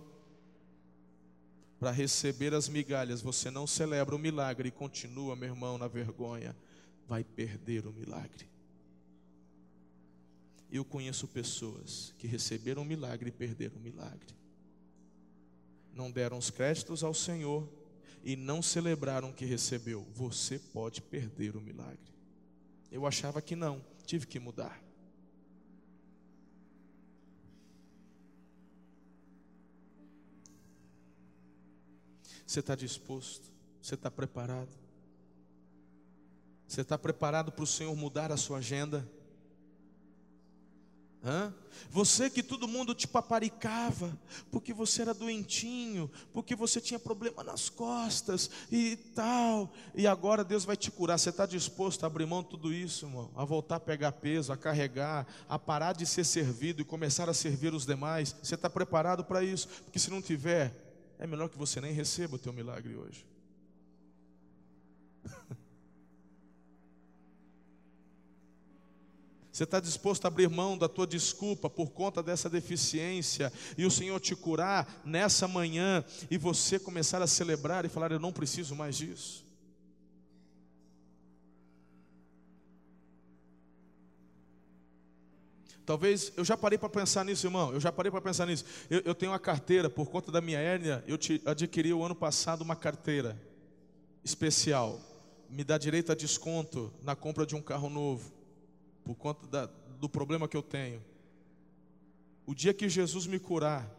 para 1.78 1.91
receber 1.91 2.54
as 2.54 2.70
migalhas, 2.70 3.22
você 3.22 3.51
não 3.51 3.68
celebra 3.68 4.16
o 4.16 4.18
milagre 4.18 4.70
e 4.70 4.72
continua, 4.72 5.36
meu 5.36 5.49
irmão, 5.49 5.78
na 5.78 5.89
vergonha, 5.89 6.56
vai 7.06 7.22
perder 7.22 7.86
o 7.86 7.91
milagre. 7.91 8.47
Eu 10.72 10.86
conheço 10.86 11.28
pessoas 11.28 12.14
que 12.18 12.28
receberam 12.28 12.84
um 12.84 12.86
milagre 12.86 13.28
e 13.28 13.34
perderam 13.34 13.76
o 13.76 13.82
milagre. 13.82 14.34
Não 15.93 16.10
deram 16.10 16.38
os 16.38 16.49
créditos 16.49 17.04
ao 17.04 17.14
Senhor 17.14 17.68
e 18.24 18.38
não 18.38 18.62
celebraram 18.62 19.32
o 19.32 19.34
que 19.34 19.43
recebeu. 19.43 20.08
Você 20.14 20.58
pode 20.58 21.01
perder 21.01 21.58
o 21.58 21.62
milagre. 21.62 22.14
Eu 22.89 23.06
achava 23.06 23.41
que 23.41 23.54
não, 23.54 23.84
tive 24.06 24.26
que 24.26 24.39
mudar. 24.39 24.82
Você 32.54 32.60
está 32.60 32.76
disposto? 32.76 33.51
Você 33.82 33.95
está 33.95 34.12
preparado? 34.12 34.70
Você 36.68 36.82
está 36.82 36.99
preparado 36.99 37.51
para 37.51 37.64
o 37.64 37.66
Senhor 37.66 37.95
mudar 37.95 38.32
a 38.32 38.38
sua 38.38 38.60
agenda? 38.60 39.10
Hã? 41.24 41.51
Você 41.89 42.30
que 42.30 42.43
todo 42.43 42.68
mundo 42.68 42.93
te 42.93 43.08
paparicava, 43.08 44.16
porque 44.51 44.72
você 44.72 45.01
era 45.01 45.16
doentinho, 45.16 46.12
porque 46.32 46.56
você 46.56 46.80
tinha 46.80 46.99
problema 46.99 47.43
nas 47.43 47.70
costas 47.70 48.51
e 48.72 48.97
tal, 49.16 49.74
e 49.95 50.06
agora 50.06 50.43
Deus 50.43 50.64
vai 50.64 50.78
te 50.78 50.91
curar. 50.91 51.18
Você 51.18 51.32
está 51.32 51.47
disposto 51.47 52.04
a 52.04 52.08
abrir 52.08 52.28
mão 52.28 52.43
de 52.43 52.49
tudo 52.49 52.72
isso, 52.72 53.08
irmão? 53.08 53.32
A 53.36 53.43
voltar 53.43 53.78
a 53.78 53.80
pegar 53.80 54.12
peso, 54.12 54.54
a 54.54 54.58
carregar, 54.58 55.26
a 55.49 55.58
parar 55.58 55.93
de 55.93 56.06
ser 56.06 56.24
servido 56.24 56.84
e 56.84 56.86
começar 56.86 57.28
a 57.28 57.34
servir 57.34 57.74
os 57.74 57.84
demais? 57.84 58.36
Você 58.43 58.54
está 58.54 58.70
preparado 58.70 59.24
para 59.24 59.43
isso? 59.43 59.68
Porque 59.86 59.97
se 59.97 60.12
não 60.12 60.22
tiver, 60.22 60.82
é 61.24 61.28
melhor 61.28 61.47
que 61.47 61.57
você 61.57 61.80
nem 61.80 61.93
receba 61.93 62.36
o 62.36 62.38
teu 62.38 62.51
milagre 62.51 62.97
hoje. 62.97 63.26
Você 69.49 69.63
está 69.63 69.80
disposto 69.80 70.26
a 70.26 70.28
abrir 70.28 70.49
mão 70.49 70.78
da 70.78 70.89
tua 70.89 71.05
desculpa 71.07 71.69
por 71.69 71.91
conta 71.91 72.24
dessa 72.24 72.49
deficiência 72.49 73.53
e 73.78 73.86
o 73.86 73.91
Senhor 73.91 74.19
te 74.19 74.36
curar 74.36 75.01
nessa 75.05 75.47
manhã 75.47 76.03
e 76.30 76.39
você 76.39 76.80
começar 76.80 77.21
a 77.21 77.28
celebrar 77.28 77.86
e 77.86 77.89
falar: 77.89 78.11
Eu 78.11 78.19
não 78.19 78.34
preciso 78.34 78.76
mais 78.76 78.97
disso? 78.97 79.42
Talvez, 85.86 86.31
eu 86.38 86.45
já 86.45 86.55
parei 86.55 86.77
para 86.77 86.89
pensar 86.89 87.25
nisso, 87.25 87.45
irmão. 87.45 87.73
Eu 87.73 87.79
já 87.79 87.91
parei 87.91 88.09
para 88.11 88.21
pensar 88.21 88.45
nisso. 88.45 88.63
Eu, 88.89 89.01
eu, 89.01 89.15
tenho 89.15 89.31
uma 89.31 89.39
carteira, 89.39 89.89
por 89.89 90.09
conta 90.09 90.31
da 90.31 90.39
minha 90.39 90.59
hérnia, 90.59 91.03
eu 91.07 91.17
te, 91.17 91.41
adquiri 91.45 91.93
o 91.93 92.03
ano 92.03 92.15
passado 92.15 92.61
uma 92.61 92.75
carteira 92.75 93.39
especial. 94.23 94.99
Me 95.49 95.63
dá 95.63 95.77
direito 95.77 96.11
a 96.11 96.15
desconto 96.15 96.91
na 97.03 97.15
compra 97.15 97.45
de 97.45 97.55
um 97.55 97.61
carro 97.61 97.89
novo, 97.89 98.31
por 99.03 99.15
conta 99.15 99.45
da, 99.47 99.69
do 99.99 100.07
problema 100.07 100.47
que 100.47 100.55
eu 100.55 100.63
tenho. 100.63 101.03
O 102.45 102.55
dia 102.55 102.73
que 102.73 102.88
Jesus 102.88 103.27
me 103.27 103.39
curar, 103.39 103.89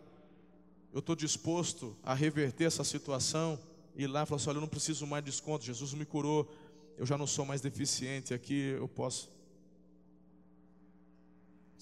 eu 0.93 1.01
estou 1.01 1.15
disposto 1.15 1.97
a 2.03 2.15
reverter 2.15 2.65
essa 2.65 2.83
situação 2.83 3.59
e 3.95 4.05
ir 4.05 4.07
lá 4.07 4.25
falar 4.25 4.41
assim: 4.41 4.49
olha, 4.49 4.57
eu 4.57 4.63
não 4.63 4.69
preciso 4.69 5.07
mais 5.07 5.23
de 5.23 5.31
desconto, 5.31 5.65
Jesus 5.65 5.93
me 5.93 6.05
curou, 6.07 6.51
eu 6.97 7.05
já 7.05 7.19
não 7.19 7.27
sou 7.27 7.45
mais 7.45 7.61
deficiente, 7.61 8.33
aqui 8.33 8.75
eu 8.79 8.89
posso 8.89 9.29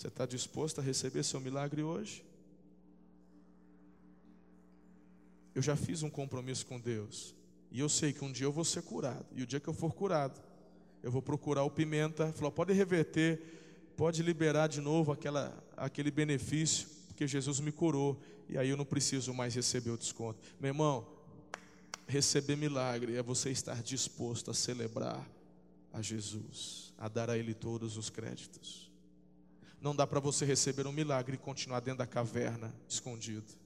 você 0.02 0.08
está 0.08 0.26
disposto 0.26 0.80
a 0.80 0.82
receber 0.82 1.22
seu 1.22 1.40
milagre 1.40 1.80
hoje? 1.84 2.24
Eu 5.54 5.62
já 5.62 5.76
fiz 5.76 6.02
um 6.02 6.10
compromisso 6.10 6.66
com 6.66 6.80
Deus. 6.80 7.36
E 7.70 7.78
eu 7.78 7.88
sei 7.88 8.12
que 8.12 8.24
um 8.24 8.32
dia 8.32 8.46
eu 8.46 8.50
vou 8.50 8.64
ser 8.64 8.82
curado. 8.82 9.24
E 9.32 9.44
o 9.44 9.46
dia 9.46 9.60
que 9.60 9.68
eu 9.68 9.72
for 9.72 9.94
curado, 9.94 10.42
eu 11.04 11.10
vou 11.12 11.22
procurar 11.22 11.62
o 11.62 11.70
pimenta. 11.70 12.32
Falou, 12.32 12.50
pode 12.50 12.72
reverter, 12.72 13.40
pode 13.96 14.24
liberar 14.24 14.66
de 14.66 14.80
novo 14.80 15.12
aquela, 15.12 15.56
aquele 15.76 16.10
benefício, 16.10 16.88
porque 17.06 17.28
Jesus 17.28 17.60
me 17.60 17.70
curou. 17.70 18.20
E 18.48 18.58
aí 18.58 18.70
eu 18.70 18.76
não 18.76 18.84
preciso 18.84 19.32
mais 19.32 19.54
receber 19.54 19.90
o 19.90 19.96
desconto. 19.96 20.40
Meu 20.58 20.70
irmão, 20.70 21.06
receber 22.08 22.56
milagre 22.56 23.14
é 23.14 23.22
você 23.22 23.50
estar 23.50 23.80
disposto 23.84 24.50
a 24.50 24.54
celebrar 24.54 25.24
a 25.92 26.02
Jesus, 26.02 26.92
a 26.98 27.06
dar 27.06 27.30
a 27.30 27.38
Ele 27.38 27.54
todos 27.54 27.96
os 27.96 28.10
créditos. 28.10 28.91
Não 29.82 29.96
dá 29.96 30.06
para 30.06 30.20
você 30.20 30.44
receber 30.44 30.86
um 30.86 30.92
milagre 30.92 31.34
e 31.34 31.38
continuar 31.38 31.80
dentro 31.80 31.98
da 31.98 32.06
caverna, 32.06 32.72
escondido. 32.88 33.60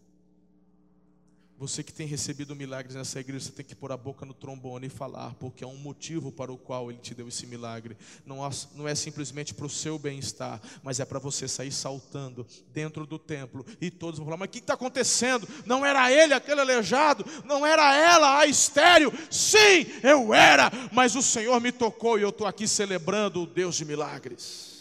Você 1.58 1.82
que 1.82 1.92
tem 1.92 2.06
recebido 2.06 2.56
milagres 2.56 2.94
nessa 2.94 3.20
igreja, 3.20 3.46
você 3.46 3.52
tem 3.52 3.64
que 3.64 3.74
pôr 3.74 3.92
a 3.92 3.96
boca 3.96 4.24
no 4.24 4.32
trombone 4.32 4.86
e 4.86 4.90
falar, 4.90 5.34
porque 5.34 5.62
é 5.62 5.66
um 5.66 5.76
motivo 5.76 6.32
para 6.32 6.52
o 6.52 6.56
qual 6.56 6.90
Ele 6.90 7.00
te 7.00 7.14
deu 7.14 7.28
esse 7.28 7.46
milagre. 7.46 7.98
Não, 8.24 8.38
não 8.74 8.88
é 8.88 8.94
simplesmente 8.94 9.52
para 9.52 9.66
o 9.66 9.70
seu 9.70 9.98
bem-estar, 9.98 10.60
mas 10.82 11.00
é 11.00 11.04
para 11.04 11.18
você 11.18 11.46
sair 11.46 11.72
saltando 11.72 12.46
dentro 12.72 13.06
do 13.06 13.18
templo 13.18 13.64
e 13.78 13.90
todos 13.90 14.18
vão 14.18 14.26
falar: 14.26 14.38
Mas 14.38 14.48
o 14.48 14.52
que 14.52 14.58
está 14.58 14.74
acontecendo? 14.74 15.46
Não 15.64 15.84
era 15.84 16.10
ele 16.10 16.32
aquele 16.32 16.60
aleijado? 16.62 17.24
Não 17.44 17.64
era 17.64 17.94
ela 17.94 18.38
a 18.38 18.46
estéreo? 18.46 19.12
Sim, 19.30 19.86
eu 20.02 20.32
era, 20.32 20.70
mas 20.92 21.14
o 21.14 21.22
Senhor 21.22 21.58
me 21.60 21.72
tocou 21.72 22.18
e 22.18 22.22
eu 22.22 22.30
estou 22.30 22.46
aqui 22.46 22.66
celebrando 22.68 23.42
o 23.42 23.46
Deus 23.46 23.76
de 23.76 23.84
milagres. 23.84 24.75